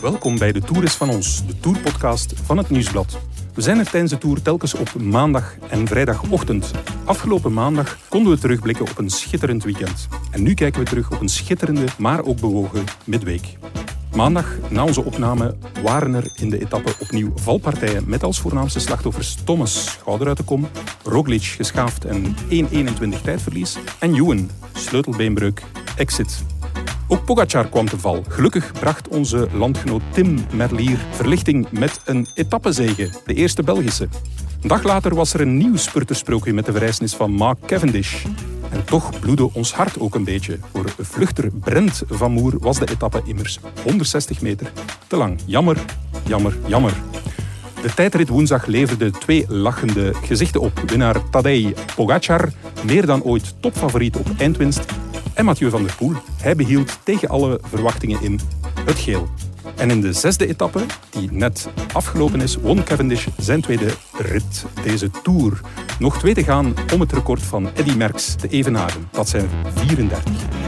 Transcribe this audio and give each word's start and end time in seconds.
Welkom 0.00 0.38
bij 0.38 0.52
De 0.52 0.60
Tour 0.60 0.82
is 0.82 0.94
van 0.94 1.10
ons, 1.10 1.46
de 1.46 1.60
tourpodcast 1.60 2.32
van 2.44 2.56
het 2.56 2.70
Nieuwsblad. 2.70 3.18
We 3.54 3.62
zijn 3.62 3.78
er 3.78 3.90
tijdens 3.90 4.12
de 4.12 4.18
Tour 4.18 4.42
telkens 4.42 4.74
op 4.74 4.94
maandag 4.94 5.56
en 5.68 5.86
vrijdagochtend. 5.86 6.70
Afgelopen 7.04 7.52
maandag 7.52 7.98
konden 8.08 8.32
we 8.32 8.38
terugblikken 8.38 8.90
op 8.90 8.98
een 8.98 9.10
schitterend 9.10 9.64
weekend. 9.64 10.08
En 10.30 10.42
nu 10.42 10.54
kijken 10.54 10.80
we 10.80 10.88
terug 10.88 11.10
op 11.12 11.20
een 11.20 11.28
schitterende, 11.28 11.84
maar 11.98 12.24
ook 12.24 12.40
bewogen 12.40 12.84
midweek. 13.04 13.58
Maandag, 14.14 14.56
na 14.70 14.84
onze 14.84 15.04
opname, 15.04 15.56
waren 15.82 16.14
er 16.14 16.30
in 16.36 16.50
de 16.50 16.60
etappe 16.60 16.94
opnieuw 17.00 17.32
valpartijen 17.34 18.04
met 18.06 18.22
als 18.22 18.40
voornaamste 18.40 18.80
slachtoffers 18.80 19.36
Thomas, 19.44 19.84
schouder 19.84 20.28
uit 20.28 20.36
de 20.36 20.42
kom, 20.42 20.68
Roglic, 21.02 21.42
geschaafd 21.42 22.04
en 22.04 22.36
1.21 22.48 23.22
tijdverlies 23.22 23.78
en 23.98 24.14
Ewan, 24.14 24.50
sleutelbeenbreuk, 24.72 25.62
exit. 25.96 26.44
Ook 27.08 27.24
Pogacar 27.24 27.68
kwam 27.68 27.88
te 27.88 27.98
val. 27.98 28.24
Gelukkig 28.28 28.72
bracht 28.72 29.08
onze 29.08 29.48
landgenoot 29.52 30.02
Tim 30.12 30.38
Merlier 30.52 30.98
verlichting 31.10 31.70
met 31.70 32.00
een 32.04 32.26
etappezege, 32.34 33.10
de 33.26 33.34
eerste 33.34 33.62
Belgische. 33.62 34.08
Een 34.62 34.68
dag 34.68 34.82
later 34.82 35.14
was 35.14 35.34
er 35.34 35.40
een 35.40 35.56
nieuw 35.56 35.76
spurtersprookje 35.76 36.52
met 36.52 36.66
de 36.66 36.72
verrijzenis 36.72 37.14
van 37.14 37.30
Mark 37.30 37.58
Cavendish. 37.66 38.24
En 38.70 38.84
toch 38.84 39.20
bloedde 39.20 39.52
ons 39.52 39.74
hart 39.74 40.00
ook 40.00 40.14
een 40.14 40.24
beetje. 40.24 40.58
Voor 40.72 40.94
vluchter 40.98 41.50
Brent 41.50 42.02
van 42.08 42.32
Moer 42.32 42.58
was 42.58 42.78
de 42.78 42.90
etappe 42.90 43.22
immers 43.24 43.60
160 43.82 44.40
meter 44.40 44.72
te 45.06 45.16
lang. 45.16 45.40
Jammer, 45.44 45.84
jammer, 46.26 46.56
jammer. 46.66 46.92
De 47.82 47.94
tijdrit 47.94 48.28
woensdag 48.28 48.66
leverde 48.66 49.10
twee 49.10 49.44
lachende 49.48 50.14
gezichten 50.22 50.60
op. 50.60 50.82
Winnaar 50.86 51.30
Tadej 51.30 51.74
Pogacar, 51.94 52.48
meer 52.84 53.06
dan 53.06 53.22
ooit 53.22 53.54
topfavoriet 53.60 54.16
op 54.16 54.26
eindwinst. 54.38 54.84
En 55.36 55.44
Mathieu 55.44 55.70
van 55.70 55.82
der 55.82 55.94
Poel, 55.96 56.12
hij 56.42 56.56
behield 56.56 56.98
tegen 57.02 57.28
alle 57.28 57.60
verwachtingen 57.62 58.22
in 58.22 58.40
het 58.84 58.98
geel. 58.98 59.28
En 59.74 59.90
in 59.90 60.00
de 60.00 60.12
zesde 60.12 60.46
etappe, 60.46 60.84
die 61.10 61.32
net 61.32 61.68
afgelopen 61.92 62.40
is, 62.40 62.56
won 62.56 62.84
Cavendish 62.84 63.26
zijn 63.38 63.60
tweede 63.60 63.90
rit 64.18 64.64
deze 64.82 65.10
Tour. 65.22 65.60
Nog 65.98 66.18
twee 66.18 66.34
te 66.34 66.44
gaan 66.44 66.74
om 66.92 67.00
het 67.00 67.12
record 67.12 67.42
van 67.42 67.70
Eddy 67.74 67.96
Merckx 67.96 68.34
te 68.34 68.48
evenaren. 68.48 69.08
Dat 69.10 69.28
zijn 69.28 69.48
34. 69.74 70.65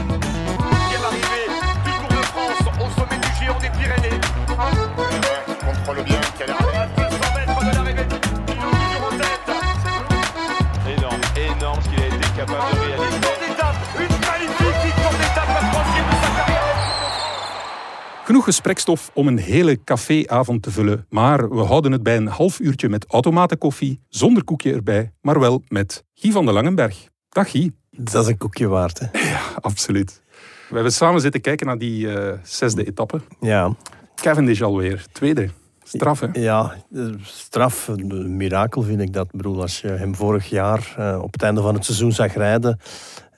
Gesprekstof 18.49 19.11
om 19.13 19.27
een 19.27 19.37
hele 19.37 19.83
caféavond 19.83 20.61
te 20.61 20.71
vullen, 20.71 21.05
maar 21.09 21.49
we 21.49 21.61
houden 21.61 21.91
het 21.91 22.03
bij 22.03 22.17
een 22.17 22.27
half 22.27 22.59
uurtje 22.59 22.89
met 22.89 23.05
automatenkoffie, 23.07 23.99
zonder 24.07 24.43
koekje 24.43 24.73
erbij, 24.73 25.11
maar 25.21 25.39
wel 25.39 25.63
met 25.67 26.03
Guy 26.13 26.31
van 26.31 26.45
de 26.45 26.51
Langenberg. 26.51 27.07
Dag 27.29 27.51
Guy. 27.51 27.71
Dat 27.91 28.23
is 28.23 28.29
een 28.29 28.37
koekje 28.37 28.67
waard, 28.67 28.99
hè? 28.99 29.05
Ja, 29.29 29.41
absoluut. 29.61 30.21
We 30.69 30.75
hebben 30.75 30.91
samen 30.91 31.21
zitten 31.21 31.41
kijken 31.41 31.67
naar 31.67 31.77
die 31.77 32.05
uh, 32.05 32.31
zesde 32.43 32.85
etappe. 32.85 33.21
Ja. 33.39 33.75
Cavendish 34.15 34.61
alweer, 34.61 35.05
tweede. 35.11 35.49
Straf, 35.83 36.19
hè? 36.19 36.27
Ja, 36.33 36.75
straf. 37.21 37.87
Een 37.87 38.37
mirakel 38.37 38.81
vind 38.81 39.01
ik 39.01 39.13
dat. 39.13 39.31
Bedoel, 39.31 39.61
als 39.61 39.81
je 39.81 39.87
hem 39.87 40.15
vorig 40.15 40.49
jaar 40.49 40.95
uh, 40.99 41.19
op 41.21 41.33
het 41.33 41.41
einde 41.41 41.61
van 41.61 41.73
het 41.73 41.85
seizoen 41.85 42.11
zag 42.11 42.33
rijden, 42.33 42.79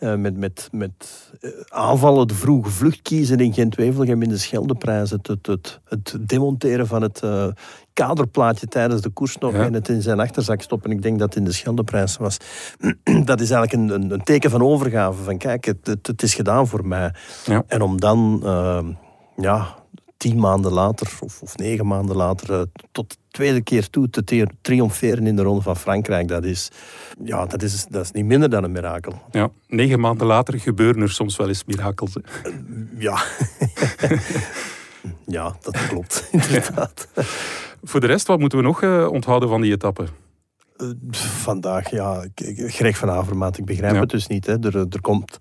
uh, 0.02 0.16
met, 0.16 0.38
met, 0.38 0.70
met 0.72 1.32
aanvallen, 1.70 2.28
de 2.28 2.34
vroege 2.34 2.70
vlucht 2.70 3.02
kiezen 3.02 3.38
in 3.38 3.54
Gent-Wevelgem 3.54 4.22
in 4.22 4.30
de 4.30 4.38
Scheldeprijs, 4.38 5.10
het, 5.10 5.28
het, 5.28 5.48
het, 5.48 5.80
het 5.86 6.18
demonteren 6.20 6.88
van 6.88 7.02
het 7.02 7.22
uh, 7.24 7.48
kaderplaatje 7.94 8.68
tijdens 8.68 9.02
de 9.02 9.10
koers 9.10 9.38
nog 9.38 9.54
ja. 9.54 9.66
en 9.66 9.74
het 9.74 9.90
in 9.90 10.02
zijn 10.02 10.20
achterzak 10.20 10.62
stoppen. 10.62 10.92
Ik 10.92 11.02
denk 11.02 11.20
dat 11.20 11.28
het 11.28 11.38
in 11.38 11.44
de 11.44 11.52
Scheldeprijs 11.52 12.18
was. 12.18 12.38
dat 13.26 13.42
is 13.42 13.52
eigenlijk 13.52 13.74
een, 13.74 14.02
een, 14.02 14.12
een, 14.12 14.24
teken 14.24 14.50
van 14.50 14.62
overgave. 14.62 15.24
Van 15.24 15.38
kijk, 15.38 15.66
het, 15.66 15.88
het, 15.88 16.08
het 16.08 16.22
is 16.22 16.34
gedaan 16.34 16.68
voor 16.68 16.88
mij. 16.88 17.14
Ja. 17.46 17.64
En 17.68 17.82
om 17.82 18.00
dan... 18.00 18.42
Uh, 18.44 18.80
ja, 19.36 19.76
tien 20.22 20.40
maanden 20.40 20.72
later, 20.72 21.18
of, 21.20 21.42
of 21.42 21.58
negen 21.58 21.88
maanden 21.88 22.16
later, 22.16 22.60
uh, 22.60 22.62
tot 22.92 23.10
de 23.10 23.16
tweede 23.32 23.62
keer 23.62 23.90
toe 23.90 24.10
te 24.10 24.48
triomferen 24.62 25.28
in 25.28 25.36
de 25.36 25.42
Ronde 25.42 25.62
van 25.62 25.78
Frankrijk, 25.78 26.28
dat 26.28 26.44
is, 26.44 26.72
ja, 27.24 27.46
dat, 27.46 27.62
is, 27.62 27.86
dat 27.90 28.04
is 28.04 28.12
niet 28.12 28.26
minder 28.26 28.50
dan 28.50 28.64
een 28.64 28.72
mirakel. 28.72 29.14
Ja, 29.32 29.50
negen 29.68 30.00
maanden 30.00 30.28
later 30.28 30.60
gebeuren 30.60 31.02
er 31.02 31.10
soms 31.10 31.38
wel 31.38 31.48
eens 31.48 31.66
mirakels. 31.66 32.16
Uh, 32.16 32.54
ja. 32.98 33.24
ja, 35.38 35.56
dat 35.62 35.88
klopt, 35.88 36.28
inderdaad. 36.32 37.08
Voor 37.84 38.00
de 38.00 38.08
rest, 38.08 38.28
wat 38.28 38.40
moeten 38.40 38.58
we 38.58 38.64
nog 38.64 38.82
uh, 38.82 39.08
onthouden 39.12 39.50
van 39.50 39.62
die 39.62 39.72
etappe? 39.72 40.06
vandaag, 41.12 41.90
ja, 41.90 42.26
Greg 42.56 42.98
van 42.98 43.10
Avermaat, 43.10 43.58
ik 43.58 43.66
begrijp 43.66 43.94
ja. 43.94 44.00
het 44.00 44.10
dus 44.10 44.28
niet. 44.28 44.46
Hè. 44.46 44.60
Er, 44.60 44.76
er 44.76 45.02
komt 45.02 45.38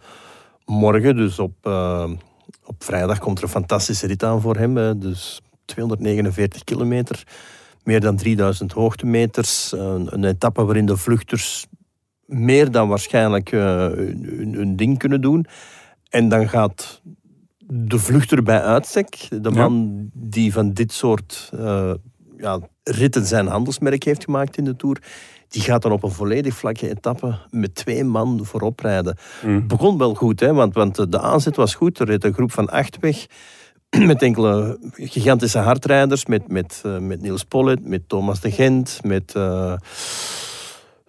morgen, 0.65 1.17
dus 1.17 1.39
op 1.39 1.55
op 2.65 2.85
vrijdag 2.85 3.19
komt 3.19 3.39
er 3.39 3.45
een 3.45 3.51
fantastische 3.51 4.07
rit 4.07 4.23
aan 4.23 4.41
voor 4.41 4.57
hem. 4.57 5.01
Dus 5.01 5.41
249 5.65 6.65
kilometer, 6.65 7.27
meer 7.85 8.01
dan 8.01 8.17
3000 8.17 8.73
hoogtemeters. 8.73 9.73
Een, 9.73 10.15
een 10.15 10.25
etappe 10.25 10.65
waarin 10.65 10.87
de 10.87 10.97
vluchters 10.97 11.67
meer 12.31 12.71
dan 12.71 12.89
waarschijnlijk 12.89 13.53
uh, 13.53 13.61
hun, 13.87 14.53
hun, 14.55 14.77
ding 14.77 14.99
kunnen 14.99 15.21
doen. 15.21 15.47
En 16.09 16.29
dan 16.29 16.49
gaat 16.49 17.03
de 17.59 17.99
vluchter 17.99 18.43
bij 18.43 18.63
uitstek, 18.63 19.29
de 19.43 19.51
man 19.51 19.93
ja. 19.97 20.21
die 20.29 20.53
van 20.53 20.73
dit 20.73 20.93
soort 20.93 21.51
uh, 21.55 21.93
ja, 22.41 22.59
ritten 22.83 23.27
zijn 23.27 23.47
handelsmerk 23.47 24.05
heeft 24.05 24.25
gemaakt 24.25 24.57
in 24.57 24.65
de 24.65 24.77
Tour, 24.77 25.03
die 25.49 25.63
gaat 25.63 25.83
dan 25.83 25.93
op 25.93 26.03
een 26.03 26.11
volledig 26.11 26.55
vlakke 26.55 26.89
etappe 26.89 27.39
met 27.51 27.75
twee 27.75 28.05
man 28.05 28.41
voorop 28.43 28.81
rijden. 28.81 29.17
Mm. 29.45 29.67
Begon 29.67 29.99
wel 29.99 30.15
goed, 30.15 30.41
hè, 30.41 30.53
want, 30.53 30.75
want 30.75 31.13
de 31.13 31.21
aanzet 31.21 31.57
was 31.57 31.75
goed. 31.75 31.99
Er 31.99 32.07
reed 32.07 32.25
een 32.25 32.33
groep 32.33 32.53
van 32.53 32.69
acht 32.69 32.99
weg 33.01 33.27
met 34.11 34.23
enkele 34.23 34.79
gigantische 34.95 35.59
hardrijders, 35.59 36.27
met, 36.27 36.49
met, 36.49 36.83
uh, 36.87 36.99
met 36.99 37.21
Niels 37.21 37.45
Pollet, 37.45 37.89
met 37.89 38.09
Thomas 38.09 38.41
de 38.41 38.51
Gent, 38.51 39.01
met 39.03 39.35
uh, 39.37 39.75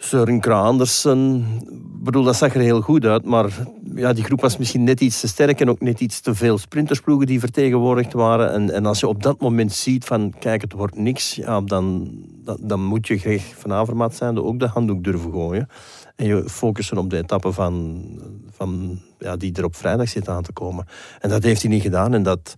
Søren 0.01 0.41
Andersen. 0.41 1.45
Ik 1.69 2.03
bedoel, 2.03 2.23
dat 2.23 2.35
zag 2.35 2.55
er 2.55 2.61
heel 2.61 2.81
goed 2.81 3.05
uit, 3.05 3.25
maar 3.25 3.49
ja, 3.95 4.13
die 4.13 4.23
groep 4.23 4.41
was 4.41 4.57
misschien 4.57 4.83
net 4.83 5.01
iets 5.01 5.19
te 5.19 5.27
sterk 5.27 5.59
en 5.59 5.69
ook 5.69 5.81
net 5.81 5.99
iets 5.99 6.19
te 6.19 6.35
veel 6.35 6.57
sprintersploegen 6.57 7.27
die 7.27 7.39
vertegenwoordigd 7.39 8.13
waren. 8.13 8.51
En, 8.51 8.69
en 8.69 8.85
als 8.85 8.99
je 8.99 9.07
op 9.07 9.23
dat 9.23 9.39
moment 9.39 9.73
ziet 9.73 10.05
van, 10.05 10.33
kijk, 10.39 10.61
het 10.61 10.73
wordt 10.73 10.95
niks, 10.95 11.35
ja, 11.35 11.61
dan, 11.61 12.11
dan, 12.43 12.57
dan 12.61 12.83
moet 12.83 13.07
je 13.07 13.17
Greg 13.17 13.53
van 13.57 13.73
Avermaat 13.73 14.15
zijn, 14.15 14.39
ook 14.39 14.59
de 14.59 14.67
handdoek 14.67 15.03
durven 15.03 15.31
gooien. 15.31 15.67
En 16.15 16.25
je 16.25 16.49
focussen 16.49 16.97
op 16.97 17.09
de 17.09 17.17
etappe 17.17 17.51
van, 17.51 18.03
van, 18.49 18.99
ja, 19.19 19.35
die 19.35 19.53
er 19.53 19.63
op 19.63 19.75
vrijdag 19.75 20.09
zit 20.09 20.29
aan 20.29 20.43
te 20.43 20.53
komen. 20.53 20.85
En 21.19 21.29
dat 21.29 21.43
heeft 21.43 21.61
hij 21.61 21.71
niet 21.71 21.81
gedaan. 21.81 22.13
En 22.13 22.23
dat, 22.23 22.55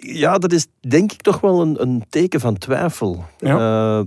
ja, 0.00 0.38
dat 0.38 0.52
is 0.52 0.66
denk 0.80 1.12
ik 1.12 1.22
toch 1.22 1.40
wel 1.40 1.60
een, 1.60 1.82
een 1.82 2.04
teken 2.08 2.40
van 2.40 2.58
twijfel. 2.58 3.24
Ja. 3.38 3.98
Uh, 3.98 4.04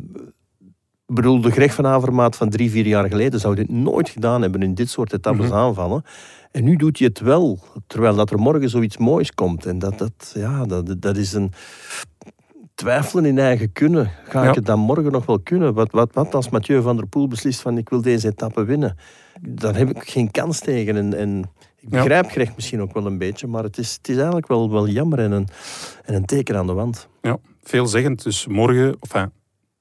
ik 1.09 1.15
bedoel, 1.15 1.41
de 1.41 1.51
Greg 1.51 1.73
van 1.73 1.87
Avermaat 1.87 2.35
van 2.35 2.49
drie, 2.49 2.71
vier 2.71 2.87
jaar 2.87 3.07
geleden 3.07 3.39
zou 3.39 3.55
dit 3.55 3.69
nooit 3.69 4.09
gedaan 4.09 4.41
hebben 4.41 4.61
in 4.61 4.73
dit 4.73 4.89
soort 4.89 5.13
etappes 5.13 5.45
mm 5.45 5.51
-hmm. 5.51 5.59
aanvallen. 5.59 6.03
En 6.51 6.63
nu 6.63 6.75
doet 6.75 6.99
hij 6.99 7.07
het 7.07 7.19
wel, 7.19 7.59
terwijl 7.87 8.15
dat 8.15 8.31
er 8.31 8.39
morgen 8.39 8.69
zoiets 8.69 8.97
moois 8.97 9.31
komt. 9.31 9.65
En 9.65 9.79
dat, 9.79 9.97
dat, 9.97 10.31
ja, 10.33 10.65
dat, 10.65 10.95
dat 11.01 11.17
is 11.17 11.33
een 11.33 11.51
twijfelen 12.75 13.25
in 13.25 13.39
eigen 13.39 13.71
kunnen. 13.71 14.11
Ga 14.23 14.43
ja. 14.43 14.49
ik 14.49 14.55
het 14.55 14.65
dan 14.65 14.79
morgen 14.79 15.11
nog 15.11 15.25
wel 15.25 15.39
kunnen? 15.39 15.73
Wat, 15.73 15.91
wat, 15.91 16.13
wat 16.13 16.35
als 16.35 16.49
Mathieu 16.49 16.81
van 16.81 16.95
der 16.95 17.07
Poel 17.07 17.27
beslist 17.27 17.61
van 17.61 17.77
ik 17.77 17.89
wil 17.89 18.01
deze 18.01 18.27
etappe 18.27 18.63
winnen? 18.63 18.97
Daar 19.41 19.75
heb 19.75 19.89
ik 19.89 20.09
geen 20.09 20.31
kans 20.31 20.59
tegen. 20.59 20.95
En, 20.95 21.13
en 21.13 21.49
ik 21.79 21.89
begrijp 21.89 22.25
ja. 22.25 22.31
Greg 22.31 22.55
misschien 22.55 22.81
ook 22.81 22.93
wel 22.93 23.05
een 23.05 23.17
beetje, 23.17 23.47
maar 23.47 23.63
het 23.63 23.77
is, 23.77 23.93
het 23.93 24.07
is 24.09 24.15
eigenlijk 24.15 24.47
wel, 24.47 24.71
wel 24.71 24.87
jammer 24.87 25.19
en 25.19 25.31
een, 25.31 25.47
en 26.05 26.13
een 26.13 26.25
teken 26.25 26.57
aan 26.57 26.67
de 26.67 26.73
wand. 26.73 27.07
Ja, 27.21 27.37
veelzeggend. 27.63 28.23
Dus 28.23 28.47
morgen, 28.47 28.97
enfin, 28.99 29.31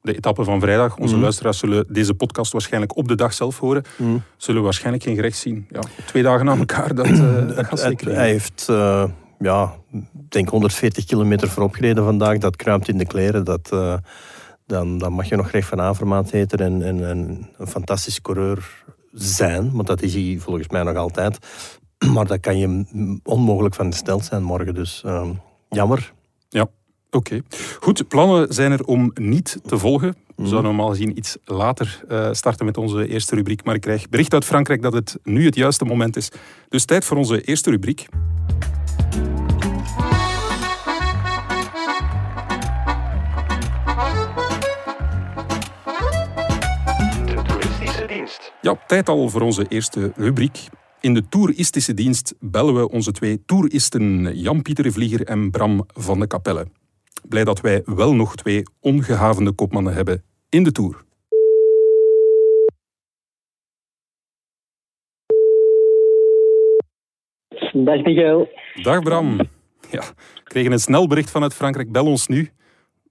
de 0.09 0.17
etappe 0.17 0.45
van 0.45 0.61
vrijdag. 0.61 0.97
Onze 0.97 1.15
mm. 1.15 1.21
luisteraars 1.21 1.59
zullen 1.59 1.85
deze 1.89 2.15
podcast 2.15 2.53
waarschijnlijk 2.53 2.97
op 2.97 3.09
de 3.09 3.15
dag 3.15 3.33
zelf 3.33 3.59
horen. 3.59 3.83
Mm. 3.97 4.23
Zullen 4.37 4.63
waarschijnlijk 4.63 5.05
geen 5.05 5.15
gerecht 5.15 5.39
zien. 5.39 5.67
Ja, 5.71 5.81
twee 6.07 6.23
dagen 6.23 6.47
na 6.47 6.57
elkaar, 6.57 6.95
dat, 6.95 7.07
uh, 7.07 7.47
dat 7.57 7.67
gaat 7.67 7.81
zeker 7.81 8.15
Hij 8.15 8.29
heeft, 8.29 8.67
uh, 8.71 9.05
ja, 9.39 9.75
denk 10.29 10.49
140 10.49 11.05
kilometer 11.05 11.49
voorop 11.49 11.75
gereden 11.75 12.05
vandaag. 12.05 12.39
Dat 12.39 12.57
kruipt 12.57 12.89
in 12.89 12.99
de 12.99 13.07
kleren. 13.07 13.45
Dat, 13.45 13.71
uh, 13.73 13.95
dan, 14.67 14.99
dan 14.99 15.13
mag 15.13 15.29
je 15.29 15.37
nog 15.37 15.51
recht 15.51 15.69
van 15.69 15.81
Avermaat 15.81 16.31
heten 16.31 16.59
en, 16.59 16.83
en, 16.83 17.09
en 17.09 17.49
een 17.57 17.67
fantastische 17.67 18.23
coureur 18.23 18.85
zijn. 19.13 19.73
Want 19.73 19.87
dat 19.87 20.03
is 20.03 20.15
hij 20.15 20.37
volgens 20.41 20.69
mij 20.69 20.83
nog 20.83 20.97
altijd. 20.97 21.39
Maar 22.15 22.27
dat 22.27 22.41
kan 22.41 22.59
je 22.59 22.85
onmogelijk 23.23 23.75
van 23.75 23.91
de 23.91 23.97
stel 23.97 24.21
zijn 24.21 24.43
morgen. 24.43 24.75
Dus 24.75 25.05
jammer. 25.69 26.13
Ja. 26.49 26.67
Oké. 27.11 27.43
Goed, 27.81 28.09
plannen 28.09 28.55
zijn 28.55 28.73
er 28.73 28.85
om 28.85 29.11
niet 29.15 29.59
te 29.65 29.79
volgen. 29.79 30.09
We 30.09 30.45
mhm. 30.45 30.49
zouden 30.49 30.71
normaal 30.71 30.91
gezien 30.91 31.19
iets 31.19 31.37
later 31.45 32.01
eh, 32.09 32.29
starten 32.33 32.65
met 32.65 32.77
onze 32.77 33.09
eerste 33.09 33.35
rubriek, 33.35 33.65
maar 33.65 33.75
ik 33.75 33.81
krijg 33.81 34.09
bericht 34.09 34.33
uit 34.33 34.45
Frankrijk 34.45 34.83
dat 34.83 34.93
het 34.93 35.19
nu 35.23 35.45
het 35.45 35.55
juiste 35.55 35.85
moment 35.85 36.17
is. 36.17 36.31
Dus 36.69 36.85
tijd 36.85 37.05
voor 37.05 37.17
onze 37.17 37.41
eerste 37.41 37.71
rubriek. 37.71 38.07
De 47.27 47.43
toeristische 47.47 48.07
dienst. 48.07 48.53
Ja, 48.61 48.79
tijd 48.87 49.09
al 49.09 49.29
voor 49.29 49.41
onze 49.41 49.67
eerste 49.69 50.13
rubriek. 50.17 50.59
In 51.01 51.15
de 51.15 51.29
toeristische 51.29 51.95
dienst 51.95 52.35
bellen 52.41 52.75
we 52.75 52.91
onze 52.91 53.13
twee 53.13 53.43
toeristen 53.47 54.37
Jan-Pieter 54.39 54.93
Vlieger 54.93 55.27
en 55.27 55.51
Bram 55.51 55.87
van 55.95 56.21
de 56.21 56.27
Kapelle. 56.27 56.67
Blij 57.29 57.45
dat 57.45 57.61
wij 57.61 57.83
wel 57.85 58.15
nog 58.15 58.37
twee 58.37 58.63
ongehavende 58.81 59.53
kopmannen 59.53 59.95
hebben 59.95 60.25
in 60.49 60.63
de 60.63 60.73
Tour. 60.73 61.07
Dag 67.73 68.03
Miguel. 68.03 68.49
Dag 68.83 69.03
Bram. 69.03 69.41
Ja, 69.91 70.03
we 70.35 70.43
kregen 70.45 70.73
een 70.73 70.79
snel 70.79 71.07
bericht 71.07 71.31
vanuit 71.31 71.55
Frankrijk. 71.55 71.93
Bel 71.93 72.07
ons 72.07 72.27
nu. 72.27 72.51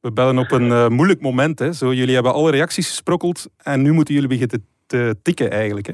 We 0.01 0.11
bellen 0.11 0.37
op 0.37 0.51
een 0.51 0.67
uh, 0.67 0.87
moeilijk 0.87 1.21
moment. 1.21 1.59
Hè. 1.59 1.73
Zo, 1.73 1.93
jullie 1.93 2.13
hebben 2.13 2.33
alle 2.33 2.51
reacties 2.51 2.87
gesprokkeld 2.87 3.49
en 3.57 3.81
nu 3.81 3.91
moeten 3.91 4.13
jullie 4.13 4.29
beginnen 4.29 4.65
te 4.85 5.15
tikken 5.21 5.51
eigenlijk. 5.51 5.87
Hè. 5.87 5.93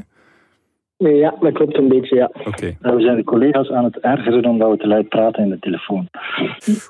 Ja, 1.10 1.36
dat 1.40 1.54
klopt 1.54 1.78
een 1.78 1.88
beetje, 1.88 2.16
ja. 2.16 2.32
We 2.80 3.02
zijn 3.02 3.16
de 3.16 3.24
collega's 3.24 3.70
aan 3.70 3.84
het 3.84 4.00
ergeren 4.00 4.46
omdat 4.46 4.72
we 4.72 4.78
te 4.78 4.88
luid 4.88 5.10
praten 5.10 5.44
in 5.44 5.50
de 5.50 5.60
telefoon. 5.60 6.08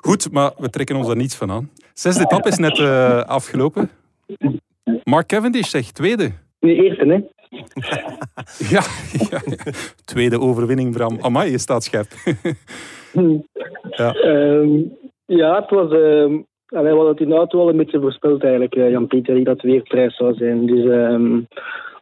Goed, 0.00 0.32
maar 0.32 0.52
we 0.58 0.70
trekken 0.70 0.96
ons 0.96 1.06
daar 1.06 1.16
niets 1.16 1.36
van 1.36 1.50
aan. 1.50 1.70
Zesde 1.92 2.22
etappe 2.22 2.48
is 2.48 2.58
net 2.58 2.78
uh, 2.78 3.22
afgelopen. 3.22 3.90
Mark 5.04 5.26
Cavendish 5.26 5.68
zegt 5.68 5.94
tweede. 5.94 6.30
Nee, 6.60 6.82
eerste, 6.82 7.04
hè? 7.04 7.22
ja, 8.74 8.82
ja, 9.30 9.40
tweede 10.04 10.40
overwinning, 10.40 10.92
Bram. 10.92 11.18
Amai, 11.20 11.50
je 11.50 11.58
staat 11.58 11.84
scherp. 11.84 12.08
ja. 13.96 14.14
Um, 14.24 14.92
ja, 15.26 15.60
het 15.60 15.70
was... 15.70 15.92
Uh, 15.92 16.38
we 16.66 16.88
hadden 16.88 17.06
het 17.06 17.20
in 17.20 17.28
de 17.28 17.34
auto 17.34 17.60
al 17.60 17.68
een 17.68 17.76
beetje 17.76 18.00
voorspeld 18.00 18.42
eigenlijk, 18.42 18.74
uh, 18.74 18.90
Jan-Pieter, 18.90 19.44
dat 19.44 19.54
het 19.54 19.62
weer 19.62 19.82
prijs 19.82 20.16
zou 20.16 20.34
zijn. 20.34 20.66
Dus 20.66 20.84
um, 20.84 21.46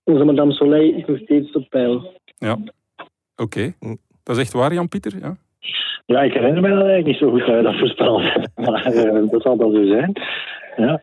onze 0.05 0.25
Madame 0.25 0.53
Soleil 0.53 0.95
is 0.95 1.05
nog 1.07 1.19
steeds 1.19 1.53
op 1.53 1.69
peil. 1.69 2.13
Ja, 2.39 2.53
oké. 2.53 2.63
Okay. 3.37 3.75
Dat 4.23 4.37
is 4.37 4.43
echt 4.43 4.53
waar, 4.53 4.75
Jan-Pieter? 4.75 5.13
Ja? 5.21 5.37
ja, 6.07 6.23
ik 6.23 6.33
herinner 6.33 6.63
me 6.63 6.69
dat 6.69 6.79
eigenlijk 6.79 7.07
niet 7.07 7.17
zo 7.17 7.31
goed 7.31 7.47
dat 7.47 7.57
je 7.57 7.63
dat 7.63 7.79
voorspeld 7.79 8.23
Maar 8.67 8.95
uh, 8.95 9.31
dat 9.31 9.43
zal 9.43 9.57
dat 9.57 9.73
zo 9.75 9.87
zijn. 9.87 10.13
Ja. 10.77 11.03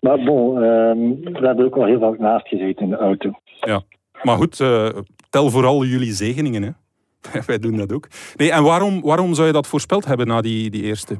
Maar 0.00 0.24
bon, 0.24 0.56
um, 0.62 1.20
we 1.22 1.46
hebben 1.46 1.64
ook 1.64 1.74
wel 1.74 1.86
heel 1.86 2.00
vaak 2.00 2.18
naast 2.18 2.48
gezeten 2.48 2.82
in 2.82 2.90
de 2.90 2.96
auto. 2.96 3.30
Ja, 3.60 3.82
maar 4.22 4.36
goed, 4.36 4.60
uh, 4.60 4.88
tel 5.30 5.50
vooral 5.50 5.84
jullie 5.84 6.12
zegeningen. 6.12 6.62
Hè? 6.62 6.70
Wij 7.46 7.58
doen 7.58 7.76
dat 7.76 7.92
ook. 7.92 8.08
Nee, 8.36 8.52
en 8.52 8.62
waarom, 8.62 9.00
waarom 9.00 9.34
zou 9.34 9.46
je 9.46 9.52
dat 9.52 9.66
voorspeld 9.66 10.04
hebben 10.04 10.26
na 10.26 10.40
die, 10.40 10.70
die 10.70 10.82
eerste? 10.82 11.18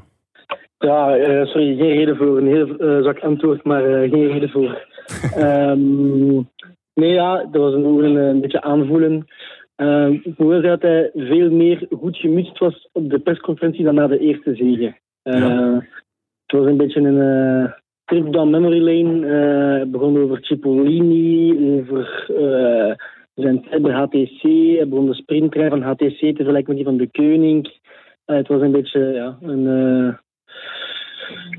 Ja, 0.77 1.17
uh, 1.17 1.45
sorry, 1.45 1.75
geen 1.75 1.95
reden 1.95 2.17
voor 2.17 2.37
een 2.37 2.47
heel 2.47 2.81
uh, 2.81 3.03
zak 3.03 3.19
antwoord, 3.19 3.63
maar 3.63 3.81
geen 3.81 4.27
reden 4.27 4.49
voor. 4.49 4.87
um, 5.37 6.49
nee, 6.95 7.13
ja, 7.13 7.37
dat 7.51 7.61
was 7.61 7.73
een, 7.73 7.85
een, 7.85 8.15
een 8.15 8.41
beetje 8.41 8.61
aanvoelen. 8.61 9.27
Uh, 9.77 10.09
ik 10.09 10.37
moet 10.37 10.47
wel 10.47 10.61
zeggen 10.61 10.69
dat 10.69 10.81
hij 10.81 11.11
veel 11.13 11.51
meer 11.51 11.87
goed 11.99 12.17
gemutst 12.17 12.57
was 12.57 12.89
op 12.91 13.09
de 13.09 13.19
persconferentie 13.19 13.83
dan 13.83 13.95
na 13.95 14.07
de 14.07 14.19
eerste 14.19 14.55
zege. 14.55 14.95
Ja. 15.23 15.73
Het 16.45 16.59
was 16.59 16.65
een 16.65 16.77
beetje 16.77 17.01
een 17.01 17.73
trip 18.05 18.33
down 18.33 18.49
memory 18.49 18.81
lane. 18.81 19.25
Uh, 19.25 19.91
begon 19.91 20.17
over 20.17 20.37
Cipollini, 20.41 21.57
over 21.79 22.27
uh, 22.29 22.93
zijn 23.33 23.61
tijd 23.61 23.81
bij 23.81 23.93
HTC. 23.93 24.41
Hij 24.41 24.87
begon 24.87 25.05
de 25.05 25.13
sprinttrein 25.13 25.69
van 25.69 25.81
HTC 25.81 26.17
te 26.19 26.33
vergelijken 26.35 26.67
met 26.67 26.75
die 26.75 26.85
van 26.85 26.97
de 26.97 27.09
Koning. 27.11 27.79
Het 28.25 28.47
was 28.47 28.61
een 28.61 28.71
beetje 28.71 28.99
ja, 28.99 29.37
een, 29.41 30.17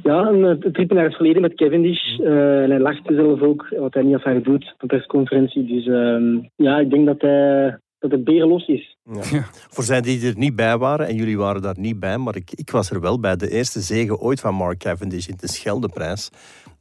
ja, 0.03 0.29
een 0.29 0.73
trip 0.73 0.93
naar 0.93 1.05
het 1.05 1.15
verleden 1.15 1.43
met 1.43 1.55
Cavendish. 1.55 2.19
en 2.19 2.71
hij 2.71 2.79
lachte 2.79 3.15
zelf 3.15 3.41
ook, 3.41 3.75
wat 3.79 3.95
hij 3.95 4.03
niet 4.03 4.15
afhaar 4.15 4.43
doet 4.43 4.73
op 4.73 4.81
de 4.81 4.87
persconferentie. 4.87 5.67
Dus 5.67 5.87
ehm, 5.87 6.39
ja, 6.57 6.79
ik 6.79 6.91
denk 6.91 7.07
dat 7.07 7.21
hij 7.21 7.79
dat 7.99 8.11
het 8.11 8.25
beren 8.25 8.49
los 8.49 8.67
is. 8.67 8.97
Ja. 9.05 9.45
Voor 9.75 9.85
zij 9.85 10.01
die 10.01 10.27
er 10.27 10.37
niet 10.37 10.57
bij 10.57 10.79
waren, 10.79 11.07
en 11.07 11.15
jullie 11.15 11.39
waren 11.39 11.63
daar 11.63 11.79
niet 11.79 12.01
bij, 12.01 12.19
maar 12.19 12.37
ik, 12.37 12.51
ik 12.55 12.71
was 12.71 12.91
er 12.91 13.01
wel 13.01 13.21
bij. 13.21 13.37
De 13.37 13.51
eerste 13.51 13.81
zege 13.81 14.19
ooit 14.19 14.41
van 14.41 14.55
Mark 14.55 14.79
Cavendish 14.79 15.27
in 15.27 15.37
de 15.37 15.49
Scheldeprijs. 15.49 16.31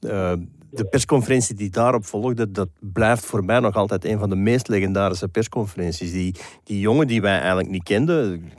Uh, 0.01 0.33
de 0.69 0.85
persconferentie 0.85 1.55
die 1.55 1.69
daarop 1.69 2.05
volgde, 2.05 2.51
dat 2.51 2.69
blijft 2.79 3.25
voor 3.25 3.45
mij 3.45 3.59
nog 3.59 3.75
altijd 3.75 4.05
een 4.05 4.19
van 4.19 4.29
de 4.29 4.35
meest 4.35 4.67
legendarische 4.67 5.27
persconferenties. 5.27 6.11
Die, 6.11 6.35
die 6.63 6.79
jongen 6.79 7.07
die 7.07 7.21
wij 7.21 7.39
eigenlijk 7.39 7.69
niet 7.69 7.83
kenden, 7.83 8.51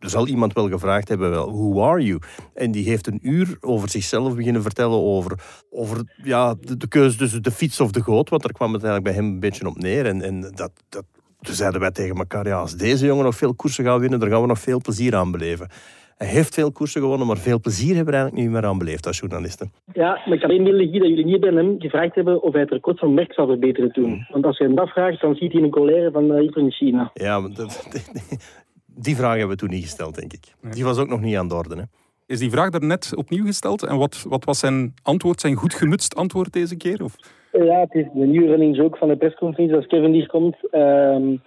er 0.00 0.10
zal 0.10 0.26
iemand 0.26 0.52
wel 0.52 0.68
gevraagd 0.68 1.08
hebben, 1.08 1.30
wel, 1.30 1.52
who 1.52 1.82
are 1.82 2.02
you? 2.02 2.18
En 2.54 2.70
die 2.70 2.88
heeft 2.88 3.06
een 3.06 3.18
uur 3.22 3.56
over 3.60 3.88
zichzelf 3.88 4.34
beginnen 4.34 4.62
vertellen, 4.62 4.98
over, 4.98 5.38
over 5.70 6.02
ja, 6.22 6.54
de, 6.60 6.76
de 6.76 6.88
keuze 6.88 7.16
tussen 7.16 7.42
de 7.42 7.50
fiets 7.50 7.80
of 7.80 7.90
de 7.90 8.02
goot, 8.02 8.28
want 8.28 8.42
daar 8.42 8.52
kwam 8.52 8.72
het 8.72 8.84
eigenlijk 8.84 9.14
bij 9.14 9.24
hem 9.24 9.32
een 9.32 9.40
beetje 9.40 9.66
op 9.66 9.76
neer. 9.76 10.06
En, 10.06 10.22
en 10.22 10.40
dat, 10.40 10.70
dat 10.88 11.04
toen 11.40 11.54
zeiden 11.54 11.80
wij 11.80 11.90
tegen 11.90 12.16
elkaar, 12.16 12.46
ja, 12.46 12.58
als 12.58 12.76
deze 12.76 13.06
jongen 13.06 13.24
nog 13.24 13.34
veel 13.34 13.54
koersen 13.54 13.84
gaat 13.84 14.00
winnen, 14.00 14.20
dan 14.20 14.28
gaan 14.28 14.40
we 14.40 14.46
nog 14.46 14.58
veel 14.58 14.80
plezier 14.80 15.16
aan 15.16 15.30
beleven. 15.30 15.68
Hij 16.16 16.28
heeft 16.28 16.54
veel 16.54 16.72
koersen 16.72 17.00
gewonnen, 17.00 17.26
maar 17.26 17.36
veel 17.36 17.60
plezier 17.60 17.94
hebben 17.94 18.12
we 18.14 18.20
eigenlijk 18.20 18.42
niet 18.42 18.54
meer 18.54 18.70
aan 18.70 18.78
beleefd 18.78 19.06
als 19.06 19.18
journalisten. 19.18 19.72
Ja, 19.92 20.20
maar 20.24 20.34
ik 20.34 20.40
kan 20.40 20.50
één 20.50 20.64
dat 20.64 20.92
jullie 20.92 21.24
niet 21.24 21.40
bij 21.40 21.50
hem 21.50 21.80
gevraagd 21.80 22.14
hebben 22.14 22.42
of 22.42 22.52
hij 22.52 22.60
het 22.60 22.70
record 22.70 22.98
van 22.98 23.14
Merck 23.14 23.32
zou 23.32 23.48
verbeteren 23.48 23.92
toen. 23.92 24.10
Mm. 24.10 24.26
Want 24.32 24.44
als 24.44 24.58
je 24.58 24.64
hem 24.64 24.74
dat 24.74 24.88
vraagt, 24.88 25.20
dan 25.20 25.34
ziet 25.34 25.52
hij 25.52 25.62
een 25.62 25.70
colère 25.70 26.10
van 26.10 26.24
uh, 26.24 26.50
in 26.54 26.72
China. 26.72 27.10
Ja, 27.14 27.40
maar 27.40 27.54
dat, 27.54 27.88
die 29.02 29.16
vraag 29.16 29.36
hebben 29.36 29.48
we 29.48 29.56
toen 29.56 29.70
niet 29.70 29.82
gesteld, 29.82 30.14
denk 30.14 30.32
ik. 30.32 30.54
Die 30.70 30.84
was 30.84 30.98
ook 30.98 31.08
nog 31.08 31.20
niet 31.20 31.36
aan 31.36 31.48
de 31.48 31.54
orde. 31.54 31.76
Hè. 31.76 31.82
Is 32.26 32.38
die 32.38 32.50
vraag 32.50 32.72
er 32.72 32.84
net 32.84 33.12
opnieuw 33.16 33.44
gesteld? 33.44 33.82
En 33.82 33.96
wat, 33.96 34.24
wat 34.28 34.44
was 34.44 34.58
zijn 34.58 34.94
antwoord, 35.02 35.40
zijn 35.40 35.54
goed 35.54 35.74
gemutst 35.74 36.14
antwoord 36.14 36.52
deze 36.52 36.76
keer? 36.76 37.04
Of? 37.04 37.16
Ja, 37.52 37.80
het 37.80 37.94
is 37.94 38.04
de 38.14 38.26
nieuwe 38.26 38.46
running 38.46 38.76
joke 38.76 38.98
van 38.98 39.08
de 39.08 39.16
persconferentie 39.16 39.76
als 39.76 39.86
Kevin 39.86 40.12
hier 40.12 40.26
komt. 40.26 40.56
Um, 40.72 41.42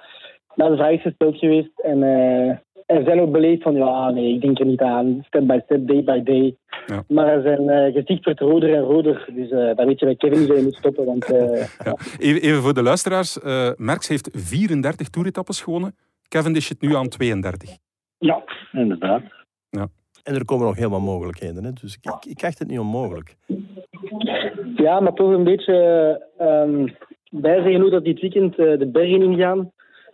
na 0.55 0.69
de 0.69 0.75
vraag 0.75 0.91
is 0.91 1.01
gespeeld 1.01 1.37
geweest 1.37 1.79
en 1.79 1.97
uh, 1.97 2.49
er 2.85 3.03
zijn 3.03 3.21
ook 3.21 3.31
beleefd 3.31 3.63
van 3.63 3.75
ja, 3.75 4.09
nee, 4.09 4.33
ik 4.33 4.41
denk 4.41 4.59
er 4.59 4.65
niet 4.65 4.81
aan. 4.81 5.23
Step 5.27 5.47
by 5.47 5.59
step, 5.63 5.87
day 5.87 6.03
by 6.03 6.23
day. 6.23 6.55
Ja. 6.85 7.03
Maar 7.07 7.41
zijn 7.41 7.63
uh, 7.63 7.93
gezicht 7.93 8.25
werd 8.25 8.39
roder 8.39 8.73
en 8.73 8.81
roder. 8.81 9.29
Dus 9.35 9.51
uh, 9.51 9.75
dan 9.75 9.85
weet 9.85 9.99
je 9.99 10.05
bij 10.05 10.15
Kevin 10.15 10.39
niet 10.39 10.47
dat 10.47 10.57
je 10.57 10.63
moet 10.63 10.75
stoppen. 10.75 11.05
Want, 11.05 11.25
ja. 11.83 11.97
even, 12.19 12.41
even, 12.41 12.61
voor 12.61 12.73
de 12.73 12.83
luisteraars. 12.83 13.39
Merckx 13.77 14.07
heeft 14.07 14.29
34 14.33 15.09
toeretappes 15.09 15.61
gewonnen. 15.61 15.95
Kevin 16.33 16.55
is 16.55 16.69
het 16.69 16.81
nu 16.81 16.95
aan 16.95 17.07
32. 17.07 17.69
Ja, 18.17 18.43
inderdaad. 18.71 19.21
Ja. 19.69 19.87
En 20.23 20.35
er 20.35 20.45
komen 20.45 20.65
nog 20.65 20.75
helemaal 20.75 21.01
mogelijkheden. 21.01 21.63
Hè? 21.63 21.71
Dus 21.73 21.97
ik, 22.01 22.25
ik, 22.25 22.41
het 22.41 22.67
niet 22.67 22.79
onmogelijk. 22.79 23.35
Ja, 24.75 24.99
maar 24.99 25.13
toch 25.13 25.31
een 25.31 25.43
beetje 25.43 25.75
um, 26.41 26.95
bijzeggen 27.29 27.81
hoe 27.81 27.89
dat 27.89 28.03
dit 28.03 28.19
weekend 28.19 28.59
uh, 28.59 28.79
de 28.79 28.87
bergen 28.87 29.21
ingaan. 29.21 29.71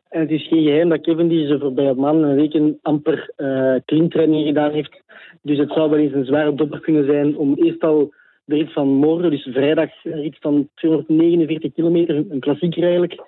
En 0.09 0.19
het 0.19 0.29
is 0.29 0.47
geen 0.47 0.63
geheim 0.63 0.89
dat 0.89 1.01
Kevin 1.01 1.27
die 1.27 1.47
ze 1.47 1.59
voorbij 1.59 1.93
man 1.93 2.23
een 2.23 2.35
week 2.35 2.73
amper 2.81 3.33
uh, 3.37 3.75
klimtraining 3.85 4.47
gedaan 4.47 4.71
heeft. 4.71 5.01
Dus 5.41 5.57
het 5.57 5.71
zou 5.71 5.89
wel 5.89 5.99
eens 5.99 6.13
een 6.13 6.25
zware 6.25 6.55
dopper 6.55 6.79
kunnen 6.79 7.05
zijn 7.05 7.37
om 7.37 7.53
eerst 7.55 7.83
al 7.83 8.13
de 8.45 8.55
rit 8.55 8.73
van 8.73 8.87
morgen, 8.87 9.31
dus 9.31 9.49
vrijdag, 9.51 9.89
een 10.03 10.21
rit 10.21 10.37
van 10.39 10.69
249 10.73 11.73
kilometer, 11.73 12.15
een 12.15 12.39
klassieker 12.39 12.83
eigenlijk, 12.83 13.21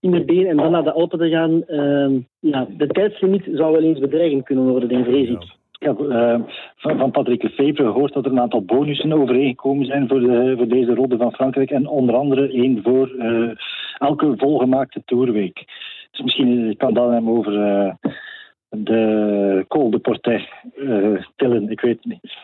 in 0.00 0.10
de 0.10 0.24
been 0.24 0.46
en 0.46 0.56
dan 0.56 0.70
naar 0.70 0.84
de 0.84 0.92
Alpen 0.92 1.18
te 1.18 1.28
gaan. 1.28 1.62
Uh, 1.68 2.20
ja, 2.38 2.66
de 2.76 2.86
tijdslimiet 2.86 3.48
zou 3.52 3.72
wel 3.72 3.82
eens 3.82 3.98
bedreigend 3.98 4.44
kunnen 4.44 4.68
worden, 4.68 4.88
denk 4.88 5.04
vrees 5.04 5.28
ik. 5.28 5.42
Ik 5.78 5.86
heb 5.86 6.00
uh, 6.00 6.40
van, 6.76 6.98
van 6.98 7.10
Patrick 7.10 7.42
Lefevre 7.42 7.92
gehoord 7.92 8.12
dat 8.12 8.24
er 8.24 8.30
een 8.30 8.40
aantal 8.40 8.64
bonussen 8.64 9.12
overeengekomen 9.12 9.86
zijn 9.86 10.08
voor, 10.08 10.20
de, 10.20 10.54
voor 10.56 10.68
deze 10.68 10.94
ronde 10.94 11.16
van 11.16 11.32
Frankrijk. 11.32 11.70
En 11.70 11.86
onder 11.86 12.14
andere 12.14 12.48
één 12.52 12.82
voor 12.82 13.14
uh, 13.14 13.50
elke 13.98 14.34
volgemaakte 14.36 15.02
toerweek. 15.04 15.64
Dus 16.10 16.22
misschien 16.22 16.76
kan 16.76 16.94
dat 16.94 17.10
hem 17.10 17.30
over 17.30 17.52
uh, 17.52 17.94
de 18.68 19.64
Col 19.68 19.90
de 19.90 19.98
Portet 19.98 20.48
tillen. 21.36 21.70
Ik 21.70 21.80
weet 21.80 21.96
het 21.96 22.04
niet. 22.04 22.36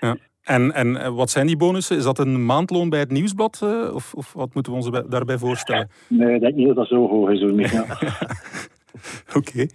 Ja. 0.00 0.16
En, 0.42 0.72
en 0.72 1.14
wat 1.14 1.30
zijn 1.30 1.46
die 1.46 1.56
bonussen? 1.56 1.96
Is 1.96 2.04
dat 2.04 2.18
een 2.18 2.44
maandloon 2.44 2.88
bij 2.88 2.98
het 2.98 3.10
nieuwsblad? 3.10 3.62
Of, 3.94 4.14
of 4.14 4.32
wat 4.32 4.54
moeten 4.54 4.72
we 4.72 4.78
ons 4.78 4.90
daarbij 5.08 5.38
voorstellen? 5.38 5.88
Nee, 6.08 6.34
ik 6.34 6.40
denk 6.40 6.54
niet 6.54 6.66
dat 6.66 6.76
dat 6.76 6.86
zo 6.86 7.08
hoog 7.08 7.30
is. 7.30 7.40
Hoor, 7.40 7.50
Oké. 9.36 9.38
Okay. 9.38 9.68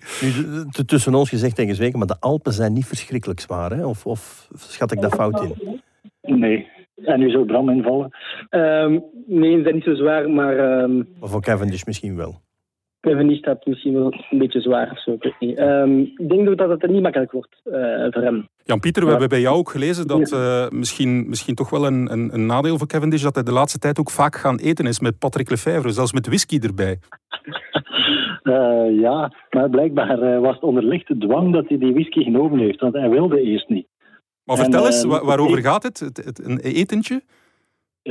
Tussen 0.85 1.13
ons 1.13 1.29
gezegd 1.29 1.59
en 1.59 1.67
gezweken, 1.67 1.97
maar 1.99 2.07
de 2.07 2.19
Alpen 2.19 2.53
zijn 2.53 2.73
niet 2.73 2.85
verschrikkelijk 2.85 3.39
zwaar, 3.39 3.71
hè? 3.71 3.85
Of, 3.85 4.05
of 4.05 4.47
schat 4.55 4.91
ik 4.91 5.01
dat 5.01 5.15
fout 5.15 5.41
in? 5.41 5.81
Nee. 6.21 6.67
En 6.95 7.19
nu 7.19 7.29
zou 7.29 7.45
Bram 7.45 7.69
invallen? 7.69 8.09
Um, 8.49 9.03
nee, 9.27 9.55
ze 9.55 9.61
zijn 9.61 9.75
niet 9.75 9.83
zo 9.83 9.95
zwaar, 9.95 10.29
maar... 10.29 10.81
Um... 10.81 11.07
Of 11.19 11.31
voor 11.31 11.41
Cavendish 11.41 11.83
misschien 11.83 12.15
wel? 12.15 12.41
Cavendish 13.09 13.37
staat 13.37 13.65
misschien 13.65 13.93
wel 13.93 14.13
een 14.29 14.37
beetje 14.37 14.61
zwaar 14.61 14.91
of 14.91 15.01
zo, 15.01 15.17
ik. 15.19 15.59
Um, 15.59 15.99
ik 15.99 16.29
denk 16.29 16.57
dat 16.57 16.69
het 16.69 16.91
niet 16.91 17.01
makkelijk 17.01 17.31
wordt 17.31 17.61
uh, 17.65 17.73
voor 18.09 18.21
hem. 18.21 18.47
Jan-Pieter, 18.63 19.03
we 19.03 19.09
hebben 19.09 19.29
bij 19.29 19.41
jou 19.41 19.57
ook 19.57 19.69
gelezen 19.69 20.07
dat 20.07 20.31
uh, 20.31 20.69
misschien, 20.69 21.29
misschien 21.29 21.55
toch 21.55 21.69
wel 21.69 21.85
een, 21.85 22.11
een, 22.11 22.33
een, 22.33 22.45
nadeel 22.45 22.77
voor 22.77 22.87
Cavendish 22.87 23.23
dat 23.23 23.35
hij 23.35 23.43
de 23.43 23.51
laatste 23.51 23.79
tijd 23.79 23.99
ook 23.99 24.09
vaak 24.09 24.35
gaan 24.35 24.57
eten 24.57 24.85
is 24.85 24.99
met 24.99 25.19
Patrick 25.19 25.49
Lefevre, 25.49 25.89
zelfs 25.89 26.13
met 26.13 26.27
whisky 26.27 26.59
erbij. 26.59 26.99
Uh, 28.43 28.99
ja, 29.05 29.31
maar 29.49 29.69
blijkbaar 29.69 30.41
was 30.41 30.53
het 30.53 30.63
onder 30.63 30.83
lichte 30.83 31.17
dwang 31.17 31.53
dat 31.53 31.67
hij 31.67 31.77
die 31.77 31.93
whisky 31.93 32.23
genomen 32.23 32.59
heeft, 32.59 32.79
want 32.79 32.93
hij 32.93 33.09
wilde 33.09 33.41
eerst 33.41 33.69
niet. 33.69 33.87
Maar 34.43 34.57
vertel 34.57 34.79
en, 34.79 34.85
eens, 34.85 35.03
waarover 35.03 35.61
gaat 35.61 35.83
het? 35.83 35.99
het, 35.99 36.25
het 36.25 36.45
een 36.45 36.59
etentje? 36.59 37.21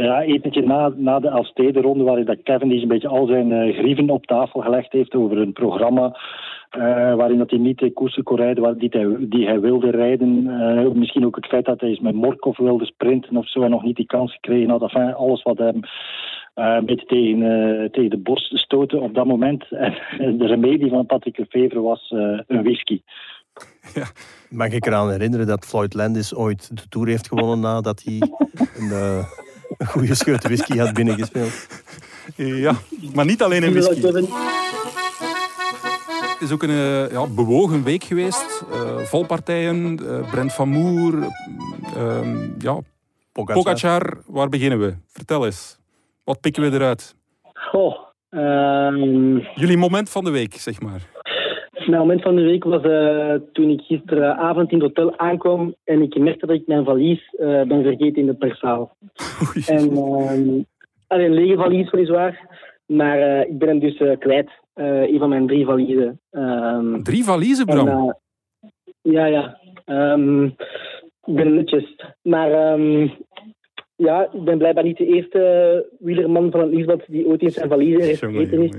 Ja, 0.02 0.22
etentje 0.22 0.62
na, 0.62 0.92
na 0.96 1.20
de 1.20 1.28
Elfstedenronde, 1.28 2.04
waar 2.04 2.24
dat 2.24 2.42
Kevin 2.42 2.70
een 2.70 2.88
beetje 2.88 3.08
al 3.08 3.26
zijn 3.26 3.50
uh, 3.50 3.78
grieven 3.78 4.10
op 4.10 4.26
tafel 4.26 4.60
gelegd 4.60 4.92
heeft 4.92 5.14
over 5.14 5.38
een 5.38 5.52
programma 5.52 6.18
uh, 6.78 7.14
waarin 7.14 7.38
dat 7.38 7.50
hij 7.50 7.58
niet 7.58 7.78
de 7.78 7.92
koersen 7.92 8.22
kon 8.22 8.36
rijden 8.36 8.78
die 8.78 8.88
hij, 8.92 9.16
die 9.20 9.46
hij 9.46 9.60
wilde 9.60 9.90
rijden. 9.90 10.44
Uh, 10.46 10.90
misschien 10.90 11.26
ook 11.26 11.36
het 11.36 11.46
feit 11.46 11.64
dat 11.64 11.80
hij 11.80 11.88
eens 11.88 12.00
met 12.00 12.14
Morkov 12.14 12.58
wilde 12.58 12.84
sprinten 12.84 13.36
of 13.36 13.48
zo 13.48 13.62
en 13.62 13.70
nog 13.70 13.82
niet 13.82 13.96
die 13.96 14.06
kans 14.06 14.32
gekregen 14.32 14.70
had. 14.70 14.82
Enfin, 14.82 15.14
alles 15.14 15.42
wat 15.42 15.58
hem 15.58 15.76
uh, 15.76 16.74
een 16.78 16.86
beetje 16.86 17.06
tegen, 17.06 17.88
tegen 17.92 18.10
de 18.10 18.18
borst 18.18 18.58
stoten 18.58 19.00
op 19.00 19.14
dat 19.14 19.26
moment. 19.26 19.64
En 20.18 20.38
de 20.38 20.46
remedie 20.46 20.90
van 20.90 21.06
Patrick 21.06 21.38
Lefevre 21.38 21.80
was 21.80 22.10
een 22.46 22.62
whisky. 22.62 23.00
Ja. 23.94 24.06
Mag 24.50 24.72
ik 24.72 24.86
eraan 24.86 25.10
herinneren 25.10 25.46
dat 25.46 25.66
Floyd 25.66 25.94
Landis 25.94 26.34
ooit 26.34 26.76
de 26.76 26.88
Tour 26.88 27.08
heeft 27.08 27.28
gewonnen 27.28 27.60
nadat 27.60 28.02
hij 28.04 28.18
een, 28.78 29.24
een 29.78 29.86
goede 29.86 30.14
scheut 30.14 30.42
whisky 30.42 30.78
had 30.78 30.94
binnengespeeld? 30.94 31.66
Ja, 32.36 32.74
maar 33.14 33.24
niet 33.24 33.42
alleen 33.42 33.62
in 33.62 33.72
whisky 33.72 34.00
is 36.44 36.52
ook 36.52 36.62
een 36.62 36.70
uh, 36.70 37.10
ja, 37.10 37.26
bewogen 37.26 37.82
week 37.82 38.04
geweest. 38.04 38.64
Uh, 38.72 38.98
valpartijen, 38.98 39.98
uh, 40.02 40.30
Brent 40.30 40.52
van 40.52 40.68
Moer, 40.68 41.28
ehm, 41.94 42.48
ja, 42.58 42.78
Pogacar. 43.32 43.62
Pogacar. 43.62 44.18
Waar 44.26 44.48
beginnen 44.48 44.78
we? 44.78 44.94
Vertel 45.06 45.44
eens. 45.44 45.78
Wat 46.24 46.40
pikken 46.40 46.62
we 46.62 46.76
eruit? 46.76 47.14
Goh, 47.52 47.96
um... 48.30 49.38
Jullie 49.54 49.76
moment 49.76 50.10
van 50.10 50.24
de 50.24 50.30
week, 50.30 50.54
zeg 50.54 50.80
maar. 50.80 51.13
Mijn 51.86 52.00
moment 52.00 52.22
van 52.22 52.36
de 52.36 52.42
week 52.42 52.64
was 52.64 52.82
toen 53.52 53.70
ik 53.70 53.80
gisteravond 53.80 54.72
in 54.72 54.82
het 54.82 54.86
hotel 54.86 55.18
aankwam 55.18 55.74
en 55.84 56.02
ik 56.02 56.18
merkte 56.18 56.46
dat 56.46 56.56
ik 56.56 56.66
mijn 56.66 56.84
valies 56.84 57.34
ben 57.38 57.82
vergeten 57.82 58.20
in 58.20 58.26
de 58.26 58.34
persaal. 58.34 58.96
en 59.66 59.96
ehm, 59.96 60.62
een 61.08 61.34
lege 61.34 61.56
valies 61.56 61.90
weliswaar, 61.90 62.58
maar 62.86 63.48
ik 63.48 63.58
ben 63.58 63.68
hem 63.68 63.78
dus 63.78 64.18
kwijt. 64.18 64.50
Uh, 64.74 65.02
een 65.02 65.18
van 65.18 65.28
mijn 65.28 65.46
drie 65.46 65.64
valiezen. 65.64 66.20
Um, 66.30 67.02
drie 67.02 67.24
valiezen, 67.24 67.66
Bram? 67.66 67.88
En, 67.88 67.96
uh, 68.04 69.12
ja, 69.14 69.26
ja. 69.26 69.58
Um, 69.86 70.44
ik 71.24 71.34
ben 71.34 71.54
netjes. 71.54 71.96
Maar 72.22 72.72
um, 72.72 73.12
ja, 73.96 74.28
ik 74.32 74.44
ben 74.44 74.58
blijkbaar 74.58 74.84
niet 74.84 74.96
de 74.96 75.06
eerste 75.06 75.86
wielerman 75.98 76.50
van 76.50 76.60
het 76.60 76.70
nieuwsblad 76.70 77.02
die 77.06 77.26
ooit 77.26 77.42
eens 77.42 77.54
zijn 77.54 77.68
valiezen 77.68 78.02
heeft 78.02 78.18
vergeten 78.18 78.62
is. 78.62 78.72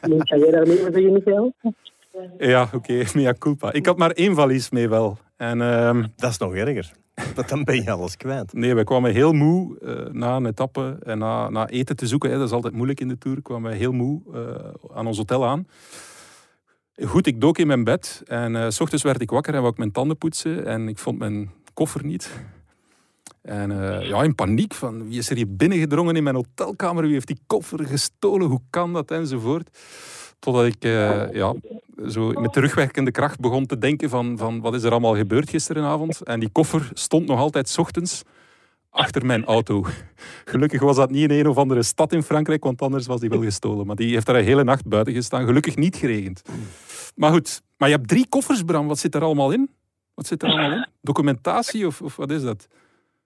Ga 0.00 0.36
jij 0.36 0.50
daarmee 0.50 0.82
wat 0.82 0.94
zeggen, 0.94 1.12
Michael? 1.12 1.52
Ja, 2.38 2.62
oké, 2.62 2.76
okay. 2.76 3.06
mea 3.14 3.34
culpa. 3.38 3.72
Ik 3.72 3.86
had 3.86 3.96
maar 3.96 4.10
één 4.10 4.34
valies 4.34 4.70
mee 4.70 4.88
wel. 4.88 5.18
En, 5.36 5.58
Dat 6.16 6.30
is 6.30 6.38
nog 6.38 6.54
erger. 6.54 6.92
Want 7.34 7.48
dan 7.48 7.64
ben 7.64 7.82
je 7.82 7.90
alles 7.90 8.16
kwijt. 8.16 8.52
Nee, 8.60 8.74
wij 8.74 8.84
kwamen 8.84 9.12
heel 9.12 9.32
moe 9.32 9.78
uh, 9.82 10.12
na 10.12 10.36
een 10.36 10.46
etappe 10.46 10.98
en 11.02 11.18
na, 11.18 11.48
na 11.48 11.68
eten 11.68 11.96
te 11.96 12.06
zoeken. 12.06 12.30
Hè, 12.30 12.36
dat 12.36 12.46
is 12.46 12.52
altijd 12.52 12.74
moeilijk 12.74 13.00
in 13.00 13.08
de 13.08 13.18
Tour. 13.18 13.42
kwamen 13.42 13.70
wij 13.70 13.78
heel 13.78 13.92
moe 13.92 14.20
uh, 14.34 14.94
aan 14.94 15.06
ons 15.06 15.16
hotel 15.16 15.46
aan. 15.46 15.66
Goed, 17.04 17.26
ik 17.26 17.40
dook 17.40 17.58
in 17.58 17.66
mijn 17.66 17.84
bed 17.84 18.22
en 18.26 18.54
uh, 18.54 18.66
s 18.68 18.80
ochtends 18.80 19.04
werd 19.04 19.20
ik 19.20 19.30
wakker 19.30 19.54
en 19.54 19.60
wou 19.60 19.72
ik 19.72 19.78
mijn 19.78 19.92
tanden 19.92 20.18
poetsen. 20.18 20.66
En 20.66 20.88
ik 20.88 20.98
vond 20.98 21.18
mijn 21.18 21.50
koffer 21.74 22.04
niet. 22.04 22.30
En 23.42 23.70
ja, 24.02 24.22
in 24.22 24.34
paniek 24.34 24.74
van 24.74 25.08
wie 25.08 25.18
is 25.18 25.30
er 25.30 25.36
hier 25.36 25.56
binnengedrongen 25.56 26.16
in 26.16 26.22
mijn 26.22 26.34
hotelkamer? 26.34 27.02
Wie 27.02 27.12
heeft 27.12 27.26
die 27.26 27.40
koffer 27.46 27.86
gestolen? 27.86 28.48
Hoe 28.48 28.60
kan 28.70 28.92
dat? 28.92 29.10
Enzovoort. 29.10 29.78
Totdat 30.40 30.66
ik 30.66 30.84
uh, 30.84 31.32
ja, 31.32 31.54
zo 32.08 32.30
met 32.30 32.52
terugwerkende 32.52 33.10
kracht 33.10 33.40
begon 33.40 33.66
te 33.66 33.78
denken 33.78 34.08
van, 34.08 34.38
van 34.38 34.60
wat 34.60 34.74
is 34.74 34.82
er 34.82 34.90
allemaal 34.90 35.16
gebeurd 35.16 35.50
gisteravond. 35.50 36.22
En 36.22 36.40
die 36.40 36.48
koffer 36.52 36.90
stond 36.92 37.26
nog 37.26 37.38
altijd 37.38 37.76
ochtends 37.78 38.22
achter 38.90 39.26
mijn 39.26 39.44
auto. 39.44 39.84
Gelukkig 40.44 40.80
was 40.80 40.96
dat 40.96 41.10
niet 41.10 41.30
in 41.30 41.38
een 41.38 41.48
of 41.48 41.58
andere 41.58 41.82
stad 41.82 42.12
in 42.12 42.22
Frankrijk, 42.22 42.64
want 42.64 42.82
anders 42.82 43.06
was 43.06 43.20
die 43.20 43.28
wel 43.28 43.42
gestolen. 43.42 43.86
Maar 43.86 43.96
die 43.96 44.12
heeft 44.12 44.26
daar 44.26 44.36
een 44.36 44.44
hele 44.44 44.64
nacht 44.64 44.88
buiten 44.88 45.14
gestaan. 45.14 45.46
Gelukkig 45.46 45.76
niet 45.76 45.96
geregend. 45.96 46.42
Maar 47.16 47.30
goed, 47.30 47.62
maar 47.78 47.88
je 47.88 47.94
hebt 47.94 48.08
drie 48.08 48.28
koffers, 48.28 48.62
Bram. 48.62 48.88
Wat 48.88 48.98
zit 48.98 49.14
er 49.14 49.22
allemaal 49.22 49.52
in? 49.52 49.70
Wat 50.14 50.26
zit 50.26 50.42
er 50.42 50.48
allemaal 50.48 50.72
in? 50.72 50.86
Documentatie 51.02 51.86
of, 51.86 52.02
of 52.02 52.16
wat 52.16 52.30
is 52.30 52.42
dat? 52.42 52.68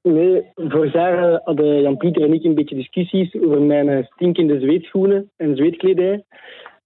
Nee, 0.02 0.42
vorig 0.54 0.92
jaar 0.92 1.40
hadden 1.44 1.80
Jan-Pieter 1.80 2.22
en 2.22 2.32
ik 2.32 2.44
een 2.44 2.54
beetje 2.54 2.74
discussies 2.74 3.34
over 3.34 3.60
mijn 3.60 4.08
stinkende 4.10 4.60
zweetschoenen 4.60 5.30
en 5.36 5.56
zweetkledij. 5.56 6.24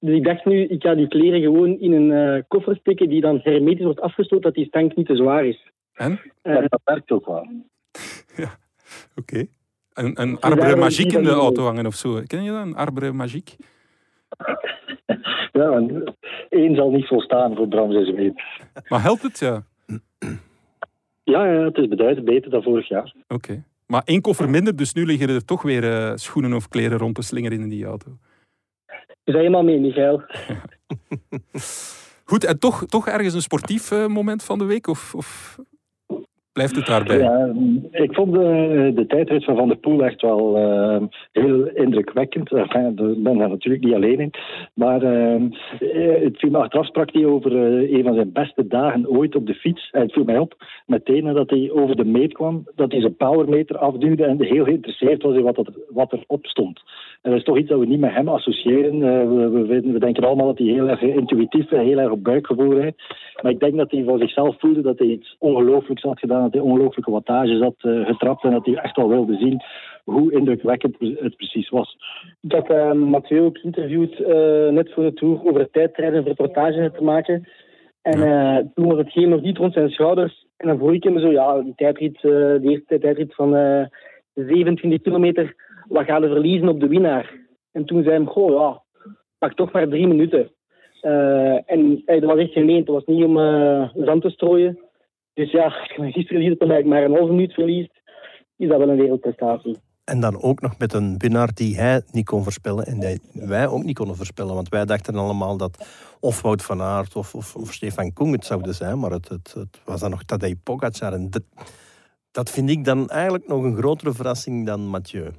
Dus 0.01 0.17
ik 0.17 0.25
dacht 0.25 0.45
nu, 0.45 0.65
ik 0.65 0.83
ga 0.83 0.95
die 0.95 1.09
kleren 1.09 1.41
gewoon 1.41 1.79
in 1.79 1.93
een 1.93 2.37
uh, 2.37 2.43
koffer 2.49 2.77
steken 2.77 3.09
die 3.09 3.21
dan 3.21 3.41
hermetisch 3.43 3.85
wordt 3.85 4.01
afgesloten, 4.01 4.47
dat 4.47 4.55
die 4.55 4.67
stank 4.67 4.97
niet 4.97 5.07
te 5.07 5.17
zwaar 5.17 5.45
is. 5.45 5.71
En? 5.93 6.21
Uh, 6.43 6.55
dat 6.69 6.81
werkt 6.85 7.11
ook 7.11 7.27
wel. 7.27 7.49
ja, 8.43 8.59
oké. 9.17 9.33
Okay. 9.33 9.49
Een, 9.93 10.21
een 10.21 10.41
arbre 10.41 10.77
magique 10.77 11.19
in 11.19 11.25
de 11.25 11.31
auto 11.31 11.63
hangen 11.65 11.87
of 11.87 11.95
zo. 11.95 12.23
Ken 12.27 12.43
je 12.43 12.51
dat, 12.51 12.67
een 12.67 12.77
arbre 12.77 13.13
magique? 13.13 13.57
ja, 15.53 15.83
één 16.49 16.75
zal 16.75 16.91
niet 16.91 17.07
volstaan 17.07 17.57
voor 17.57 17.69
Bram 17.69 17.89
weet. 17.89 18.43
Maar 18.89 19.03
helpt 19.03 19.23
het, 19.23 19.39
ja? 19.39 19.63
Ja, 21.25 21.53
ja, 21.53 21.65
het 21.65 21.77
is 21.77 21.89
beduidend 21.89 22.27
beter 22.27 22.51
dan 22.51 22.63
vorig 22.63 22.89
jaar. 22.89 23.15
Oké. 23.29 23.65
Maar 23.87 24.03
één 24.05 24.21
koffer 24.21 24.51
minder, 24.51 24.77
dus 24.77 24.93
nu 24.93 25.07
liggen 25.07 25.29
er 25.29 25.45
toch 25.45 25.63
weer 25.63 25.85
uh, 25.85 26.13
schoenen 26.15 26.53
of 26.53 26.69
kleren 26.69 26.99
rond 26.99 27.15
te 27.15 27.23
slingeren 27.23 27.61
in 27.61 27.69
die 27.69 27.85
auto. 27.85 28.19
Zijn 29.29 29.41
helemaal 29.41 29.65
mee, 29.65 29.81
Michael. 29.81 30.23
Goed, 32.31 32.45
en 32.45 32.59
toch, 32.59 32.87
toch 32.87 33.09
ergens 33.09 33.35
een 33.35 33.41
sportief 33.41 33.91
uh, 33.91 34.07
moment 34.07 34.45
van 34.45 34.59
de 34.59 34.65
week? 34.65 34.87
Of, 34.87 35.15
of 35.15 35.59
blijft 36.53 36.77
het 36.77 36.87
daarbij? 36.87 37.19
Ja, 37.19 37.55
ik 37.91 38.15
vond 38.15 38.33
de, 38.33 38.93
de 38.95 39.07
tijdrit 39.07 39.45
van 39.45 39.57
Van 39.57 39.69
der 39.69 39.77
Poel 39.77 40.05
echt 40.05 40.21
wel 40.21 40.59
uh, 40.59 41.03
heel 41.33 41.69
indrukwekkend. 41.69 42.53
Enfin, 42.53 42.89
ik 42.89 43.23
ben 43.23 43.39
daar 43.39 43.49
natuurlijk 43.49 43.85
niet 43.85 43.95
alleen 43.95 44.21
in. 44.21 44.31
Maar 44.75 45.03
uh, 45.03 45.43
het 46.23 46.39
viel 46.39 46.51
me 46.51 46.59
achteraf 46.59 46.87
sprak 46.87 47.13
hij 47.13 47.25
over 47.25 47.53
een 47.97 48.05
van 48.05 48.15
zijn 48.15 48.33
beste 48.33 48.67
dagen 48.67 49.09
ooit 49.09 49.37
op 49.37 49.47
de 49.47 49.55
fiets. 49.55 49.91
En 49.91 50.01
het 50.01 50.13
viel 50.13 50.25
mij 50.25 50.39
op, 50.39 50.55
meteen 50.87 51.25
nadat 51.25 51.51
hij 51.51 51.71
over 51.73 51.97
de 51.97 52.05
meet 52.05 52.33
kwam, 52.33 52.67
dat 52.75 52.93
hij 52.93 53.01
zijn 53.01 53.17
powermeter 53.17 53.79
afduwde 53.79 54.25
en 54.25 54.43
heel 54.43 54.65
geïnteresseerd 54.65 55.23
was 55.23 55.35
in 55.35 55.43
wat, 55.43 55.59
er, 55.59 55.67
wat 55.89 56.13
erop 56.13 56.47
stond. 56.47 56.83
En 57.23 57.31
dat 57.31 57.39
is 57.39 57.45
toch 57.45 57.59
iets 57.59 57.69
dat 57.69 57.79
we 57.79 57.87
niet 57.87 58.01
met 58.01 58.15
hem 58.15 58.29
associëren. 58.29 58.99
We, 58.99 59.49
we, 59.49 59.81
we, 59.81 59.99
denken 59.99 60.25
allemaal 60.25 60.47
dat 60.47 60.59
hij 60.59 60.67
heel 60.67 60.89
erg 60.89 61.01
intuïtief 61.01 61.73
en 61.73 61.85
heel 61.85 61.99
erg 61.99 62.11
op 62.11 62.25
buikgevoel 62.25 62.75
rijdt. 62.75 63.03
Maar 63.43 63.53
ik 63.53 63.61
denk 63.61 63.77
dat 63.77 63.91
hij 63.91 64.05
voor 64.05 64.19
zichzelf 64.19 64.57
voelde 64.59 64.81
dat 64.81 64.99
hij 64.99 65.09
iets 65.09 65.37
ongelooflijks 65.39 66.03
had 66.03 66.19
gedaan 66.19 66.43
dat 66.43 66.53
hij 66.53 66.63
ongelooflijke 66.63 67.11
wattage 67.11 67.57
zat 67.57 67.75
uh, 67.83 68.07
getrapt 68.07 68.45
en 68.45 68.51
dat 68.51 68.67
hij 68.67 68.75
echt 68.75 68.97
wel 68.97 69.09
wilde 69.09 69.37
zien 69.37 69.63
hoe 70.05 70.33
indrukwekkend 70.33 70.97
het 70.99 71.37
precies 71.37 71.69
was. 71.69 71.97
Ik 72.41 72.53
had 72.53 72.71
uh, 72.71 72.93
Mathieu 72.93 73.41
ook 73.41 73.59
geïnterviewd 73.59 74.19
uh, 74.19 74.29
net 74.69 74.93
voor 74.93 75.05
de 75.05 75.13
tour 75.13 75.41
over 75.45 75.71
tijdrijden 75.71 76.19
en 76.19 76.25
reportage 76.25 76.93
te 76.97 77.05
maken. 77.05 77.49
En 78.03 78.19
uh, 78.19 78.59
toen 78.75 78.87
was 78.87 78.99
het 78.99 79.13
geen 79.13 79.29
nog 79.29 79.41
niet 79.41 79.59
rond 79.59 79.73
zijn 79.73 79.91
schouders. 79.91 80.47
En 80.57 80.69
dan 80.69 80.79
vroeg 80.79 80.93
ik 80.93 81.03
hem 81.03 81.19
zo, 81.19 81.31
ja, 81.31 81.61
die 81.61 81.73
tijdrit, 81.77 82.21
de 82.21 82.61
eerste 82.63 82.99
tijdrit 82.99 83.35
van 83.35 83.51
27 84.35 85.03
kilometer, 85.03 85.55
wat 85.89 86.05
gaan 86.05 86.21
we 86.21 86.29
verliezen 86.29 86.69
op 86.69 86.81
de 86.81 86.89
winnaar? 86.89 87.37
En 87.73 87.85
toen 87.85 88.03
zei 88.03 88.17
hij, 88.17 88.25
goh, 88.25 88.51
ja, 88.51 88.83
pak 89.39 89.55
toch 89.55 89.73
maar 89.73 89.89
drie 89.89 90.07
minuten. 90.07 90.51
en 91.67 92.03
dat 92.05 92.25
was 92.25 92.39
echt 92.39 92.53
gemeend, 92.53 92.87
het 92.87 92.95
was 92.95 93.05
niet 93.05 93.25
om 93.25 93.37
zand 94.05 94.23
te 94.23 94.31
strooien. 94.31 94.79
Dus 95.35 95.51
ja, 95.51 95.69
gisteren 96.17 96.43
liet 96.43 96.61
het 96.61 96.85
maar 96.85 97.05
een 97.05 97.17
halve 97.17 97.33
minuut 97.33 97.55
verliest, 97.55 98.01
is 98.57 98.69
dat 98.69 98.79
wel 98.79 98.89
een 98.89 98.97
wereldprestatie. 98.97 99.77
En 100.05 100.21
dan 100.21 100.43
ook 100.43 100.61
nog 100.61 100.79
met 100.79 100.93
een 100.93 101.15
winnaar 101.19 101.55
die 101.55 101.77
hij 101.77 102.03
niet 102.13 102.25
kon 102.25 102.43
voorspellen 102.43 102.87
en 102.87 103.01
die 103.01 103.21
wij 103.33 103.67
ook 103.69 103.83
niet 103.83 103.97
konden 103.97 104.17
voorspellen. 104.17 104.55
Want 104.55 104.69
wij 104.69 104.85
dachten 104.85 105.15
allemaal 105.15 105.57
dat 105.57 105.87
of 106.21 106.43
Wout 106.43 106.63
van 106.63 106.81
Aert 106.81 107.17
of, 107.17 107.35
of, 107.35 107.73
Stefan 107.73 108.13
Koen 108.13 108.33
het 108.33 108.45
zouden 108.45 108.75
zijn. 108.75 108.99
Maar 108.99 109.11
het, 109.11 109.29
het, 109.29 109.55
het 109.55 109.81
was 109.85 110.01
dan 110.01 110.11
nog 110.11 110.23
Tadej 110.23 110.55
Pogacar. 110.63 111.13
En 111.13 111.31
dat 112.31 112.51
vind 112.51 112.71
ik 112.71 112.85
dan 112.85 113.09
eigenlijk 113.09 113.49
nog 113.49 113.63
een 113.63 113.77
grotere 113.77 114.13
verrassing 114.13 114.67
dan 114.67 114.87
Mathieu. 114.87 115.31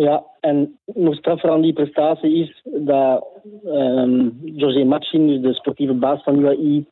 Ja, 0.00 0.24
en 0.40 0.78
nog 0.84 1.14
straffer 1.14 1.50
aan 1.50 1.60
die 1.60 1.72
prestatie 1.72 2.34
is 2.34 2.62
dat 2.64 3.26
um, 3.64 4.40
José 4.44 4.84
Machin, 4.84 5.26
dus 5.26 5.40
de 5.40 5.54
sportieve 5.54 5.92
baas 5.92 6.22
van 6.22 6.38
UAE, 6.38 6.84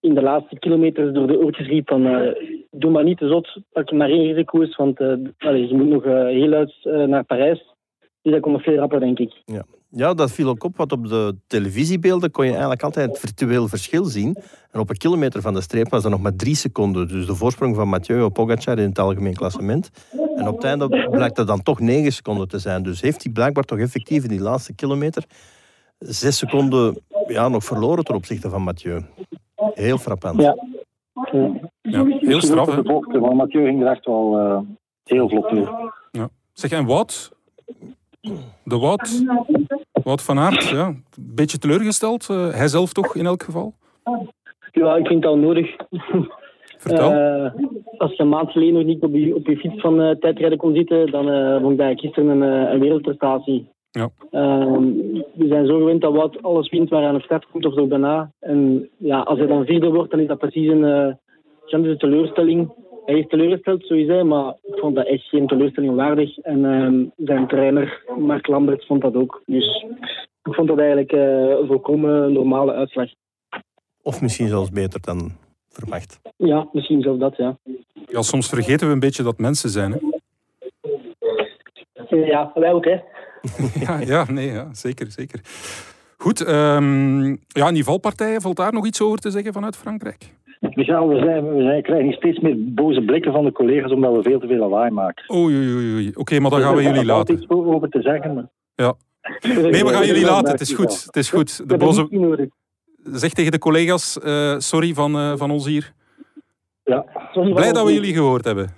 in 0.00 0.14
de 0.14 0.22
laatste 0.22 0.58
kilometers 0.58 1.12
door 1.12 1.26
de 1.26 1.38
oortjes 1.38 1.66
riep 1.66 1.88
van 1.88 2.06
uh, 2.06 2.32
doe 2.70 2.90
maar 2.90 3.04
niet 3.04 3.18
te 3.18 3.28
zot, 3.28 3.58
pak 3.72 3.92
maar 3.92 4.08
één 4.08 4.32
risico's, 4.32 4.76
want 4.76 5.00
uh, 5.00 5.14
allez, 5.38 5.68
je 5.68 5.76
moet 5.76 5.88
nog 5.88 6.04
uh, 6.04 6.26
heel 6.26 6.52
uit 6.52 6.74
naar 7.08 7.24
Parijs. 7.24 7.74
Dus 8.22 8.32
dat 8.32 8.40
komt 8.40 8.54
nog 8.54 8.62
veel 8.62 8.76
rapper, 8.76 9.00
denk 9.00 9.18
ik. 9.18 9.32
Ja. 9.44 9.64
Ja, 9.90 10.14
dat 10.14 10.30
viel 10.30 10.48
ook 10.48 10.64
op, 10.64 10.76
want 10.76 10.92
op 10.92 11.08
de 11.08 11.36
televisiebeelden 11.46 12.30
kon 12.30 12.44
je 12.44 12.50
eigenlijk 12.50 12.82
altijd 12.82 13.08
het 13.08 13.18
virtueel 13.18 13.68
verschil 13.68 14.04
zien. 14.04 14.36
En 14.70 14.80
op 14.80 14.90
een 14.90 14.96
kilometer 14.96 15.42
van 15.42 15.54
de 15.54 15.60
streep 15.60 15.90
was 15.90 16.04
er 16.04 16.10
nog 16.10 16.20
maar 16.20 16.36
drie 16.36 16.56
seconden. 16.56 17.08
Dus 17.08 17.26
de 17.26 17.34
voorsprong 17.34 17.74
van 17.74 17.88
Mathieu 17.88 18.22
op 18.22 18.34
Pogacar 18.34 18.78
in 18.78 18.88
het 18.88 18.98
algemeen 18.98 19.34
klassement. 19.34 19.90
En 20.36 20.48
op 20.48 20.54
het 20.54 20.64
einde 20.64 21.08
blijkt 21.10 21.36
dat 21.36 21.46
dan 21.46 21.62
toch 21.62 21.80
negen 21.80 22.12
seconden 22.12 22.48
te 22.48 22.58
zijn. 22.58 22.82
Dus 22.82 23.00
heeft 23.00 23.22
hij 23.22 23.32
blijkbaar 23.32 23.64
toch 23.64 23.78
effectief 23.78 24.22
in 24.22 24.28
die 24.28 24.40
laatste 24.40 24.74
kilometer 24.74 25.24
zes 25.98 26.38
seconden 26.38 27.02
ja, 27.26 27.48
nog 27.48 27.64
verloren 27.64 28.04
ten 28.04 28.14
opzichte 28.14 28.50
van 28.50 28.62
Mathieu. 28.62 29.02
Heel 29.56 29.98
frappant. 29.98 30.40
Ja. 30.40 30.56
ja 31.80 32.04
heel 32.04 32.40
straf. 32.40 32.74
De 32.74 32.82
bochten 32.82 33.20
van 33.20 33.36
Mathieu 33.36 33.64
ging 33.64 33.82
er 33.82 33.90
echt 33.90 34.04
wel, 34.04 34.40
uh, 34.40 34.58
heel 35.04 35.28
vlot 35.28 35.48
tour. 35.48 35.92
Ja. 36.10 36.28
Zeg, 36.52 36.70
en 36.70 36.86
Wout? 36.86 37.32
De 38.64 38.78
Wout, 38.78 39.24
Wout 39.92 40.22
van 40.22 40.38
Aert, 40.38 40.68
ja, 40.68 40.86
een 40.86 41.04
beetje 41.34 41.58
teleurgesteld. 41.58 42.28
Uh, 42.30 42.50
hij 42.50 42.68
zelf 42.68 42.92
toch, 42.92 43.14
in 43.14 43.26
elk 43.26 43.42
geval? 43.42 43.74
Ja, 44.72 44.96
ik 44.96 45.06
vind 45.06 45.22
het 45.24 45.32
al 45.32 45.38
nodig. 45.38 45.76
Vertel. 46.78 47.12
Uh, 47.12 47.50
als 47.98 48.12
je 48.16 48.22
een 48.22 48.28
maand 48.28 48.50
geleden 48.50 48.74
nog 48.74 48.84
niet 48.84 49.02
op 49.02 49.14
je, 49.14 49.34
op 49.34 49.46
je 49.46 49.56
fiets 49.56 49.80
van 49.80 50.00
uh, 50.00 50.10
tijdrijden 50.10 50.58
kon 50.58 50.74
zitten, 50.74 51.10
dan 51.10 51.28
uh, 51.28 51.60
vond 51.60 51.80
ik 51.80 52.00
gisteren 52.00 52.28
een, 52.28 52.72
een 52.72 52.80
wereldprestatie. 52.80 53.68
Ja. 53.90 54.08
Ehm, 54.30 54.82
we 55.34 55.46
zijn 55.48 55.66
zo 55.66 55.78
gewend 55.78 56.00
dat 56.00 56.12
wat 56.12 56.42
alles 56.42 56.68
wint 56.68 56.88
waar 56.88 57.04
aan 57.04 57.14
de 57.14 57.22
start 57.22 57.46
komt 57.50 57.66
of 57.66 57.74
zo 57.74 57.88
daarna. 57.88 58.30
En 58.38 58.88
ja, 58.96 59.20
als 59.20 59.38
hij 59.38 59.46
dan 59.46 59.64
vierde 59.64 59.90
wordt, 59.90 60.10
dan 60.10 60.20
is 60.20 60.26
dat 60.26 60.38
precies 60.38 60.68
een, 60.68 60.82
een 61.66 61.98
teleurstelling. 61.98 62.72
Hij 63.08 63.18
is 63.18 63.26
teleurgesteld, 63.28 63.82
sowieso, 63.82 64.24
maar 64.24 64.54
ik 64.62 64.78
vond 64.78 64.94
dat 64.94 65.06
echt 65.06 65.28
geen 65.28 65.46
teleurstelling 65.46 65.94
waardig. 65.94 66.38
En 66.38 66.58
uh, 66.58 67.26
zijn 67.26 67.46
trainer, 67.46 68.02
Mark 68.18 68.46
Lambert, 68.46 68.86
vond 68.86 69.02
dat 69.02 69.14
ook. 69.14 69.42
Dus 69.46 69.84
ik 70.42 70.54
vond 70.54 70.68
dat 70.68 70.78
eigenlijk 70.78 71.12
uh, 71.12 71.20
een 71.20 71.66
volkomen 71.66 72.32
normale 72.32 72.72
uitslag. 72.72 73.08
Of 74.02 74.20
misschien 74.20 74.48
zelfs 74.48 74.70
beter 74.70 75.00
dan 75.00 75.30
verwacht. 75.68 76.20
Ja, 76.36 76.68
misschien 76.72 77.02
zelfs 77.02 77.18
dat, 77.18 77.36
ja. 77.36 77.58
Ja, 78.06 78.22
soms 78.22 78.48
vergeten 78.48 78.86
we 78.86 78.92
een 78.92 79.00
beetje 79.00 79.22
dat 79.22 79.38
mensen 79.38 79.70
zijn, 79.70 79.92
hè? 79.92 79.98
Ja, 82.16 82.50
wij 82.54 82.72
ook, 82.72 82.84
hè. 82.84 82.98
ja, 83.86 84.00
ja, 84.00 84.30
nee, 84.30 84.52
ja, 84.52 84.74
zeker, 84.74 85.10
zeker. 85.10 85.40
Goed, 86.16 86.48
um, 86.48 87.38
ja, 87.48 87.72
die 87.72 87.84
valpartijen, 87.84 88.40
valt 88.40 88.56
daar 88.56 88.72
nog 88.72 88.86
iets 88.86 89.02
over 89.02 89.18
te 89.18 89.30
zeggen 89.30 89.52
vanuit 89.52 89.76
Frankrijk? 89.76 90.36
Michael, 90.60 91.08
we, 91.08 91.18
zijn, 91.18 91.54
we 91.54 91.62
zijn, 91.62 91.82
krijgen 91.82 92.12
steeds 92.12 92.38
meer 92.38 92.54
boze 92.58 93.02
blikken 93.02 93.32
van 93.32 93.44
de 93.44 93.52
collega's 93.52 93.92
omdat 93.92 94.16
we 94.16 94.22
veel 94.22 94.40
te 94.40 94.46
veel 94.46 94.58
lawaai 94.58 94.90
maken. 94.90 95.34
Oei, 95.34 95.56
oei, 95.56 95.94
oei. 95.94 96.12
Oké, 96.14 96.40
maar 96.40 96.50
dan 96.50 96.60
gaan 96.60 96.74
we 96.74 96.82
jullie 96.82 97.04
laten. 97.04 97.34
Er 97.34 97.40
is 97.40 97.46
iets 97.46 97.52
over 97.52 97.88
te 97.88 98.02
zeggen. 98.02 98.34
Maar... 98.34 98.48
Ja. 98.74 98.94
Nee, 99.42 99.84
we 99.84 99.88
gaan 99.88 100.06
jullie 100.06 100.24
laten. 100.34 100.50
Het 100.50 100.60
is 100.60 100.72
goed. 100.72 101.04
Het 101.04 101.16
is 101.16 101.30
goed. 101.30 101.68
De 101.68 101.76
boze... 101.76 102.50
Zeg 103.12 103.32
tegen 103.32 103.52
de 103.52 103.58
collega's, 103.58 104.18
uh, 104.24 104.58
sorry 104.58 104.94
van, 104.94 105.16
uh, 105.16 105.32
van 105.36 105.50
ons 105.50 105.66
hier. 105.66 105.92
Ja. 106.84 107.04
Blij 107.32 107.72
dat 107.72 107.86
we 107.86 107.92
jullie 107.92 108.14
gehoord 108.14 108.44
hebben. 108.44 108.74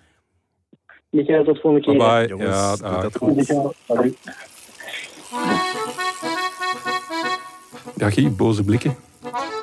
Michael, 1.10 1.44
tot 1.44 1.60
volgende 1.60 1.86
keer. 1.86 1.96
Bye. 1.96 2.28
Jongens, 2.28 2.80
ja, 2.80 2.90
doe 2.90 3.02
dat 3.02 3.16
goed. 3.16 3.46
Ja, 7.96 8.10
Guy, 8.10 8.32
boze 8.32 8.64
blikken. 8.64 8.96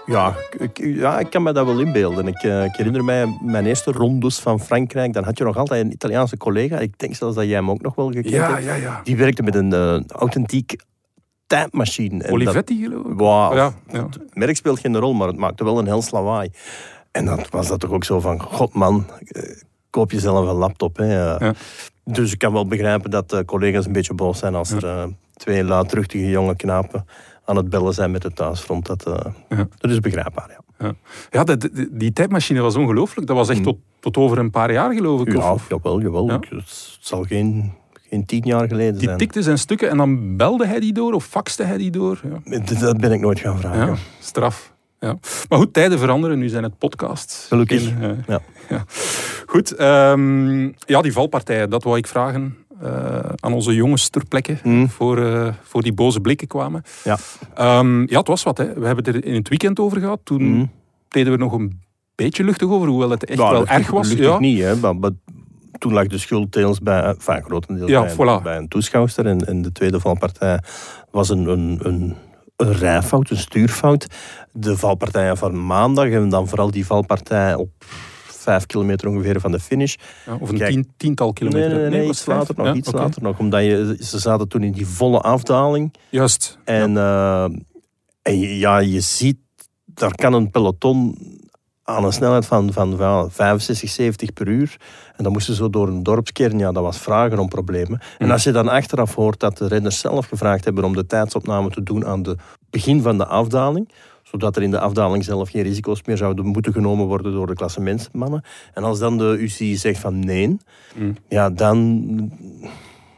Ja 0.07 0.35
ik, 0.57 0.77
ja, 0.77 1.19
ik 1.19 1.29
kan 1.29 1.43
me 1.43 1.51
dat 1.51 1.65
wel 1.65 1.79
inbeelden. 1.79 2.27
Ik, 2.27 2.43
uh, 2.43 2.63
ik, 2.63 2.75
herinner 2.75 3.03
mij 3.03 3.37
mijn 3.41 3.65
eerste 3.65 3.91
rondes 3.91 4.39
van 4.39 4.59
Frankrijk. 4.59 5.13
Dan 5.13 5.23
had 5.23 5.37
je 5.37 5.43
nog 5.43 5.57
altijd 5.57 5.85
een 5.85 5.91
Italiaanse 5.91 6.37
collega. 6.37 6.79
Ik 6.79 6.99
denk 6.99 7.15
zelfs 7.15 7.35
dat 7.35 7.45
jij 7.45 7.55
hem 7.55 7.69
ook 7.69 7.81
nog 7.81 7.95
wel 7.95 8.07
gekend 8.07 8.29
ja, 8.29 8.51
hebt. 8.51 8.63
Ja, 8.63 8.73
ja. 8.73 9.01
Die 9.03 9.17
werkte 9.17 9.43
met 9.43 9.55
een 9.55 9.73
uh, 9.73 9.99
authentiek 10.07 10.75
tijdmachine. 11.47 12.31
Olivetti, 12.31 12.83
geloof 12.83 13.05
ik? 13.05 13.17
Wow, 13.17 13.53
ja. 13.53 13.73
Het 13.87 14.19
merk 14.33 14.55
speelt 14.55 14.79
geen 14.79 14.97
rol, 14.97 15.13
maar 15.13 15.27
het 15.27 15.37
maakte 15.37 15.63
wel 15.63 15.79
een 15.79 15.85
heel 15.85 16.01
slawaai. 16.01 16.51
En 17.11 17.25
dan 17.25 17.45
was 17.49 17.67
dat 17.67 17.79
toch 17.79 17.91
ook 17.91 18.03
zo 18.03 18.19
van... 18.19 18.41
God 18.41 18.73
man, 18.73 19.05
uh, 19.21 19.43
koop 19.89 20.11
jezelf 20.11 20.47
een 20.47 20.55
laptop. 20.55 20.97
Hè. 20.97 21.37
Dus 22.03 22.31
ik 22.31 22.37
kan 22.37 22.53
wel 22.53 22.67
begrijpen 22.67 23.11
dat 23.11 23.43
collega's 23.45 23.85
een 23.85 23.91
beetje 23.91 24.13
boos 24.13 24.39
zijn 24.39 24.55
als 24.55 24.71
er 24.71 25.09
twee 25.33 25.63
luidruchtige 25.63 26.29
jonge 26.29 26.55
knapen 26.55 27.05
aan 27.47 27.55
het 27.55 27.69
bellen 27.69 27.93
zijn 27.93 28.11
met 28.11 28.23
het 28.23 28.35
thuisfront. 28.35 28.85
Dat, 28.85 29.07
uh, 29.07 29.15
ja. 29.49 29.67
dat 29.77 29.91
is 29.91 29.99
begrijpbaar, 29.99 30.49
ja. 30.49 30.87
Ja, 30.87 30.93
ja 31.29 31.43
de, 31.43 31.57
de, 31.57 31.89
die 31.91 32.13
tijdmachine 32.13 32.61
was 32.61 32.75
ongelooflijk. 32.75 33.27
Dat 33.27 33.35
was 33.35 33.49
echt 33.49 33.59
mm. 33.59 33.65
tot, 33.65 33.77
tot 33.99 34.17
over 34.17 34.37
een 34.37 34.51
paar 34.51 34.71
jaar, 34.71 34.93
geloof 34.93 35.21
ik. 35.21 35.31
Ja, 35.31 35.53
of, 35.53 35.69
jawel, 35.69 36.01
jawel. 36.01 36.27
Ja? 36.27 36.39
Het 36.49 36.97
zal 36.99 37.23
geen, 37.23 37.73
geen 38.09 38.25
tien 38.25 38.41
jaar 38.45 38.67
geleden 38.67 38.93
die 38.93 39.03
zijn. 39.03 39.17
Die 39.17 39.27
tikte 39.27 39.43
zijn 39.43 39.57
stukken 39.57 39.89
en 39.89 39.97
dan 39.97 40.37
belde 40.37 40.67
hij 40.67 40.79
die 40.79 40.93
door 40.93 41.13
of 41.13 41.25
faxte 41.25 41.63
hij 41.63 41.77
die 41.77 41.91
door. 41.91 42.21
Ja. 42.43 42.59
Dat 42.79 42.97
ben 42.97 43.11
ik 43.11 43.19
nooit 43.19 43.39
gaan 43.39 43.59
vragen. 43.59 43.87
Ja, 43.87 43.95
straf. 44.19 44.75
Ja. 44.99 45.17
Maar 45.49 45.59
goed, 45.59 45.73
tijden 45.73 45.99
veranderen. 45.99 46.39
Nu 46.39 46.49
zijn 46.49 46.63
het 46.63 46.77
podcasts. 46.77 47.45
Gelukkig. 47.47 47.91
Uh, 47.91 48.09
ja. 48.27 48.39
ja. 48.69 48.83
Goed. 49.45 49.79
Um, 49.79 50.75
ja, 50.85 51.01
die 51.01 51.13
valpartijen, 51.13 51.69
dat 51.69 51.83
wou 51.83 51.97
ik 51.97 52.07
vragen. 52.07 52.57
Uh, 52.83 53.19
aan 53.35 53.53
onze 53.53 53.75
jongens 53.75 54.09
ter 54.09 54.25
plekke 54.25 54.57
mm. 54.63 54.89
voor, 54.89 55.17
uh, 55.17 55.53
voor 55.61 55.83
die 55.83 55.93
boze 55.93 56.19
blikken 56.19 56.47
kwamen. 56.47 56.83
Ja, 57.03 57.17
um, 57.79 58.09
ja 58.09 58.17
het 58.17 58.27
was 58.27 58.43
wat. 58.43 58.57
Hè. 58.57 58.65
We 58.65 58.85
hebben 58.85 59.05
het 59.05 59.15
er 59.15 59.25
in 59.25 59.33
het 59.33 59.49
weekend 59.49 59.79
over 59.79 59.99
gehad. 59.99 60.19
Toen 60.23 60.43
mm. 60.43 60.71
deden 61.07 61.31
we 61.31 61.37
nog 61.37 61.51
een 61.51 61.81
beetje 62.15 62.43
luchtig 62.43 62.69
over, 62.69 62.87
hoewel 62.87 63.09
het 63.09 63.25
echt 63.25 63.39
ja, 63.39 63.49
wel 63.49 63.59
luchtig, 63.59 63.77
erg 63.77 63.89
was. 63.89 64.07
Luchtig 64.07 64.25
ja. 64.25 64.39
niet, 64.39 64.59
hè. 64.59 64.75
Maar, 64.75 64.95
maar, 64.95 65.11
toen 65.77 65.93
lag 65.93 66.07
de 66.07 66.17
schuld 66.17 66.51
deels 66.53 66.79
bij, 66.79 67.01
enfin, 67.01 67.43
grotendeels 67.43 67.89
ja, 67.89 68.01
bij, 68.01 68.13
voilà. 68.13 68.43
bij 68.43 68.57
een 68.57 68.67
toeschouwster. 68.67 69.25
En, 69.25 69.47
en 69.47 69.61
de 69.61 69.71
tweede 69.71 69.99
valpartij 69.99 70.59
was 71.11 71.29
een, 71.29 71.47
een, 71.47 71.79
een, 71.81 72.15
een 72.55 72.73
rijfout, 72.73 73.29
een 73.29 73.37
stuurfout. 73.37 74.07
De 74.51 74.77
valpartijen 74.77 75.37
van 75.37 75.65
maandag 75.65 76.09
en 76.09 76.29
dan 76.29 76.47
vooral 76.47 76.71
die 76.71 76.85
valpartij 76.85 77.55
op 77.55 77.69
vijf 78.47 78.65
kilometer 78.65 79.07
ongeveer 79.07 79.39
van 79.39 79.51
de 79.51 79.59
finish. 79.59 79.95
Ja, 80.25 80.37
of 80.39 80.49
een 80.49 80.57
tien, 80.57 80.93
tiental 80.97 81.33
kilometer. 81.33 81.69
Nee, 81.69 81.79
nee, 81.79 81.89
nee, 81.89 81.99
nee 81.99 82.09
iets 82.09 82.25
later 82.25 82.55
nog. 82.57 82.65
Ja? 82.65 82.73
Iets 82.73 82.87
okay. 82.87 83.01
later 83.01 83.21
nog. 83.21 83.39
Omdat 83.39 83.61
je, 83.61 83.97
ze 83.99 84.19
zaten 84.19 84.47
toen 84.47 84.63
in 84.63 84.71
die 84.71 84.87
volle 84.87 85.19
afdaling. 85.19 85.93
Juist. 86.09 86.57
En, 86.63 86.91
ja. 86.91 87.47
Uh, 87.47 87.55
en 88.21 88.39
ja, 88.39 88.77
je 88.77 89.01
ziet, 89.01 89.37
daar 89.85 90.15
kan 90.15 90.33
een 90.33 90.51
peloton 90.51 91.17
aan 91.83 92.03
een 92.03 92.13
snelheid 92.13 92.45
van, 92.45 92.73
van, 92.73 92.97
van 92.97 93.31
65, 93.31 93.89
70 93.89 94.33
per 94.33 94.47
uur. 94.47 94.77
En 95.15 95.23
dan 95.23 95.31
moesten 95.31 95.53
ze 95.53 95.61
zo 95.61 95.69
door 95.69 95.87
een 95.87 96.03
dorpskern. 96.03 96.59
Ja, 96.59 96.71
dat 96.71 96.83
was 96.83 96.97
vragen 96.97 97.39
om 97.39 97.47
problemen. 97.47 97.99
Mm. 97.99 97.99
En 98.17 98.31
als 98.31 98.43
je 98.43 98.51
dan 98.51 98.67
achteraf 98.67 99.15
hoort 99.15 99.39
dat 99.39 99.57
de 99.57 99.67
renners 99.67 99.99
zelf 99.99 100.27
gevraagd 100.27 100.65
hebben 100.65 100.83
om 100.83 100.93
de 100.93 101.05
tijdsopname 101.05 101.69
te 101.69 101.83
doen 101.83 102.05
aan 102.05 102.23
het 102.23 102.39
begin 102.69 103.01
van 103.01 103.17
de 103.17 103.25
afdaling 103.25 103.89
zodat 104.31 104.55
er 104.55 104.63
in 104.63 104.71
de 104.71 104.79
afdaling 104.79 105.23
zelf 105.23 105.49
geen 105.49 105.63
risico's 105.63 106.01
meer 106.05 106.17
zouden 106.17 106.45
moeten 106.45 106.73
genomen 106.73 107.05
worden 107.05 107.31
door 107.31 107.47
de 107.47 107.53
klassementsmannen. 107.53 108.43
En 108.73 108.83
als 108.83 108.99
dan 108.99 109.17
de 109.17 109.37
UCI 109.39 109.75
zegt 109.75 109.99
van 109.99 110.19
nee, 110.19 110.57
mm. 110.95 111.15
ja, 111.27 111.49
dan, 111.49 112.05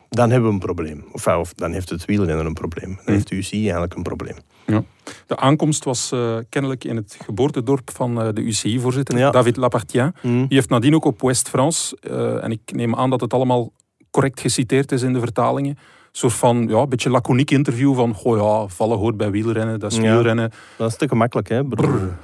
dan 0.09 0.29
hebben 0.29 0.49
we 0.49 0.53
een 0.53 0.59
probleem. 0.59 1.05
Of, 1.11 1.27
of 1.27 1.53
dan 1.53 1.71
heeft 1.71 1.89
het 1.89 2.05
wielrennen 2.05 2.45
een 2.45 2.53
probleem. 2.53 2.89
Dan 2.95 3.03
mm. 3.05 3.13
heeft 3.13 3.27
de 3.27 3.35
UCI 3.35 3.61
eigenlijk 3.61 3.95
een 3.95 4.03
probleem. 4.03 4.35
Ja. 4.65 4.83
De 5.27 5.37
aankomst 5.37 5.83
was 5.83 6.11
uh, 6.13 6.37
kennelijk 6.49 6.83
in 6.83 6.95
het 6.95 7.17
geboortedorp 7.23 7.91
van 7.91 8.21
uh, 8.21 8.33
de 8.33 8.41
UCI-voorzitter, 8.41 9.17
ja. 9.17 9.31
David 9.31 9.57
Lapartien. 9.57 10.13
Mm. 10.21 10.47
Die 10.47 10.57
heeft 10.57 10.69
nadien 10.69 10.95
ook 10.95 11.05
op 11.05 11.21
West-France, 11.21 11.97
uh, 12.01 12.43
en 12.43 12.51
ik 12.51 12.61
neem 12.65 12.95
aan 12.95 13.09
dat 13.09 13.21
het 13.21 13.33
allemaal 13.33 13.71
correct 14.11 14.39
geciteerd 14.39 14.91
is 14.91 15.01
in 15.01 15.13
de 15.13 15.19
vertalingen, 15.19 15.77
soort 16.11 16.33
van 16.33 16.67
ja, 16.67 16.77
een 16.81 16.89
beetje 16.89 17.09
laconiek 17.09 17.51
interview 17.51 17.95
van 17.95 18.13
goh 18.13 18.37
ja, 18.37 18.67
vallen 18.67 18.97
hoort 18.97 19.17
bij 19.17 19.31
wielrennen, 19.31 19.79
dat 19.79 19.91
is 19.91 19.97
Ja. 19.97 20.03
wielrennen. 20.03 20.51
Dat 20.77 20.89
is 20.89 20.97
te 20.97 21.07
gemakkelijk, 21.07 21.49
hè? 21.49 21.65
Brrr. 21.65 22.17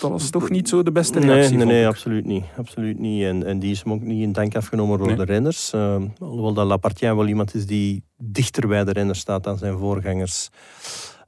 Dat 0.00 0.10
was 0.10 0.30
toch 0.30 0.50
niet 0.50 0.68
zo 0.68 0.82
de 0.82 0.92
beste 0.92 1.18
Nee, 1.18 1.28
reactie. 1.28 1.56
nee, 1.56 1.66
nee 1.66 1.80
ik. 1.82 1.86
absoluut 1.88 2.24
niet. 2.24 2.44
Absoluut 2.58 2.98
niet. 2.98 3.22
En, 3.24 3.46
en 3.46 3.58
die 3.58 3.70
is 3.70 3.82
hem 3.82 3.92
ook 3.92 4.00
niet 4.02 4.22
in 4.22 4.32
dank 4.32 4.56
afgenomen 4.56 4.98
door 4.98 5.06
Nee. 5.06 5.16
de 5.16 5.24
renners. 5.24 5.72
Uh, 5.74 5.96
alhoewel 6.18 6.52
dat 6.52 6.66
Lapartien 6.66 7.16
wel 7.16 7.26
iemand 7.26 7.54
is 7.54 7.66
die 7.66 8.04
dichter 8.16 8.68
bij 8.68 8.84
de 8.84 8.92
renners 8.92 9.18
staat 9.18 9.44
dan 9.44 9.58
zijn 9.58 9.78
voorgangers. 9.78 10.48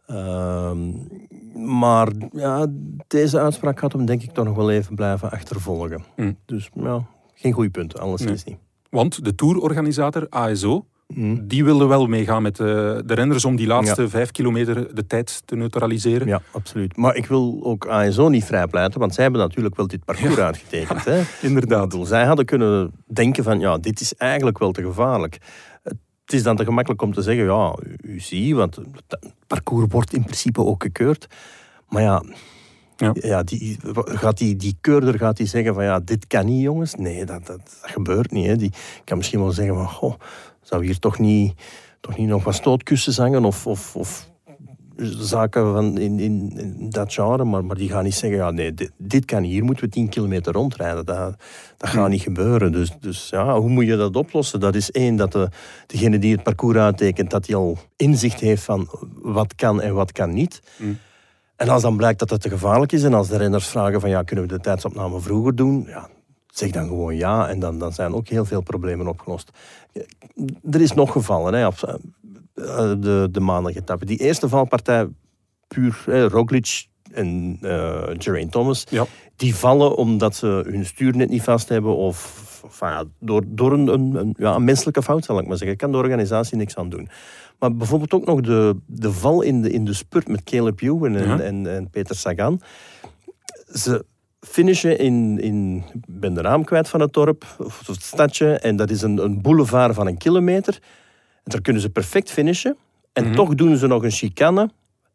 Ehm, 0.07 0.79
maar 1.67 2.09
ja, 2.33 2.67
deze 3.07 3.39
uitspraak 3.41 3.79
gaat 3.79 3.93
hem 3.93 4.05
denk 4.07 4.23
ik 4.23 4.31
toch 4.31 4.45
nog 4.45 4.57
wel 4.57 4.71
even 4.71 4.95
blijven 4.95 5.31
achtervolgen. 5.31 6.05
Mm. 6.17 6.37
Dus 6.47 6.71
ja, 6.75 7.07
geen 7.35 7.53
goed 7.53 7.71
punt, 7.73 7.99
alles 7.99 8.21
Nee. 8.21 8.35
is 8.35 8.45
niet. 8.45 8.57
Want 8.91 9.25
de 9.25 9.35
tourorganisator 9.35 10.27
ASO, 10.29 10.87
Mm. 11.09 11.49
die 11.49 11.65
wilde 11.65 11.87
wel 11.87 12.07
meegaan 12.07 12.43
met 12.43 12.57
de, 12.57 13.03
de 13.07 13.15
renners 13.15 13.45
om 13.45 13.57
die 13.57 13.67
laatste 13.67 14.09
vijf 14.09 14.31
kilometer 14.31 14.95
de 14.95 15.07
tijd 15.07 15.43
te 15.45 15.57
neutraliseren. 15.57 16.27
Ja, 16.27 16.43
absoluut. 16.53 16.97
Maar 16.97 17.17
ik 17.17 17.27
wil 17.27 17.61
ook 17.63 17.87
ASO 17.87 18.29
niet 18.29 18.45
vrijpleiten, 18.45 19.01
want 19.01 19.15
zij 19.15 19.23
hebben 19.23 19.41
natuurlijk 19.41 19.77
wel 19.77 19.87
dit 19.87 20.05
parcours 20.05 20.35
Ja. 20.37 20.45
uitgetekend. 20.45 21.05
Hè? 21.05 21.23
Inderdaad. 21.49 21.89
Bedoel, 21.89 22.05
zij 22.05 22.25
hadden 22.25 22.45
kunnen 22.45 22.93
denken 23.07 23.45
van, 23.45 23.61
ja, 23.61 23.79
dit 23.79 24.01
is 24.01 24.15
eigenlijk 24.15 24.59
wel 24.59 24.73
te 24.73 24.83
gevaarlijk. 24.83 25.39
Het 25.83 26.33
is 26.33 26.43
dan 26.43 26.57
te 26.57 26.65
gemakkelijk 26.65 27.03
om 27.03 27.13
te 27.13 27.23
zeggen, 27.23 27.45
ja, 27.45 27.77
u, 28.03 28.21
ziet, 28.21 28.55
want 28.55 28.77
het 28.77 29.33
parcours 29.47 29.87
wordt 29.89 30.13
in 30.13 30.23
principe 30.25 30.65
ook 30.65 30.83
gekeurd. 30.83 31.27
Maar 31.89 32.03
ja, 32.03 32.23
Ja. 33.13 33.43
die, 33.43 33.79
gaat 33.95 34.39
die, 34.39 34.57
die 34.57 34.77
keurder 34.81 35.19
gaat 35.19 35.37
die 35.37 35.47
zeggen 35.47 35.75
van, 35.75 35.85
ja, 35.85 36.01
dit 36.01 36.27
kan 36.27 36.47
niet, 36.47 36.63
jongens. 36.63 36.95
Nee, 36.95 37.25
dat, 37.25 37.47
dat, 37.47 37.57
dat 37.59 37.91
gebeurt 37.91 38.31
niet. 38.31 38.47
Hè. 38.47 38.57
Die 38.57 38.73
kan 39.05 39.17
misschien 39.17 39.41
wel 39.41 39.51
zeggen 39.53 39.75
van, 39.75 39.89
goh, 39.89 40.15
zou 40.65 40.85
hier 40.85 40.99
toch 40.99 41.19
niet, 41.19 41.55
toch 42.01 42.17
niet 42.17 42.29
nog 42.29 42.45
wat 42.45 42.55
stootkussens 42.55 43.17
hangen 43.17 43.45
of... 43.45 43.67
of, 43.67 43.97
of 43.97 44.33
zaken 45.21 45.73
van 45.73 45.99
in, 45.99 46.19
in, 46.19 46.53
in 46.57 46.91
dat 46.91 47.13
genre, 47.13 47.45
maar, 47.45 47.65
maar 47.65 47.77
die 47.77 47.89
gaan 47.89 48.05
niet 48.05 48.15
zeggen, 48.15 48.39
ja, 48.39 48.51
nee, 48.51 48.75
dit, 48.75 48.91
dit 48.99 49.25
kan 49.25 49.43
hier 49.43 49.65
moeten 49.65 49.85
we 49.85 49.91
10 49.91 50.09
kilometer 50.09 50.53
rondrijden. 50.53 51.05
Dat, 51.05 51.37
dat 51.77 51.89
gaat 51.89 52.09
niet 52.09 52.23
gebeuren. 52.23 52.73
Dus, 52.73 52.91
dus 53.01 53.29
ja, 53.29 53.59
hoe 53.59 53.69
moet 53.69 53.87
je 53.87 53.97
dat 53.97 54.17
oplossen? 54.17 54.61
Dat 54.61 54.75
is 54.75 54.91
één, 54.91 55.17
dat 55.17 55.33
de, 55.33 55.49
degene 55.87 56.19
die 56.19 56.33
het 56.33 56.43
parcours 56.43 56.79
uittekent, 56.79 57.31
dat 57.31 57.47
hij 57.47 57.57
al 57.57 57.79
inzicht 57.97 58.41
heeft 58.41 58.63
van 58.63 58.89
wat 59.23 59.55
kan 59.55 59.81
en 59.81 59.95
wat 59.95 60.13
kan 60.13 60.35
niet. 60.35 60.61
Mm. 60.77 60.99
En 61.57 61.69
als 61.69 61.83
dan 61.83 61.97
blijkt 61.97 62.19
dat 62.19 62.31
het 62.31 62.41
te 62.41 62.49
gevaarlijk 62.49 62.93
is 62.93 63.03
en 63.03 63.15
als 63.15 63.29
de 63.29 63.37
renners 63.37 63.67
vragen 63.67 64.01
van, 64.01 64.11
ja, 64.11 64.23
kunnen 64.23 64.45
we 64.47 64.53
de 64.53 64.61
tijdsopname 64.61 65.21
vroeger 65.21 65.55
doen? 65.55 65.85
Ja, 65.89 66.09
zeg 66.59 66.71
dan 66.71 66.87
gewoon 66.87 67.17
ja 67.17 67.49
en 67.49 67.59
dan, 67.59 67.79
dan 67.79 67.93
zijn 67.93 68.15
ook 68.15 68.29
heel 68.29 68.45
veel 68.45 68.61
problemen 68.63 69.07
opgelost. 69.07 69.51
Er 70.71 70.81
is 70.81 70.93
nog 70.93 71.13
gevallen 71.13 71.55
hè, 71.55 71.67
op 71.67 71.99
eh, 72.55 72.93
de, 72.99 73.29
de 73.31 73.41
maandagetappe. 73.41 74.05
Die 74.05 74.19
eerste 74.19 74.49
valpartij, 74.49 75.09
puur 75.69 76.03
hè, 76.07 76.29
Roglic 76.29 76.87
en 77.13 77.59
uh, 77.63 78.03
Geraint 78.19 78.53
Thomas, 78.53 78.87
Ja. 78.91 79.07
die 79.37 79.55
vallen 79.55 79.97
omdat 79.97 80.35
ze 80.37 80.47
hun 80.67 80.87
stuur 80.87 81.17
net 81.17 81.29
niet 81.29 81.43
vast 81.43 81.69
hebben 81.69 81.97
of, 81.97 82.61
of 82.65 82.81
ja, 82.81 83.05
door, 83.19 83.43
door 83.47 83.73
een, 83.73 83.87
een, 83.87 84.35
ja, 84.39 84.55
een 84.55 84.65
menselijke 84.65 85.03
fout, 85.03 85.25
zal 85.25 85.39
ik 85.39 85.47
maar 85.47 85.57
zeggen. 85.57 85.77
Kan 85.77 85.91
de 85.93 85.97
organisatie 85.99 86.57
niks 86.57 86.77
aan 86.77 86.89
doen. 86.89 87.09
Maar 87.59 87.77
bijvoorbeeld 87.77 88.13
ook 88.13 88.25
nog 88.27 88.41
de, 88.41 88.77
de 88.87 89.13
val 89.13 89.43
in 89.43 89.63
de, 89.63 89.71
in 89.71 89.85
de 89.85 89.93
spurt 89.93 90.29
met 90.29 90.43
Caleb 90.45 90.81
Ewan 90.81 91.17
en, 91.17 91.27
Ja. 91.29 91.41
en, 91.41 91.67
en 91.75 91.91
Peter 91.91 92.17
Sagan. 92.17 92.61
Ze 93.73 94.05
finishen 94.45 94.99
in, 94.99 95.39
in 95.41 95.85
ik 95.93 96.01
ben 96.07 96.35
de 96.35 96.43
naam 96.43 96.65
kwijt 96.65 96.89
van 96.89 97.01
het 97.01 97.13
dorp, 97.13 97.45
of 97.59 97.87
het 97.87 98.03
stadje, 98.03 98.53
en 98.59 98.77
dat 98.77 98.91
is 98.91 99.03
een, 99.03 99.19
een 99.25 99.43
boulevard 99.43 99.95
van 99.95 100.07
een 100.07 100.19
kilometer. 100.19 100.79
En 101.35 101.51
daar 101.51 101.61
kunnen 101.61 101.83
ze 101.83 101.91
perfect 101.91 102.31
finishen. 102.31 102.77
En 103.13 103.25
Mhm. 103.25 103.35
toch 103.35 103.55
doen 103.55 103.77
ze 103.77 103.87
nog 103.87 104.03
een 104.03 104.11
chicane 104.11 104.71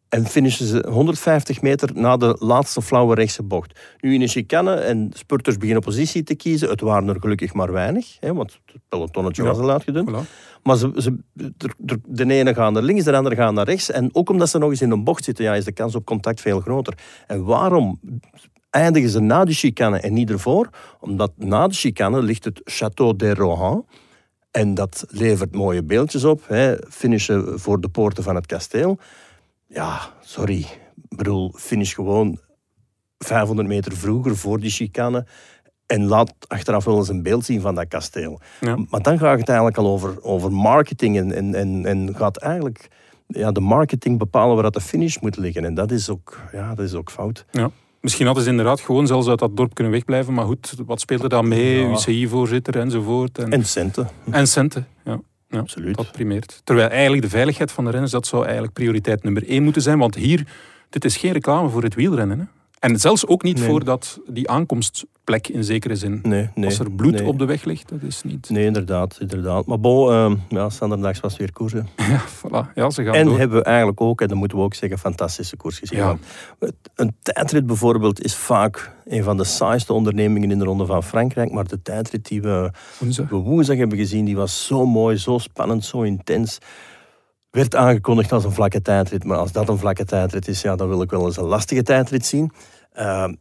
en 0.09 0.25
finishen 0.25 0.65
ze 0.65 0.85
150 0.89 1.61
meter 1.61 1.89
na 1.93 2.17
de 2.17 2.35
laatste 2.39 2.81
flauwe 2.81 3.15
rechtse 3.15 3.43
bocht. 3.43 3.79
Nu 3.99 4.13
in 4.13 4.21
een 4.21 4.27
chicane 4.27 4.73
en 4.73 5.11
spurters 5.13 5.57
beginnen 5.57 5.83
positie 5.83 6.23
te 6.23 6.35
kiezen. 6.35 6.69
Het 6.69 6.81
waren 6.81 7.07
er 7.09 7.19
gelukkig 7.19 7.53
maar 7.53 7.71
weinig, 7.71 8.17
hè, 8.19 8.33
want 8.33 8.59
het 8.65 8.81
pelotonnetje 8.89 9.43
Ja. 9.43 9.47
was 9.49 9.57
al 9.57 9.71
uitgedund. 9.71 10.09
Voilà. 10.09 10.29
Maar 10.63 10.77
ze, 10.77 10.91
ze, 10.95 11.17
de 12.07 12.25
ene 12.33 12.53
gaat 12.53 12.71
naar 12.71 12.81
links, 12.83 13.03
de 13.03 13.15
andere 13.15 13.35
gaat 13.35 13.53
naar 13.53 13.65
rechts. 13.65 13.91
En 13.91 14.09
ook 14.15 14.29
omdat 14.29 14.49
ze 14.49 14.57
nog 14.57 14.69
eens 14.69 14.81
in 14.81 14.91
een 14.91 15.03
bocht 15.03 15.23
zitten, 15.23 15.43
ja, 15.45 15.55
is 15.55 15.65
de 15.65 15.71
kans 15.71 15.95
op 15.95 16.05
contact 16.05 16.41
veel 16.41 16.59
groter. 16.59 16.93
En 17.27 17.43
waarom 17.43 17.99
eindigen 18.69 19.09
ze 19.09 19.19
na 19.19 19.45
de 19.45 19.53
chicane 19.53 19.99
en 19.99 20.13
niet 20.13 20.29
ervoor? 20.29 20.69
Omdat 20.99 21.31
na 21.35 21.67
de 21.67 21.73
chicane 21.73 22.21
ligt 22.21 22.43
het 22.43 22.61
Château 22.71 23.15
de 23.15 23.33
Rohan. 23.33 23.85
En 24.51 24.73
dat 24.73 25.05
levert 25.09 25.55
mooie 25.55 25.83
beeldjes 25.83 26.23
op. 26.23 26.47
Hè. 26.47 26.75
Finishen 26.89 27.59
voor 27.59 27.81
de 27.81 27.89
poorten 27.89 28.23
van 28.23 28.35
het 28.35 28.45
kasteel. 28.45 28.99
Ja, 29.67 29.99
sorry. 30.21 30.59
Ik 31.09 31.17
bedoel, 31.17 31.53
finish 31.55 31.93
gewoon 31.93 32.39
500 33.17 33.67
meter 33.67 33.95
vroeger 33.95 34.37
voor 34.37 34.59
die 34.59 34.69
chicane. 34.69 35.25
En 35.85 36.05
laat 36.05 36.33
achteraf 36.47 36.85
wel 36.85 36.97
eens 36.97 37.09
een 37.09 37.23
beeld 37.23 37.45
zien 37.45 37.61
van 37.61 37.75
dat 37.75 37.87
kasteel. 37.87 38.41
Ja. 38.59 38.77
Maar 38.89 39.01
dan 39.01 39.17
gaat 39.19 39.39
het 39.39 39.47
eigenlijk 39.47 39.77
al 39.77 39.87
over, 39.87 40.23
over 40.23 40.51
marketing. 40.51 41.17
En, 41.17 41.31
en, 41.31 41.55
en, 41.55 41.85
en 41.85 42.15
gaat 42.15 42.37
eigenlijk 42.37 42.87
ja, 43.27 43.51
de 43.51 43.59
marketing 43.59 44.17
bepalen 44.17 44.53
waar 44.53 44.63
dat 44.63 44.73
de 44.73 44.81
finish 44.81 45.17
moet 45.17 45.37
liggen. 45.37 45.65
En 45.65 45.73
dat 45.73 45.91
is 45.91 46.09
ook, 46.09 46.39
ja, 46.51 46.75
dat 46.75 46.85
is 46.85 46.93
ook 46.93 47.11
fout. 47.11 47.45
Ja. 47.51 47.71
Misschien 48.01 48.25
hadden 48.25 48.43
ze 48.43 48.49
inderdaad 48.49 48.79
gewoon 48.79 49.07
zelfs 49.07 49.27
uit 49.27 49.39
dat 49.39 49.57
dorp 49.57 49.73
kunnen 49.73 49.93
wegblijven. 49.93 50.33
Maar 50.33 50.45
goed, 50.45 50.73
wat 50.85 50.99
speelde 50.99 51.29
daar 51.29 51.45
mee? 51.45 51.79
Ja. 51.79 51.91
UCI-voorzitter 51.91 52.79
enzovoort. 52.79 53.37
En, 53.37 53.51
En 53.51 53.65
centen, 53.65 54.09
en 54.31 54.47
centen. 54.47 54.87
Ja. 55.05 55.19
Ja, 55.49 55.59
absoluut. 55.59 55.95
dat 55.95 56.11
primeert. 56.11 56.61
Terwijl 56.63 56.89
eigenlijk 56.89 57.21
de 57.21 57.29
veiligheid 57.29 57.71
van 57.71 57.83
de 57.85 57.91
renners, 57.91 58.11
dat 58.11 58.27
zou 58.27 58.43
eigenlijk 58.43 58.73
prioriteit 58.73 59.23
nummer 59.23 59.47
één 59.47 59.63
moeten 59.63 59.81
zijn. 59.81 59.97
Want 59.97 60.15
hier, 60.15 60.47
dit 60.89 61.05
is 61.05 61.17
geen 61.17 61.31
reclame 61.31 61.69
voor 61.69 61.83
het 61.83 61.95
wielrennen. 61.95 62.39
Hè? 62.39 62.45
En 62.79 62.99
zelfs 62.99 63.27
ook 63.27 63.43
niet 63.43 63.57
Nee. 63.59 63.67
voor 63.67 63.83
dat, 63.83 64.19
die 64.27 64.49
aankomstplek 64.49 65.47
in 65.47 65.63
zekere 65.63 65.95
zin. 65.95 66.19
Nee, 66.23 66.49
nee. 66.55 66.65
Als 66.65 66.79
er 66.79 66.91
bloed 66.91 67.21
op 67.21 67.39
de 67.39 67.45
weg 67.45 67.63
ligt, 67.63 67.89
dat 67.89 68.01
is 68.01 68.21
niet... 68.23 68.49
Nee, 68.49 68.65
inderdaad. 68.65 69.17
inderdaad. 69.19 69.65
Maar 69.65 69.79
bon, 69.79 70.11
ehm 70.11 70.35
ja, 70.49 70.69
Sanderdags 70.69 71.19
was 71.19 71.37
weer 71.37 71.51
koers. 71.51 71.73
hè. 71.73 71.79
Ja, 72.11 72.21
voilà. 72.27 72.73
ja 72.75 72.89
ze 72.89 73.03
gaan 73.03 73.13
En 73.13 73.25
door. 73.25 73.37
hebben 73.37 73.57
we 73.57 73.63
eigenlijk 73.63 74.01
ook, 74.01 74.21
en 74.21 74.27
dat 74.27 74.37
moeten 74.37 74.57
we 74.57 74.63
ook 74.63 74.73
zeggen, 74.73 74.99
fantastische 74.99 75.55
koers 75.57 75.79
gezien. 75.79 75.97
Ja. 75.99 76.17
Een 76.95 77.15
tijdrit 77.21 77.65
bijvoorbeeld 77.65 78.23
is 78.23 78.35
vaak 78.35 78.91
een 79.05 79.23
van 79.23 79.37
de 79.37 79.43
saaiste 79.43 79.93
ondernemingen 79.93 80.51
in 80.51 80.59
de 80.59 80.65
Ronde 80.65 80.85
van 80.85 81.03
Frankrijk. 81.03 81.51
Maar 81.51 81.67
de 81.67 81.81
tijdrit 81.81 82.27
die 82.27 82.41
we, 82.41 82.71
Woensdag. 82.99 83.29
we 83.29 83.35
woensdag 83.35 83.77
hebben 83.77 83.97
gezien, 83.97 84.25
die 84.25 84.35
was 84.35 84.65
zo 84.65 84.85
mooi, 84.85 85.17
zo 85.17 85.37
spannend, 85.37 85.85
zo 85.85 86.01
intens. 86.01 86.57
Werd 87.51 87.75
aangekondigd 87.75 88.31
als 88.31 88.43
een 88.43 88.51
vlakke 88.51 88.81
tijdrit. 88.81 89.23
Maar 89.23 89.37
als 89.37 89.51
dat 89.51 89.69
een 89.69 89.77
vlakke 89.77 90.05
tijdrit 90.05 90.47
is, 90.47 90.61
ja, 90.61 90.75
dan 90.75 90.87
wil 90.87 91.01
ik 91.01 91.09
wel 91.09 91.25
eens 91.25 91.37
een 91.37 91.43
lastige 91.43 91.83
tijdrit 91.83 92.25
zien. 92.25 92.51
Ehm, 92.93 93.33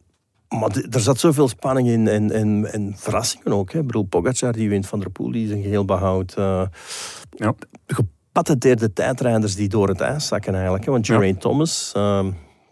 maar 0.59 0.69
er 0.89 0.99
zat 0.99 1.19
zoveel 1.19 1.47
spanning 1.47 1.87
in 1.87 2.07
en, 2.07 2.31
en, 2.31 2.71
en 2.73 2.93
verrassingen 2.97 3.53
ook. 3.53 3.71
Hè. 3.71 3.79
Ik 3.79 3.85
bedoel, 3.85 4.03
Pogacar 4.03 4.51
die 4.51 4.69
wint 4.69 4.87
Van 4.87 4.99
der 4.99 5.09
Poel, 5.09 5.31
die 5.31 5.47
zijn 5.47 5.61
geheel 5.61 5.85
behoudt. 5.85 6.33
Eh, 6.33 6.61
Ja. 7.29 7.53
gepatenteerde 7.87 8.93
tijdrijders 8.93 9.55
die 9.55 9.69
door 9.69 9.87
het 9.87 10.01
ijs 10.01 10.27
zakken 10.27 10.53
eigenlijk. 10.53 10.85
Hè. 10.85 10.91
Want 10.91 11.07
Ja. 11.07 11.13
Geraint 11.13 11.41
Thomas 11.41 11.91
ehm, 11.95 12.31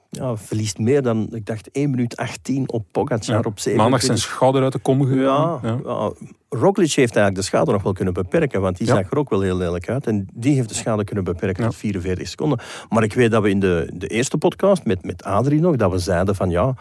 ja, 0.10 0.38
verliest 0.38 0.78
meer 0.78 1.02
dan, 1.02 1.28
ik 1.32 1.46
dacht, 1.46 1.72
1 1.72 1.89
minuut 1.89 2.17
18 2.17 2.70
op 2.72 2.86
Pogacar 2.91 3.36
Ja. 3.36 3.41
op 3.43 3.60
7. 3.60 3.80
Maandag 3.80 4.02
zijn 4.02 4.17
schouder 4.17 4.63
uit 4.63 4.72
de 4.72 4.80
kom 4.80 5.06
gegaan. 5.06 5.60
Ja. 5.63 5.80
ja. 5.84 6.12
Roglic 6.50 6.91
heeft 6.91 7.15
eigenlijk 7.15 7.36
de 7.36 7.41
schade 7.41 7.72
nog 7.72 7.84
wel 7.84 7.93
kunnen 7.93 8.13
beperken, 8.13 8.62
want 8.62 8.78
die 8.78 8.88
zag 8.88 9.12
er 9.12 9.17
ook 9.17 9.30
wel 9.30 9.41
heel 9.41 9.58
lelijk 9.58 9.89
uit. 9.89 10.08
En 10.08 10.28
die 10.34 10.56
heeft 10.56 10.70
de 10.70 10.76
schade 10.76 11.04
kunnen 11.04 11.24
beperken 11.24 11.63
tot 11.63 11.76
44 11.76 12.28
seconden. 12.28 12.60
Maar 12.89 13.04
ik 13.04 13.13
weet 13.13 13.32
dat 13.32 13.41
we 13.43 13.50
in 13.50 13.60
de, 13.60 13.91
de 13.93 14.08
eerste 14.08 14.38
podcast 14.38 14.86
met, 14.86 15.04
met 15.06 15.24
Adrie 15.24 15.60
nog, 15.60 15.76
dat 15.76 15.91
we 15.91 15.98
zeiden 16.00 16.36
van 16.36 16.50
ja, 16.50 16.74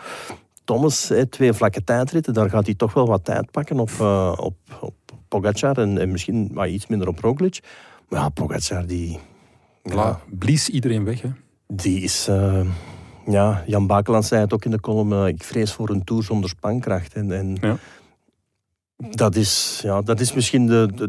Thomas, 0.65 1.09
hè, 1.09 1.27
twee 1.27 1.53
vlakke 1.53 1.85
tijdritten, 1.85 2.35
daar 2.35 2.51
gaat 2.51 2.65
hij 2.67 2.75
toch 2.75 2.93
wel 2.93 3.07
wat 3.07 3.25
tijd 3.25 3.51
pakken 3.51 3.79
op, 3.79 3.91
eh, 4.01 4.33
op, 4.37 4.57
op 4.81 4.95
Pogacar 5.29 5.79
en, 5.79 5.99
en 5.99 6.11
misschien 6.11 6.51
maar 6.53 6.69
iets 6.69 6.87
minder 6.87 7.09
op 7.09 7.19
Roglic. 7.19 7.59
Maar 8.09 8.21
ja, 8.21 8.29
Pogacar 8.29 8.87
die... 8.87 9.19
Voilà. 9.91 10.25
Blies 10.31 10.69
iedereen 10.69 11.05
weg. 11.05 11.23
Hè. 11.23 11.29
Die 11.67 12.01
is... 12.01 12.29
eh, 12.29 12.61
ja, 13.27 13.63
Jan 13.67 13.87
Bakeland 13.87 14.25
zei 14.25 14.41
het 14.41 14.53
ook 14.53 14.65
in 14.65 14.71
de 14.71 14.81
column. 14.81 15.13
eh, 15.13 15.27
ik 15.27 15.43
vrees 15.43 15.73
voor 15.73 15.89
een 15.91 16.05
tour 16.05 16.23
zonder 16.23 16.49
spankracht. 16.51 17.15
En, 17.15 17.33
en 17.33 17.57
Ja. 17.61 17.77
dat, 19.11 19.37
is, 19.37 19.81
ja, 19.83 20.01
dat 20.01 20.21
is 20.21 20.33
misschien 20.33 20.67
de, 20.67 21.09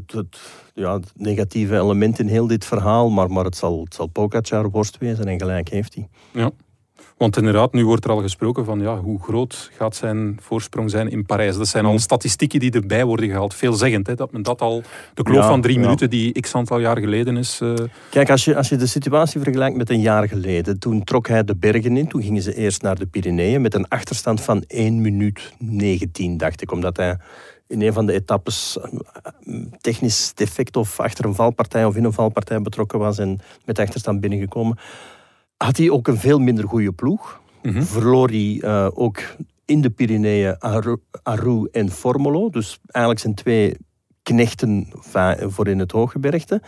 ja, 0.73 0.93
het 0.93 1.11
negatieve 1.15 1.75
element 1.77 2.19
in 2.19 2.27
heel 2.27 2.47
dit 2.47 2.65
verhaal. 2.65 3.09
Maar, 3.09 3.31
maar 3.31 3.45
het 3.45 3.55
zal, 3.57 3.83
het 3.83 3.93
zal 3.93 4.07
Pogacar 4.07 4.69
worst 4.69 4.97
wezen 4.97 5.25
en 5.25 5.39
gelijk 5.39 5.69
heeft 5.69 5.95
hij. 5.95 6.07
Want 7.17 7.37
inderdaad, 7.37 7.73
nu 7.73 7.85
wordt 7.85 8.03
er 8.05 8.11
al 8.11 8.21
gesproken 8.21 8.65
van 8.65 8.79
ja, 8.79 8.97
hoe 8.97 9.21
groot 9.21 9.69
gaat 9.77 9.95
zijn 9.95 10.37
voorsprong 10.41 10.89
zijn 10.89 11.09
in 11.11 11.25
Parijs. 11.25 11.57
Dat 11.57 11.67
zijn 11.67 11.85
al 11.85 11.91
Mm. 11.91 11.97
statistieken 11.97 12.59
die 12.59 12.71
erbij 12.71 13.05
worden 13.05 13.27
gehaald. 13.29 13.53
Veelzeggend, 13.53 14.07
hè, 14.07 14.15
dat 14.15 14.31
men 14.31 14.41
dat 14.43 14.61
al... 14.61 14.81
De 15.13 15.23
kloof 15.23 15.37
Ja, 15.37 15.47
van 15.47 15.61
drie 15.61 15.75
ja. 15.75 15.81
minuten 15.81 16.09
die 16.09 16.39
x 16.39 16.55
aantal 16.55 16.79
jaar 16.79 16.97
geleden 16.99 17.37
is... 17.37 17.59
eh, 17.61 17.73
Kijk, 18.09 18.29
als 18.29 18.45
je, 18.45 18.55
als 18.55 18.69
je 18.69 18.75
de 18.75 18.85
situatie 18.85 19.41
vergelijkt 19.41 19.77
met 19.77 19.89
een 19.89 20.01
jaar 20.01 20.27
geleden. 20.27 20.79
Toen 20.79 21.03
trok 21.03 21.27
hij 21.27 21.43
de 21.43 21.55
bergen 21.55 21.97
in. 21.97 22.07
Toen 22.07 22.21
gingen 22.23 22.41
ze 22.41 22.55
eerst 22.55 22.81
naar 22.81 22.95
de 22.99 23.05
Pyreneeën 23.05 23.61
met 23.61 23.73
een 23.73 23.87
achterstand 23.87 24.41
van 24.41 24.63
1 24.67 25.01
minuut 25.01 25.53
19, 25.59 26.37
dacht 26.37 26.61
ik. 26.61 26.71
Omdat 26.71 26.97
hij 26.97 27.17
in 27.67 27.81
een 27.81 27.93
van 27.93 28.05
de 28.05 28.13
etappes 28.13 28.77
eh, 28.81 29.53
technisch 29.81 30.31
defect 30.35 30.75
of 30.77 30.99
achter 30.99 31.25
een 31.25 31.35
valpartij 31.35 31.85
of 31.85 31.95
in 31.95 32.03
een 32.03 32.13
valpartij 32.13 32.61
betrokken 32.61 32.99
was 32.99 33.17
en 33.17 33.39
met 33.65 33.79
achterstand 33.79 34.19
binnengekomen. 34.21 34.77
Had 35.57 35.77
hij 35.77 35.89
ook 35.89 36.07
een 36.07 36.17
veel 36.17 36.39
minder 36.39 36.67
goede 36.67 36.91
ploeg. 36.91 37.41
mhm. 37.63 37.81
Verloor 37.81 38.29
hij 38.29 38.59
eh, 38.61 38.87
ook 38.93 39.21
in 39.65 39.81
de 39.81 39.89
Pyreneeën 39.89 40.59
Aru, 40.59 40.97
Aru 41.23 41.67
en 41.71 41.91
Formolo. 41.91 42.49
Dus 42.49 42.79
eigenlijk 42.85 43.23
zijn 43.23 43.35
twee 43.35 43.77
knechten 44.23 44.87
voor 45.47 45.67
in 45.67 45.79
het 45.79 45.91
hooggebergte. 45.91 46.61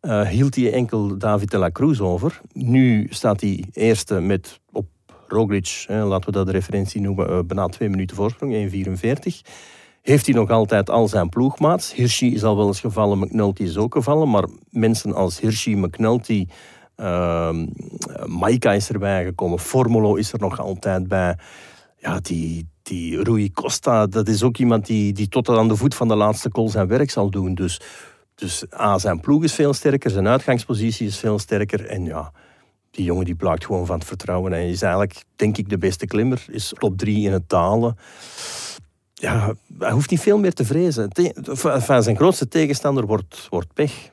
Eh, 0.00 0.28
hield 0.28 0.54
hij 0.54 0.72
enkel 0.72 1.18
David 1.18 1.50
de 1.50 1.58
la 1.58 1.70
Cruz 1.70 2.00
over. 2.00 2.40
Nu 2.52 3.06
staat 3.10 3.40
hij 3.40 3.64
eerste 3.72 4.20
met 4.20 4.60
op 4.72 4.86
Roglic, 5.28 5.84
hè, 5.86 6.04
laten 6.04 6.26
we 6.26 6.32
dat 6.32 6.46
de 6.46 6.52
referentie 6.52 7.00
noemen, 7.00 7.28
eh, 7.28 7.38
bijna 7.46 7.66
twee 7.66 7.88
minuten 7.88 8.16
voorsprong, 8.16 8.52
1,44. 8.54 9.42
Heeft 10.02 10.26
hij 10.26 10.34
nog 10.34 10.50
altijd 10.50 10.90
al 10.90 11.08
zijn 11.08 11.28
ploegmaats. 11.28 11.94
Hirschi 11.94 12.34
is 12.34 12.44
al 12.44 12.56
wel 12.56 12.66
eens 12.66 12.80
gevallen, 12.80 13.18
McNulty 13.18 13.62
is 13.62 13.76
ook 13.76 13.94
gevallen. 13.94 14.30
Maar 14.30 14.44
mensen 14.70 15.14
als 15.14 15.40
Hirschi, 15.40 15.76
McNulty, 15.76 16.46
ehm 17.00 17.66
Maika 18.26 18.72
is 18.72 18.90
erbij 18.90 19.24
gekomen. 19.24 19.58
Formolo 19.58 20.14
is 20.14 20.32
er 20.32 20.38
nog 20.38 20.60
altijd 20.60 21.08
bij. 21.08 21.38
Ja, 21.96 22.20
die, 22.20 22.68
die 22.82 23.22
Rui 23.22 23.52
Costa, 23.52 24.06
dat 24.06 24.28
is 24.28 24.42
ook 24.42 24.56
iemand 24.56 24.86
die, 24.86 25.12
die 25.12 25.28
tot 25.28 25.48
aan 25.48 25.68
de 25.68 25.76
voet 25.76 25.94
van 25.94 26.08
de 26.08 26.14
laatste 26.14 26.50
kol 26.50 26.68
zijn 26.68 26.86
werk 26.86 27.10
zal 27.10 27.30
doen. 27.30 27.54
Dus, 27.54 27.80
dus 28.34 28.64
A, 28.80 28.98
zijn 28.98 29.20
ploeg 29.20 29.44
is 29.44 29.54
veel 29.54 29.72
sterker, 29.72 30.10
zijn 30.10 30.28
uitgangspositie 30.28 31.06
is 31.06 31.18
veel 31.18 31.38
sterker. 31.38 31.86
En 31.86 32.04
ja, 32.04 32.32
die 32.90 33.04
jongen 33.04 33.24
die 33.24 33.34
blijkt 33.34 33.64
gewoon 33.64 33.86
van 33.86 33.98
het 33.98 34.06
vertrouwen. 34.06 34.52
Hij 34.52 34.70
is 34.70 34.82
eigenlijk, 34.82 35.24
denk 35.36 35.56
ik, 35.56 35.68
de 35.68 35.78
beste 35.78 36.06
klimmer. 36.06 36.44
Is 36.50 36.72
top 36.78 36.98
drie 36.98 37.26
in 37.26 37.32
het 37.32 37.48
dalen. 37.48 37.96
Ja, 39.14 39.54
hij 39.78 39.90
hoeft 39.90 40.10
niet 40.10 40.20
veel 40.20 40.38
meer 40.38 40.52
te 40.52 40.64
vrezen. 40.64 41.10
Zijn 42.02 42.16
grootste 42.16 42.48
tegenstander 42.48 43.06
wordt, 43.06 43.46
wordt 43.50 43.74
pech. 43.74 44.10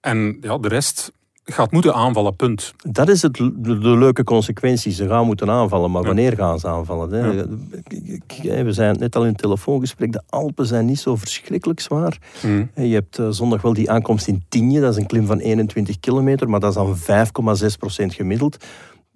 En 0.00 0.38
ja, 0.40 0.58
de 0.58 0.68
rest 0.68 1.12
gaat 1.52 1.72
moeten 1.72 1.94
aanvallen, 1.94 2.36
punt. 2.36 2.74
Dat 2.90 3.08
is 3.08 3.22
het, 3.22 3.34
de, 3.34 3.52
de 3.78 3.96
leuke 3.96 4.24
consequentie. 4.24 4.92
Ze 4.92 5.08
gaan 5.08 5.26
moeten 5.26 5.50
aanvallen, 5.50 5.90
maar 5.90 6.00
Ja. 6.00 6.06
wanneer 6.06 6.32
gaan 6.36 6.58
ze 6.58 6.68
aanvallen? 6.68 7.10
Hè? 7.12 7.26
Ja. 7.32 8.64
We 8.64 8.72
zijn 8.72 8.96
net 8.98 9.16
al 9.16 9.22
in 9.22 9.28
het 9.28 9.38
telefoongesprek. 9.38 10.12
De 10.12 10.22
Alpen 10.28 10.66
zijn 10.66 10.86
niet 10.86 10.98
zo 10.98 11.16
verschrikkelijk 11.16 11.80
zwaar. 11.80 12.18
Mhm. 12.42 12.86
Je 12.86 12.94
hebt 12.94 13.18
eh, 13.18 13.26
zondag 13.30 13.62
wel 13.62 13.72
die 13.72 13.90
aankomst 13.90 14.26
in 14.28 14.44
Tienje. 14.48 14.80
Dat 14.80 14.90
is 14.92 15.00
een 15.00 15.06
klim 15.06 15.26
van 15.26 15.38
21 15.38 16.00
kilometer, 16.00 16.48
maar 16.48 16.60
dat 16.60 16.70
is 16.70 16.76
dan 16.76 16.96
5,6 16.96 17.78
procent 17.78 18.14
gemiddeld. 18.14 18.64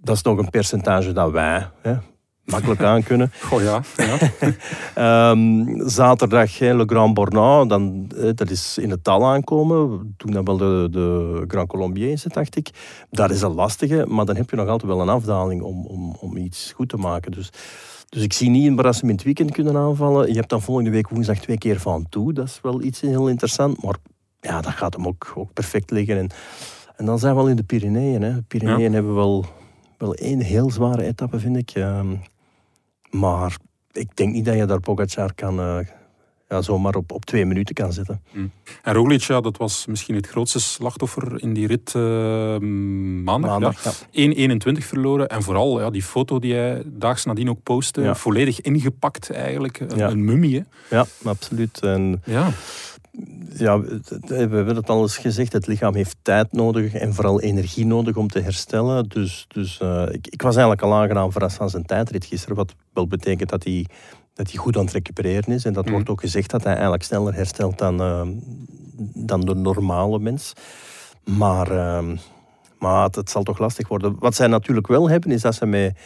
Dat 0.02 0.16
is 0.16 0.22
nog 0.22 0.38
een 0.38 0.50
percentage 0.50 1.12
dat 1.12 1.30
wij 1.30 1.66
hè, 1.82 1.94
makkelijk 2.50 2.82
aan 2.82 3.02
kunnen. 3.02 3.32
Oh 3.52 3.62
ja. 3.62 3.82
ja. 3.96 5.30
um, 5.30 5.74
zaterdag 5.88 6.58
Le 6.58 6.84
Grand 6.86 7.14
Bornau, 7.14 7.68
dan, 7.68 8.06
dat 8.34 8.50
is 8.50 8.78
in 8.78 8.90
het 8.90 9.04
tal 9.04 9.26
aankomen. 9.26 10.14
Toen 10.16 10.30
dan 10.30 10.44
wel 10.44 10.56
de, 10.56 10.88
de 10.90 11.44
Grand 11.48 11.68
Colombier 11.68 12.10
is, 12.10 12.22
dacht 12.22 12.56
ik. 12.56 12.70
Dat 13.10 13.30
is 13.30 13.42
een 13.42 13.54
lastige, 13.54 14.04
maar 14.08 14.24
dan 14.24 14.36
heb 14.36 14.50
je 14.50 14.56
nog 14.56 14.68
altijd 14.68 14.92
wel 14.92 15.00
een 15.00 15.08
afdaling 15.08 15.62
om, 15.62 15.86
om, 15.86 16.16
om 16.20 16.36
iets 16.36 16.72
goed 16.74 16.88
te 16.88 16.96
maken. 16.96 17.32
Dus, 17.32 17.50
dus 18.08 18.22
ik 18.22 18.32
zie 18.32 18.50
niet 18.50 18.66
een 18.66 19.08
het 19.08 19.22
weekend 19.22 19.50
kunnen 19.50 19.76
aanvallen. 19.76 20.28
Je 20.28 20.34
hebt 20.34 20.48
dan 20.48 20.62
volgende 20.62 20.90
week 20.90 21.08
woensdag 21.08 21.38
twee 21.38 21.58
keer 21.58 21.80
van 21.80 22.06
toe. 22.08 22.32
Dat 22.32 22.46
is 22.46 22.58
wel 22.62 22.82
iets 22.82 23.00
heel 23.00 23.28
interessant. 23.28 23.82
Maar 23.82 23.96
ja, 24.40 24.60
dat 24.60 24.72
gaat 24.72 24.94
hem 24.94 25.06
ook, 25.06 25.32
ook 25.34 25.52
perfect 25.52 25.90
liggen. 25.90 26.18
En, 26.18 26.30
en 26.96 27.04
dan 27.04 27.18
zijn 27.18 27.34
we 27.34 27.40
al 27.40 27.48
in 27.48 27.56
de 27.56 27.62
Pyreneeën. 27.62 28.22
Hè. 28.22 28.34
De 28.34 28.42
Pyreneeën 28.42 28.92
hebben 28.92 29.14
wel, 29.14 29.44
wel 29.98 30.14
één 30.14 30.40
heel 30.40 30.70
zware 30.70 31.04
etappe, 31.04 31.38
vind 31.38 31.56
ik. 31.56 31.74
Um, 31.74 32.20
maar 33.10 33.56
ik 33.92 34.16
denk 34.16 34.32
niet 34.32 34.44
dat 34.44 34.56
je 34.56 34.64
daar 34.64 34.80
Pogacar 34.80 35.34
kan, 35.34 35.60
uh, 35.60 35.78
ja, 36.48 36.62
zomaar 36.62 36.94
op, 36.94 37.12
op 37.12 37.24
twee 37.24 37.46
minuten 37.46 37.74
kan 37.74 37.92
zetten. 37.92 38.22
Mm. 38.32 38.50
En 38.82 38.94
Roglic, 38.94 39.22
ja, 39.22 39.40
dat 39.40 39.56
was 39.56 39.86
misschien 39.86 40.14
het 40.14 40.26
grootste 40.26 40.60
slachtoffer 40.60 41.42
in 41.42 41.52
die 41.52 41.66
rit 41.66 41.94
uh, 41.96 42.02
maandag. 43.24 43.50
maandag 43.50 43.82
ja. 44.10 44.48
1-21 44.48 44.84
verloren. 44.84 45.28
En 45.28 45.42
vooral 45.42 45.80
ja, 45.80 45.90
die 45.90 46.02
foto 46.02 46.38
die 46.38 46.54
hij 46.54 46.82
daags 46.86 47.24
nadien 47.24 47.50
ook 47.50 47.62
postte, 47.62 48.14
volledig 48.14 48.60
ingepakt 48.60 49.30
eigenlijk. 49.30 49.80
Een, 49.80 50.00
een 50.00 50.24
mummie. 50.24 50.64
Ja, 50.90 51.06
absoluut. 51.24 51.80
En 51.80 52.22
ja 52.24 52.52
ja, 53.56 53.80
we 53.80 54.34
hebben 54.36 54.76
het 54.76 54.88
al 54.88 55.02
eens 55.02 55.16
gezegd, 55.16 55.52
het 55.52 55.66
lichaam 55.66 55.94
heeft 55.94 56.16
tijd 56.22 56.52
nodig 56.52 56.94
en 56.94 57.14
vooral 57.14 57.40
energie 57.40 57.86
nodig 57.86 58.16
om 58.16 58.28
te 58.28 58.40
herstellen. 58.40 59.08
Dus, 59.08 59.44
dus 59.48 59.80
uh, 59.82 60.06
ik, 60.10 60.26
ik, 60.26 60.42
was 60.42 60.56
eigenlijk 60.56 60.82
al 60.82 60.94
aangenaam 60.94 61.32
verrast 61.32 61.56
van 61.56 61.70
zijn 61.70 61.86
tijdrit 61.86 62.24
gisteren, 62.24 62.56
wat 62.56 62.74
wel 62.92 63.06
betekent 63.06 63.50
dat 63.50 63.64
hij, 63.64 63.86
dat 64.34 64.50
hij 64.50 64.60
goed 64.60 64.76
aan 64.76 64.84
het 64.84 64.92
recupereren 64.92 65.54
is. 65.54 65.64
En 65.64 65.72
dat 65.72 65.84
mm. 65.84 65.92
wordt 65.92 66.08
ook 66.08 66.20
gezegd 66.20 66.50
dat 66.50 66.62
hij 66.62 66.72
eigenlijk 66.72 67.02
sneller 67.02 67.34
herstelt 67.34 67.78
dan, 67.78 68.00
uh, 68.00 68.28
dan 69.14 69.40
de 69.40 69.54
normale 69.54 70.18
mens. 70.18 70.52
Maar, 71.24 71.72
uh, 71.72 72.16
maar 72.78 73.02
het, 73.02 73.14
het, 73.14 73.30
zal 73.30 73.42
toch 73.42 73.58
lastig 73.58 73.88
worden. 73.88 74.16
Wat 74.18 74.34
zij 74.34 74.46
natuurlijk 74.46 74.86
wel 74.86 75.10
hebben, 75.10 75.30
is 75.30 75.40
dat 75.40 75.54
ze 75.54 75.66
met 75.66 75.96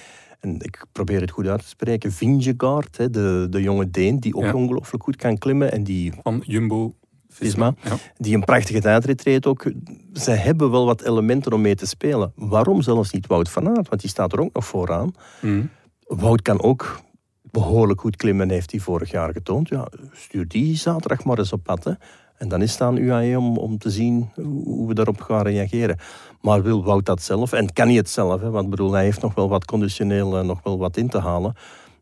en 0.41 0.57
ik 0.59 0.85
probeer 0.93 1.21
het 1.21 1.31
goed 1.31 1.47
uit 1.47 1.61
te 1.61 1.69
spreken, 1.69 2.13
Vingegaard, 2.13 2.97
de, 2.97 3.47
de 3.51 3.63
jonge 3.63 3.91
Deen, 3.91 4.21
die 4.21 4.35
ook 4.35 4.55
ongelooflijk 4.55 5.03
goed 5.03 5.17
kan 5.17 5.39
klimmen. 5.39 5.73
En 5.73 5.85
die, 5.85 6.13
Van 6.23 6.43
Jumbo 6.47 6.95
Visma, 7.35 7.75
die 8.17 8.35
een 8.35 8.45
prachtige 8.45 8.81
tijdrit 8.81 9.23
reed 9.23 9.47
ook. 9.47 9.73
Zij 10.13 10.37
hebben 10.37 10.71
wel 10.71 10.87
wat 10.87 11.03
elementen 11.03 11.53
om 11.53 11.61
mee 11.61 11.75
te 11.75 11.87
spelen. 11.87 12.33
Waarom 12.35 12.83
zelfs 12.83 13.13
niet 13.13 13.27
Wout 13.27 13.51
van 13.51 13.69
Aert? 13.69 13.89
Want 13.89 14.01
die 14.01 14.11
staat 14.11 14.33
er 14.33 14.41
ook 14.41 14.55
nog 14.55 14.67
vooraan. 14.67 15.15
Mm. 15.41 15.71
Wout 16.07 16.43
kan 16.43 16.63
ook 16.63 17.01
behoorlijk 17.43 18.01
goed 18.01 18.17
klimmen, 18.17 18.51
heeft 18.51 18.71
hij 18.71 18.81
vorig 18.81 19.11
jaar 19.11 19.33
getoond. 19.33 19.69
Ja, 19.69 19.89
stuur 20.13 20.49
die 20.49 20.77
zaterdag 20.77 21.25
maar 21.25 21.39
eens 21.39 21.53
op 21.53 21.63
pad. 21.63 21.85
Hè. 21.85 21.93
En 22.37 22.49
dan 22.49 22.63
is 22.63 22.73
het 22.73 22.81
aan 22.81 22.97
UAE 22.97 23.39
om, 23.39 23.57
om 23.57 23.79
te 23.79 23.91
zien 23.91 24.31
hoe 24.35 24.89
we 24.89 24.95
daarop 24.95 25.21
gaan 25.21 25.43
reageren. 25.43 25.99
Maar 26.41 26.63
wil 26.63 26.85
Wout 26.85 27.07
dat 27.07 27.23
zelf? 27.23 27.53
En 27.53 27.73
kan 27.73 27.87
hij 27.87 27.97
het 27.97 28.11
zelf? 28.11 28.41
Hè? 28.41 28.51
Want 28.51 28.71
bedoel, 28.71 28.93
hij 28.93 29.05
heeft 29.05 29.23
nog 29.23 29.35
wel 29.35 29.49
wat 29.49 29.65
conditioneel 29.65 30.39
uh, 30.39 30.45
nog 30.45 30.61
wel 30.63 30.79
wat 30.79 30.97
in 30.97 31.09
te 31.09 31.19
halen. 31.19 31.55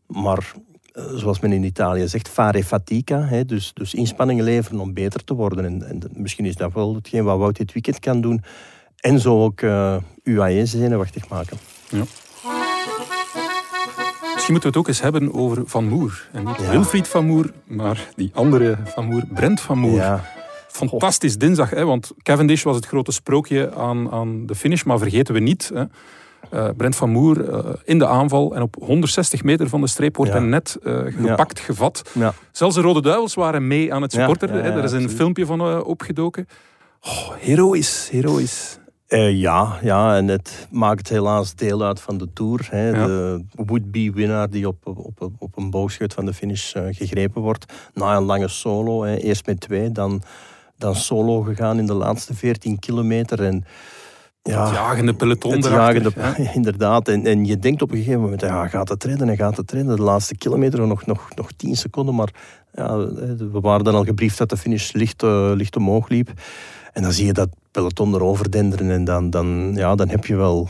Maar 0.07 0.53
zoals 0.93 1.39
men 1.39 1.51
in 1.51 1.63
Italië 1.63 2.07
zegt, 2.07 2.29
fare 2.29 2.63
fatica. 2.63 3.25
Hè? 3.25 3.45
Dus, 3.45 3.71
dus 3.73 3.93
inspanningen 3.93 4.43
leveren 4.43 4.79
om 4.79 4.93
beter 4.93 5.23
te 5.23 5.33
worden. 5.33 5.65
En, 5.65 5.89
en, 5.89 6.01
misschien 6.13 6.45
is 6.45 6.55
dat 6.55 6.73
wel 6.73 6.95
hetgeen 6.95 7.23
wat 7.23 7.37
Wout 7.37 7.57
dit 7.57 7.73
weekend 7.73 7.99
kan 7.99 8.21
doen. 8.21 8.43
En 8.99 9.19
zo 9.19 9.43
ook 9.43 9.61
uh, 9.61 9.95
UAE 10.23 10.65
zenuwachtig 10.65 11.29
maken. 11.29 11.57
Ja. 11.89 12.03
Misschien 14.33 14.53
moeten 14.53 14.71
we 14.71 14.77
het 14.77 14.77
ook 14.77 14.87
eens 14.87 15.01
hebben 15.01 15.33
over 15.33 15.63
Van 15.65 15.87
Moer. 15.87 16.29
En 16.31 16.45
niet 16.45 16.69
Wilfried 16.69 17.07
Van 17.07 17.25
Moer, 17.25 17.51
maar 17.63 18.07
die 18.15 18.31
andere 18.33 18.77
Van 18.85 19.05
Moer, 19.05 19.23
Brent 19.33 19.61
Van 19.61 19.79
Moer. 19.79 19.95
Ja. 19.95 20.23
Fantastisch 20.67 21.37
dinsdag, 21.37 21.69
hè, 21.69 21.85
want 21.85 22.11
Cavendish 22.17 22.63
was 22.63 22.75
het 22.75 22.85
grote 22.85 23.11
sprookje 23.11 23.73
aan, 23.73 24.11
aan 24.11 24.45
de 24.45 24.55
finish, 24.55 24.83
maar 24.83 24.97
vergeten 24.97 25.33
we 25.33 25.39
niet. 25.39 25.71
Hè. 25.73 25.83
Uh, 26.53 26.69
Brent 26.77 26.95
van 26.95 27.09
Moer 27.09 27.49
uh, 27.49 27.73
in 27.83 27.99
de 27.99 28.07
aanval 28.07 28.55
en 28.55 28.61
op 28.61 28.75
160 28.79 29.43
meter 29.43 29.69
van 29.69 29.81
de 29.81 29.87
streep 29.87 30.15
wordt 30.15 30.31
ja. 30.31 30.37
hij 30.37 30.47
net 30.47 30.77
uh, 30.83 30.99
gepakt, 31.05 31.57
ja. 31.57 31.63
gevat. 31.63 32.11
Ja. 32.13 32.33
Zelfs 32.51 32.75
de 32.75 32.81
Rode 32.81 33.01
Duivels 33.01 33.33
waren 33.33 33.67
mee 33.67 33.93
aan 33.93 34.01
het 34.01 34.11
supporteren. 34.11 34.63
er 34.63 34.83
is 34.83 34.91
een 34.91 35.09
filmpje 35.09 35.45
van 35.45 35.83
opgedoken. 35.83 36.47
Oh, 37.01 37.29
heroïs, 37.39 38.09
heroïs. 38.11 38.79
Ja, 39.17 39.77
ja, 39.81 40.17
en 40.17 40.27
het 40.27 40.67
maakt 40.71 41.09
helaas 41.09 41.55
deel 41.55 41.83
uit 41.83 42.01
van 42.01 42.17
de 42.17 42.27
Tour. 42.33 42.67
Hè. 42.69 42.91
De 42.91 43.43
would-be 43.55 44.11
winnaar 44.13 44.49
die 44.49 44.67
op, 44.67 44.87
op, 44.87 45.29
op 45.37 45.57
een 45.57 45.69
boogschut 45.69 46.13
van 46.13 46.25
de 46.25 46.33
finish 46.33 46.71
gegrepen 46.71 47.41
wordt. 47.41 47.73
Na 47.93 48.15
een 48.15 48.23
lange 48.23 48.47
solo, 48.47 49.03
hè. 49.03 49.15
eerst 49.15 49.45
met 49.45 49.59
twee, 49.59 49.91
dan, 49.91 50.21
dan 50.77 50.95
solo 50.95 51.41
gegaan 51.41 51.77
in 51.77 51.85
de 51.85 51.93
laatste 51.93 52.33
14 52.33 52.79
kilometer. 52.79 53.43
En, 53.43 53.65
ja, 54.43 54.65
het 54.65 54.73
jagende 54.73 55.13
peloton 55.13 55.51
het 55.51 55.65
jagende, 55.65 56.11
Inderdaad, 56.53 57.07
en, 57.07 57.25
en 57.25 57.45
je 57.45 57.59
denkt 57.59 57.81
op 57.81 57.91
een 57.91 57.97
gegeven 57.97 58.21
moment, 58.21 58.41
ja, 58.41 58.67
gaat 58.67 58.89
het 58.89 59.03
redden 59.03 59.29
en 59.29 59.37
gaat 59.37 59.57
het 59.57 59.71
redden. 59.71 59.95
De 59.95 60.01
laatste 60.01 60.35
kilometer 60.35 60.87
nog, 60.87 61.05
nog, 61.05 61.27
nog 61.35 61.51
10 61.57 61.75
seconden, 61.75 62.15
maar 62.15 62.33
ja, 62.73 62.97
we 62.97 63.59
waren 63.61 63.83
dan 63.83 63.95
al 63.95 64.03
gebriefd 64.03 64.37
dat 64.37 64.49
de 64.49 64.57
finish 64.57 64.91
licht, 64.91 65.23
uh, 65.23 65.51
licht 65.55 65.75
omhoog 65.75 66.09
liep. 66.09 66.31
En 66.93 67.01
dan 67.01 67.11
zie 67.11 67.25
je 67.25 67.33
dat 67.33 67.49
peloton 67.71 68.13
erover 68.13 68.51
denderen 68.51 68.91
en 68.91 69.03
dan, 69.03 69.29
dan, 69.29 69.71
ja, 69.75 69.95
dan 69.95 70.09
heb 70.09 70.25
je 70.25 70.35
wel 70.35 70.69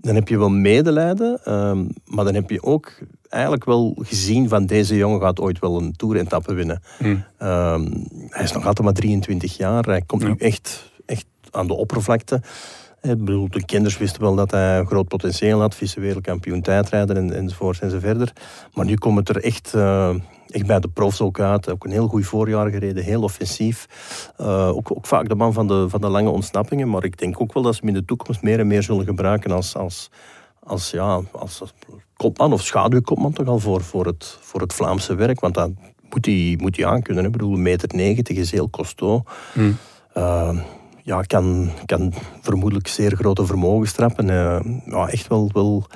dan 0.00 0.14
heb 0.14 0.28
je 0.28 0.38
wel 0.38 0.48
medelijden, 0.48 1.52
um, 1.52 1.88
maar 2.04 2.24
dan 2.24 2.34
heb 2.34 2.50
je 2.50 2.62
ook 2.62 2.92
eigenlijk 3.28 3.64
wel 3.64 3.96
gezien 4.02 4.48
van 4.48 4.66
deze 4.66 4.96
jongen 4.96 5.20
gaat 5.20 5.40
ooit 5.40 5.58
wel 5.58 5.80
een 5.80 5.96
toerentappe 5.96 6.54
winnen. 6.54 6.82
Um, 6.98 8.06
hij 8.28 8.44
is 8.44 8.52
nog 8.52 8.66
altijd 8.66 8.84
maar 8.84 8.92
23 8.92 9.56
jaar, 9.56 9.84
hij 9.84 10.02
komt 10.06 10.22
nu 10.22 10.34
echt, 10.38 10.92
echt 11.06 11.26
aan 11.50 11.66
de 11.66 11.74
oppervlakte. 11.74 12.40
Ik 13.10 13.24
bedoel, 13.24 13.48
de 13.50 13.64
kinders 13.64 13.98
wisten 13.98 14.22
wel 14.22 14.34
dat 14.34 14.50
hij 14.50 14.78
een 14.78 14.86
groot 14.86 15.08
potentieel 15.08 15.60
had, 15.60 15.74
vice-wereldkampioen 15.74 16.60
tijdrijder 16.60 17.16
en, 17.16 17.32
enzovoort 17.32 17.80
enzoverder. 17.80 18.32
Maar 18.74 18.84
nu 18.84 18.94
komt 18.94 19.18
het 19.18 19.28
er 19.28 19.42
echt, 19.42 19.72
uh, 19.74 20.14
echt 20.46 20.66
bij 20.66 20.80
de 20.80 20.88
profs 20.88 21.20
ook 21.20 21.40
uit. 21.40 21.70
Ook 21.70 21.84
een 21.84 21.90
heel 21.90 22.08
goed 22.08 22.26
voorjaar 22.26 22.70
gereden, 22.70 23.04
heel 23.04 23.22
offensief. 23.22 23.86
Uh, 24.40 24.68
ook, 24.68 24.90
ook, 24.90 25.06
vaak 25.06 25.28
de 25.28 25.34
man 25.34 25.52
van 25.52 25.66
de, 25.66 25.88
van 25.88 26.00
de 26.00 26.08
lange 26.08 26.30
ontsnappingen. 26.30 26.90
Maar 26.90 27.04
ik 27.04 27.18
denk 27.18 27.40
ook 27.40 27.52
wel 27.52 27.62
dat 27.62 27.74
ze 27.74 27.80
hem 27.80 27.88
in 27.88 28.00
de 28.00 28.04
toekomst 28.04 28.42
meer 28.42 28.58
en 28.58 28.66
meer 28.66 28.82
zullen 28.82 29.04
gebruiken 29.04 29.50
als, 29.50 29.76
als, 29.76 30.10
als, 30.62 30.90
ja, 30.90 31.20
als 31.32 31.62
kopman 32.16 32.52
of 32.52 32.62
schaduwkopman 32.62 33.32
toch 33.32 33.46
al 33.46 33.58
voor, 33.58 33.82
voor, 33.82 34.06
het, 34.06 34.38
voor 34.40 34.60
het 34.60 34.72
Vlaamse 34.72 35.14
werk. 35.14 35.40
Want 35.40 35.54
dat 35.54 35.70
moet 36.10 36.26
hij, 36.26 36.54
moet 36.60 36.76
hij 36.76 36.86
aankunnen. 36.86 37.24
Ik 37.24 37.32
bedoel, 37.32 37.56
meter 37.56 37.88
90 37.94 38.36
is 38.36 38.50
heel 38.50 38.70
costo. 38.70 39.22
Hmm. 39.52 39.76
Uh, 40.16 40.58
ja, 41.06 41.22
kan, 41.22 41.70
kan 41.84 42.12
vermoedelijk 42.40 42.88
zeer 42.88 43.16
grote 43.16 43.46
vermogens 43.46 43.92
trappen. 43.92 44.28
Uh, 44.28 44.58
ja, 44.86 45.08
echt 45.08 45.26
wel, 45.28 45.50
wel 45.52 45.86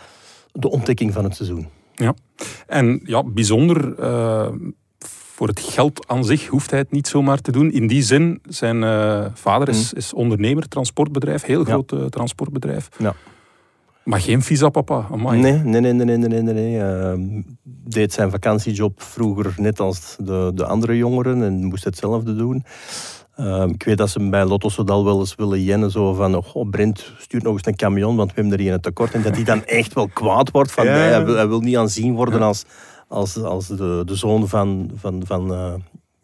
de 0.52 0.70
ontdekking 0.70 1.12
van 1.12 1.24
het 1.24 1.36
seizoen. 1.36 1.68
Ja, 1.94 2.14
en 2.66 3.00
ja, 3.04 3.24
bijzonder. 3.24 3.98
Uh, 3.98 4.48
voor 4.98 5.48
het 5.48 5.60
geld 5.60 6.08
aan 6.08 6.24
zich 6.24 6.46
hoeft 6.46 6.70
hij 6.70 6.78
het 6.78 6.90
niet 6.90 7.08
zomaar 7.08 7.40
te 7.40 7.52
doen. 7.52 7.72
In 7.72 7.86
die 7.86 8.02
zin, 8.02 8.40
zijn 8.48 8.82
uh, 8.82 9.26
vader 9.34 9.68
is, 9.68 9.92
mm. 9.92 9.98
is 9.98 10.12
ondernemer, 10.12 10.68
transportbedrijf, 10.68 11.42
heel 11.42 11.64
groot 11.64 11.90
ja. 11.90 12.08
transportbedrijf. 12.08 12.88
Ja. 12.98 13.14
Maar 14.04 14.20
geen 14.20 14.42
visa 14.42 14.68
papa. 14.68 15.06
Nee, 15.16 15.52
nee, 15.52 15.80
nee, 15.80 15.92
nee, 15.92 16.16
nee, 16.16 16.28
nee. 16.28 16.54
nee. 16.54 16.76
Uh, 16.76 17.42
deed 17.64 18.12
zijn 18.12 18.30
vakantiejob 18.30 19.02
vroeger 19.02 19.54
net 19.56 19.80
als 19.80 20.16
de, 20.18 20.52
de 20.54 20.64
andere 20.66 20.96
jongeren 20.96 21.42
en 21.42 21.64
moest 21.64 21.84
hetzelfde 21.84 22.36
doen. 22.36 22.64
Uh, 23.40 23.64
ik 23.68 23.82
weet 23.82 23.98
dat 23.98 24.10
ze 24.10 24.28
bij 24.28 24.44
Lotto 24.44 24.68
Sodal 24.68 25.04
wel 25.04 25.18
eens 25.18 25.34
willen 25.34 25.62
jennen, 25.62 25.90
zo 25.90 26.14
van, 26.14 26.44
oh, 26.52 26.70
Brent, 26.70 27.12
stuurt 27.18 27.42
nog 27.42 27.52
eens 27.52 27.66
een 27.66 27.76
camion, 27.76 28.16
want 28.16 28.28
we 28.28 28.40
hebben 28.40 28.52
er 28.52 28.64
hier 28.64 28.72
een 28.72 28.80
tekort. 28.80 29.14
En 29.14 29.22
dat 29.22 29.34
hij 29.34 29.44
dan 29.44 29.64
echt 29.64 29.92
wel 29.92 30.08
kwaad 30.08 30.50
wordt 30.50 30.72
van, 30.72 30.84
ja. 30.84 30.92
nee, 30.92 31.08
hij, 31.08 31.24
wil, 31.24 31.34
hij, 31.34 31.48
wil, 31.48 31.60
niet 31.60 31.76
aanzien 31.76 32.14
worden 32.14 32.42
als, 32.42 32.64
als, 33.08 33.42
als 33.42 33.66
de, 33.66 34.02
de 34.04 34.14
zoon 34.14 34.48
van, 34.48 34.90
van, 34.94 35.22
van 35.24 35.52
uh, 35.52 35.74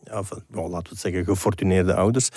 ja, 0.04 0.22
van, 0.22 0.42
nou, 0.48 0.68
laten 0.68 0.82
we 0.82 0.88
het 0.88 0.98
zeggen, 0.98 1.24
gefortuneerde 1.24 1.94
ouders. 1.94 2.28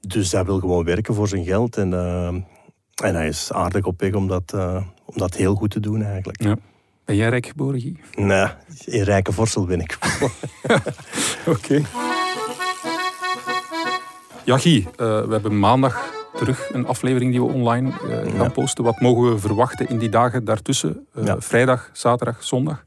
Dus 0.00 0.32
hij 0.32 0.44
wil 0.44 0.58
gewoon 0.58 0.84
werken 0.84 1.14
voor 1.14 1.28
zijn 1.28 1.44
geld. 1.44 1.76
En, 1.76 1.90
uh, 1.90 2.26
en 2.26 3.14
hij 3.14 3.28
is 3.28 3.52
aardig 3.52 3.84
op 3.84 4.00
weg 4.00 4.12
om 4.12 4.28
dat, 4.28 4.52
uh, 4.54 4.82
om 5.04 5.18
dat 5.18 5.34
heel 5.34 5.54
goed 5.54 5.70
te 5.70 5.80
doen 5.80 6.02
eigenlijk. 6.02 6.42
Ja. 6.42 6.56
Ben 7.04 7.16
jij 7.16 7.28
rijk 7.28 7.46
geboren, 7.46 7.80
Guy? 7.80 7.96
Nee, 8.14 8.46
in 8.84 9.02
Rijke 9.02 9.32
Vorsel 9.32 9.64
ben 9.64 9.80
ik. 9.80 9.98
Oké. 11.46 11.50
Okay. 11.50 12.13
Ja, 14.44 14.58
Guy, 14.58 14.76
uh, 14.76 14.86
we 14.96 15.32
hebben 15.32 15.58
maandag 15.58 16.12
terug 16.36 16.70
een 16.72 16.86
aflevering 16.86 17.30
die 17.30 17.40
we 17.40 17.52
online 17.52 17.92
uh, 18.08 18.38
gaan 18.38 18.52
posten. 18.52 18.84
Wat 18.84 19.00
mogen 19.00 19.32
we 19.32 19.38
verwachten 19.38 19.88
in 19.88 19.98
die 19.98 20.08
dagen 20.08 20.44
daartussen? 20.44 21.06
Ja. 21.24 21.40
Vrijdag, 21.40 21.90
zaterdag, 21.92 22.44
zondag? 22.44 22.84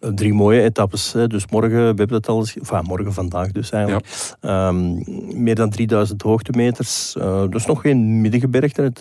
Drie 0.00 0.34
mooie 0.34 0.62
etappes. 0.62 1.12
Dus 1.12 1.46
morgen, 1.46 1.70
we 1.70 1.84
hebben 1.84 2.12
het 2.12 2.28
al 2.28 2.38
eens... 2.38 2.56
Enfin, 2.56 2.82
morgen 2.82 3.12
vandaag 3.12 3.52
dus 3.52 3.70
eigenlijk. 3.70 4.06
Ja. 4.40 4.68
Um, 4.68 5.02
meer 5.42 5.54
dan 5.54 5.70
3000 5.70 6.22
hoogtemeters. 6.22 7.14
Uh, 7.18 7.44
dus 7.48 7.66
nog 7.66 7.80
geen 7.80 8.20
middengebergte. 8.20 8.92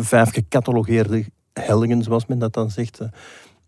Vijf 0.00 0.32
gecatalogeerde 0.32 1.24
hellingen, 1.52 2.02
zoals 2.02 2.26
men 2.26 2.38
dat 2.38 2.52
dan 2.52 2.70
zegt. 2.70 3.00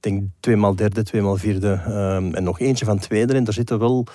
denk 0.00 0.22
tweemaal 0.40 0.76
derde, 0.76 1.02
tweemaal 1.02 1.36
vierde. 1.36 1.80
Um, 1.88 2.34
en 2.34 2.44
nog 2.44 2.60
eentje 2.60 2.84
van 2.84 2.98
tweede. 2.98 3.34
En 3.34 3.44
daar 3.44 3.54
zitten 3.54 3.78
wel 3.78 4.06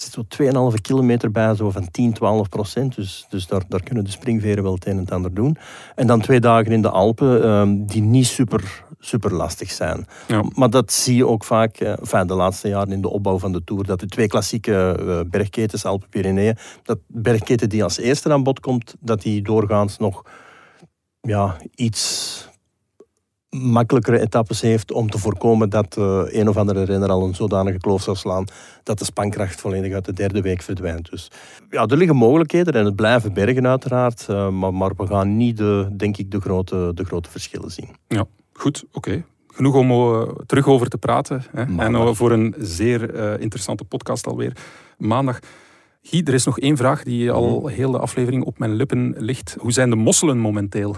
zit 0.00 0.12
zo 0.12 0.72
2,5 0.74 0.80
kilometer 0.80 1.30
bij, 1.30 1.54
zo 1.54 1.70
van 1.70 1.90
10, 1.90 2.12
12 2.12 2.48
procent. 2.48 2.94
Dus, 2.94 3.26
dus 3.28 3.46
daar, 3.46 3.62
daar 3.68 3.82
kunnen 3.82 4.04
de 4.04 4.10
springveren 4.10 4.62
wel 4.62 4.74
het 4.74 4.86
een 4.86 4.92
en 4.92 4.98
het 4.98 5.10
ander 5.10 5.34
doen. 5.34 5.56
En 5.94 6.06
dan 6.06 6.20
twee 6.20 6.40
dagen 6.40 6.72
in 6.72 6.82
de 6.82 6.90
Alpen, 6.90 7.48
um, 7.48 7.86
die 7.86 8.02
niet 8.02 8.26
super, 8.26 8.84
super 8.98 9.32
lastig 9.34 9.70
zijn. 9.70 10.06
Ja. 10.28 10.44
Maar 10.54 10.70
dat 10.70 10.92
zie 10.92 11.16
je 11.16 11.26
ook 11.26 11.44
vaak, 11.44 11.80
uh, 11.80 11.88
enfin, 11.98 12.26
de 12.26 12.34
laatste 12.34 12.68
jaren 12.68 12.92
in 12.92 13.00
de 13.00 13.08
opbouw 13.08 13.38
van 13.38 13.52
de 13.52 13.64
Tour, 13.64 13.84
dat 13.84 14.00
de 14.00 14.06
twee 14.06 14.26
klassieke 14.26 14.96
uh, 15.00 15.20
bergketens, 15.30 15.84
Alpen-Pyreneeën, 15.84 16.56
dat 16.82 16.98
bergketen 17.06 17.68
die 17.68 17.82
als 17.82 17.98
eerste 17.98 18.32
aan 18.32 18.42
bod 18.42 18.60
komt, 18.60 18.94
dat 19.00 19.22
die 19.22 19.42
doorgaans 19.42 19.98
nog 19.98 20.22
ja, 21.20 21.56
iets 21.74 22.48
makkelijkere 23.50 24.20
etappes 24.20 24.60
heeft 24.60 24.92
om 24.92 25.10
te 25.10 25.18
voorkomen 25.18 25.70
dat 25.70 25.96
uh, 25.98 26.22
een 26.26 26.48
of 26.48 26.56
andere 26.56 26.82
renner 26.82 27.10
al 27.10 27.24
een 27.24 27.34
zodanige 27.34 27.78
kloof 27.78 28.02
zou 28.02 28.16
slaan 28.16 28.44
dat 28.82 28.98
de 28.98 29.04
spankracht 29.04 29.60
volledig 29.60 29.92
uit 29.92 30.04
de 30.04 30.12
derde 30.12 30.40
week 30.40 30.62
verdwijnt. 30.62 31.10
Dus 31.10 31.30
ja, 31.70 31.86
er 31.86 31.96
liggen 31.96 32.16
mogelijkheden 32.16 32.72
en 32.72 32.84
het 32.84 32.96
blijven 32.96 33.32
bergen 33.32 33.66
uiteraard, 33.66 34.26
uh, 34.30 34.48
maar, 34.48 34.74
maar, 34.74 34.90
we 34.96 35.06
gaan 35.06 35.36
niet, 35.36 35.56
de, 35.56 35.88
denk 35.96 36.16
ik, 36.16 36.30
de 36.30 36.40
grote, 36.40 36.90
de 36.94 37.04
grote 37.04 37.30
verschillen 37.30 37.70
zien. 37.70 37.88
Ja, 38.08 38.24
goed, 38.52 38.84
oké. 38.92 39.24
Genoeg 39.48 39.74
om 39.74 39.90
uh, 39.90 40.22
terug 40.46 40.66
over 40.66 40.88
te 40.88 40.98
praten. 40.98 41.42
Hè? 41.50 41.84
En 41.84 42.16
voor 42.16 42.32
een 42.32 42.54
zeer 42.58 43.14
interessante 43.40 43.84
podcast 43.84 44.26
alweer. 44.26 44.56
Maandag 44.98 45.38
Guy, 46.08 46.22
er 46.24 46.34
is 46.34 46.44
nog 46.44 46.58
één 46.58 46.76
vraag 46.76 47.02
die 47.02 47.30
al 47.30 47.60
mhm. 47.60 47.68
heel 47.68 47.90
de 47.90 47.98
aflevering 47.98 48.44
op 48.44 48.58
mijn 48.58 48.74
lippen 48.74 49.14
ligt. 49.18 49.56
Hoe 49.60 49.72
zijn 49.72 49.90
de 49.90 49.96
mosselen 49.96 50.38
momenteel? 50.38 50.96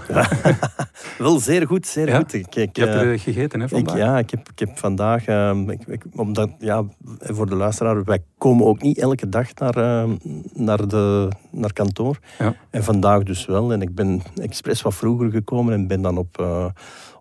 Wel, 1.18 1.40
zeer 1.40 1.66
goed, 1.66 1.86
zeer 1.86 2.16
goed. 2.16 2.32
Ik, 2.32 2.54
ik, 2.54 2.76
Je 2.76 2.84
hebt 2.84 2.94
er 2.94 3.12
uh, 3.12 3.20
gegeten 3.20 3.60
hè, 3.60 3.68
vandaag? 3.68 3.94
Ik, 3.94 4.00
ja, 4.00 4.18
ik 4.18 4.30
heb, 4.30 4.48
ik 4.48 4.58
heb 4.58 4.78
vandaag... 4.78 5.28
Uh, 5.28 5.60
ik, 5.86 6.04
omdat, 6.14 6.50
ja, 6.58 6.84
voor 7.20 7.48
de 7.48 7.54
luisteraar, 7.54 8.04
wij 8.04 8.22
komen 8.38 8.66
ook 8.66 8.82
niet 8.82 8.98
elke 8.98 9.28
dag 9.28 9.54
naar, 9.54 9.78
uh, 9.78 10.10
naar, 10.52 10.88
de, 10.88 11.28
naar 11.50 11.72
kantoor. 11.72 12.18
Ja. 12.38 12.54
En 12.70 12.84
vandaag 12.84 13.22
dus 13.22 13.46
wel. 13.46 13.72
En 13.72 13.82
ik 13.82 13.94
ben 13.94 14.22
expres 14.34 14.82
wat 14.82 14.94
vroeger 14.94 15.30
gekomen 15.30 15.74
en 15.74 15.86
ben 15.86 16.02
dan 16.02 16.18
op 16.18 16.46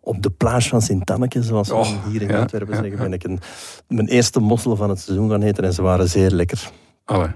op 0.01 0.21
de 0.21 0.29
plage 0.29 0.69
van 0.69 0.81
Sint-Anneke, 0.81 1.43
zoals 1.43 1.67
we 1.67 1.73
oh, 1.73 2.05
hier 2.05 2.21
in 2.21 2.35
Antwerpen 2.35 2.75
zeggen, 2.75 2.97
ben 2.97 3.13
ik 3.13 3.23
een, 3.23 3.39
mijn 3.87 4.07
eerste 4.07 4.39
mossel 4.39 4.75
van 4.75 4.89
het 4.89 4.99
seizoen 4.99 5.29
gaan 5.29 5.41
eten 5.41 5.63
en 5.63 5.73
ze 5.73 5.81
waren 5.81 6.09
zeer 6.09 6.31
lekker. 6.31 6.69
Allee, 7.05 7.29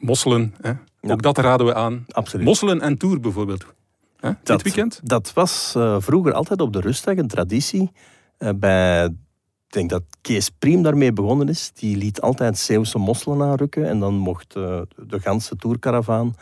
mosselen. 0.00 0.54
Hè? 0.60 0.72
Ook 1.12 1.22
dat 1.22 1.38
raden 1.38 1.66
we 1.66 1.74
aan. 1.74 2.04
Absoluut. 2.08 2.46
Mosselen 2.46 2.80
en 2.80 2.98
tour 2.98 3.20
bijvoorbeeld. 3.20 3.66
Hè? 4.16 4.30
Dit 4.42 4.62
weekend? 4.62 5.00
Dat 5.02 5.32
was 5.32 5.74
uh, 5.76 5.96
vroeger 5.98 6.32
altijd 6.32 6.60
op 6.60 6.72
de 6.72 6.80
rustdag 6.80 7.16
een 7.16 7.28
traditie. 7.28 7.90
Uh, 8.38 8.50
bij, 8.56 9.04
ik 9.04 9.72
denk 9.72 9.90
dat 9.90 10.02
Kees 10.20 10.50
Priem 10.50 10.82
daarmee 10.82 11.12
begonnen 11.12 11.48
is. 11.48 11.70
Die 11.74 11.96
liet 11.96 12.20
altijd 12.20 12.58
Zeeuwse 12.58 12.98
mosselen 12.98 13.42
aanrukken. 13.42 13.88
En 13.88 14.00
dan 14.00 14.14
mocht 14.14 14.56
uh, 14.56 14.80
de 14.96 15.20
ganse 15.20 15.56
tourcaravaan 15.56 16.34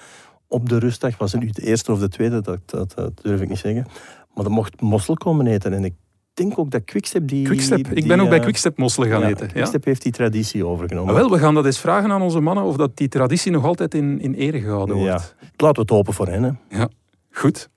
op 0.46 0.68
de 0.68 0.78
rustdag, 0.78 1.18
was 1.18 1.32
het 1.32 1.40
nu 1.40 1.50
de 1.50 1.62
eerste 1.62 1.92
of 1.92 1.98
de 1.98 2.08
tweede, 2.08 2.40
dat, 2.40 2.58
dat, 2.64 2.92
dat 2.94 3.22
durf 3.22 3.40
ik 3.40 3.48
niet 3.48 3.58
zeggen. 3.58 3.86
Maar 4.34 4.44
dan 4.44 4.52
mocht 4.52 4.80
mossel 4.80 5.14
komen 5.14 5.46
eten. 5.46 5.72
En 5.72 5.84
ik 5.84 5.94
denk 6.38 6.58
ook 6.58 6.70
dat 6.70 6.84
Quickstep 6.84 7.28
die... 7.28 7.44
Quickstep. 7.44 7.88
Ik 7.88 8.06
ben 8.06 8.20
ook 8.20 8.28
bij 8.28 8.38
eh, 8.38 8.44
Quickstep 8.44 8.78
mosselen 8.78 9.08
gaan 9.08 9.22
eten. 9.22 9.48
Quickstep 9.48 9.84
heeft 9.84 10.02
die 10.02 10.12
traditie 10.12 10.66
overgenomen. 10.66 11.14
Ah, 11.14 11.20
wel, 11.20 11.30
we 11.30 11.38
gaan 11.38 11.54
dat 11.54 11.64
eens 11.64 11.78
vragen 11.78 12.10
aan 12.10 12.22
onze 12.22 12.40
mannen 12.40 12.64
of 12.64 12.76
dat 12.76 12.96
die 12.96 13.08
traditie 13.08 13.52
nog 13.52 13.64
altijd 13.64 13.94
in, 13.94 14.20
in 14.20 14.34
ere 14.34 14.60
gehouden 14.60 14.96
wordt. 14.96 15.34
Ja. 15.40 15.46
Laten 15.56 15.74
we 15.74 15.80
het 15.80 15.90
hopen 15.90 16.14
voor 16.14 16.26
hen. 16.26 16.42
Hè. 16.42 16.78
Ja, 16.78 16.88
goed. 17.30 17.68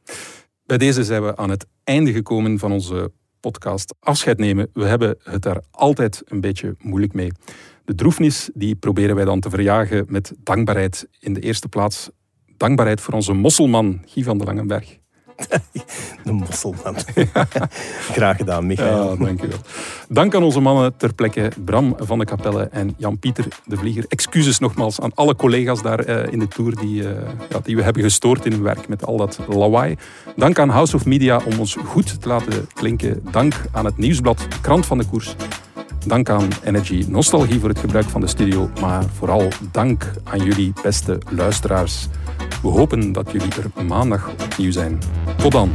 Bij 0.65 0.77
deze 0.77 1.03
zijn 1.03 1.23
we 1.23 1.37
aan 1.37 1.49
het 1.49 1.65
einde 1.83 2.11
gekomen 2.11 2.59
van 2.59 2.71
onze 2.71 3.11
podcast 3.39 3.95
Afscheid 3.99 4.37
nemen. 4.37 4.69
We 4.73 4.85
hebben 4.85 5.17
het 5.23 5.41
daar 5.41 5.61
altijd 5.71 6.21
een 6.25 6.41
beetje 6.41 6.75
moeilijk 6.79 7.13
mee. 7.13 7.31
De 7.85 7.95
droefnis 7.95 8.49
die 8.53 8.75
proberen 8.75 9.15
wij 9.15 9.25
dan 9.25 9.39
te 9.39 9.49
verjagen 9.49 10.05
met 10.09 10.33
dankbaarheid 10.43 11.07
in 11.19 11.33
de 11.33 11.39
eerste 11.39 11.67
plaats. 11.67 12.09
Dankbaarheid 12.57 13.01
voor 13.01 13.13
onze 13.13 13.33
mosselman 13.33 14.01
Guy 14.05 14.23
van 14.23 14.37
de 14.37 14.43
Langenberg. 14.43 15.00
De 16.23 16.31
mosselman. 16.31 16.95
Graag 18.17 18.37
gedaan, 18.37 18.65
Michael. 18.65 19.09
Ja, 19.09 19.25
dank 19.25 19.41
u 19.41 19.47
wel. 19.47 19.57
Dank 20.09 20.35
aan 20.35 20.43
onze 20.43 20.59
mannen 20.59 20.97
ter 20.97 21.13
plekke, 21.13 21.51
Bram 21.65 21.95
van 21.97 22.19
de 22.19 22.25
Kapelle 22.25 22.63
en 22.63 22.93
Jan-Pieter 22.97 23.45
de 23.65 23.77
Vlieger. 23.77 24.05
Excuses 24.07 24.59
nogmaals 24.59 25.01
aan 25.01 25.11
alle 25.13 25.35
collega's 25.35 25.81
daar 25.81 26.09
uh, 26.09 26.31
in 26.31 26.39
de 26.39 26.47
Tour 26.47 26.75
die, 26.75 27.01
uh, 27.01 27.09
ja, 27.49 27.59
die 27.63 27.75
we 27.75 27.83
hebben 27.83 28.03
gestoord 28.03 28.45
in 28.45 28.51
hun 28.51 28.63
werk 28.63 28.87
met 28.87 29.05
al 29.05 29.17
dat 29.17 29.39
lawaai. 29.47 29.95
Dank 30.35 30.59
aan 30.59 30.69
House 30.69 30.95
of 30.95 31.05
Media 31.05 31.41
om 31.45 31.59
ons 31.59 31.75
goed 31.85 32.21
te 32.21 32.27
laten 32.27 32.67
klinken. 32.73 33.21
Dank 33.31 33.53
aan 33.71 33.85
het 33.85 33.97
Nieuwsblad, 33.97 34.47
Krant 34.61 34.85
van 34.85 34.97
de 34.97 35.05
Koers. 35.05 35.35
Dank 36.05 36.29
aan 36.29 36.47
Energy 36.63 37.05
Nostalgie 37.07 37.59
voor 37.59 37.69
het 37.69 37.79
gebruik 37.79 38.05
van 38.05 38.21
de 38.21 38.27
studio, 38.27 38.69
maar 38.81 39.03
vooral 39.17 39.47
dank 39.71 40.11
aan 40.23 40.43
jullie 40.43 40.73
beste 40.83 41.17
luisteraars. 41.29 42.07
We 42.61 42.67
hopen 42.67 43.11
dat 43.11 43.31
jullie 43.31 43.51
er 43.53 43.85
maandag 43.85 44.29
opnieuw 44.29 44.71
zijn. 44.71 44.99
Tot 45.37 45.51
dan. 45.51 45.71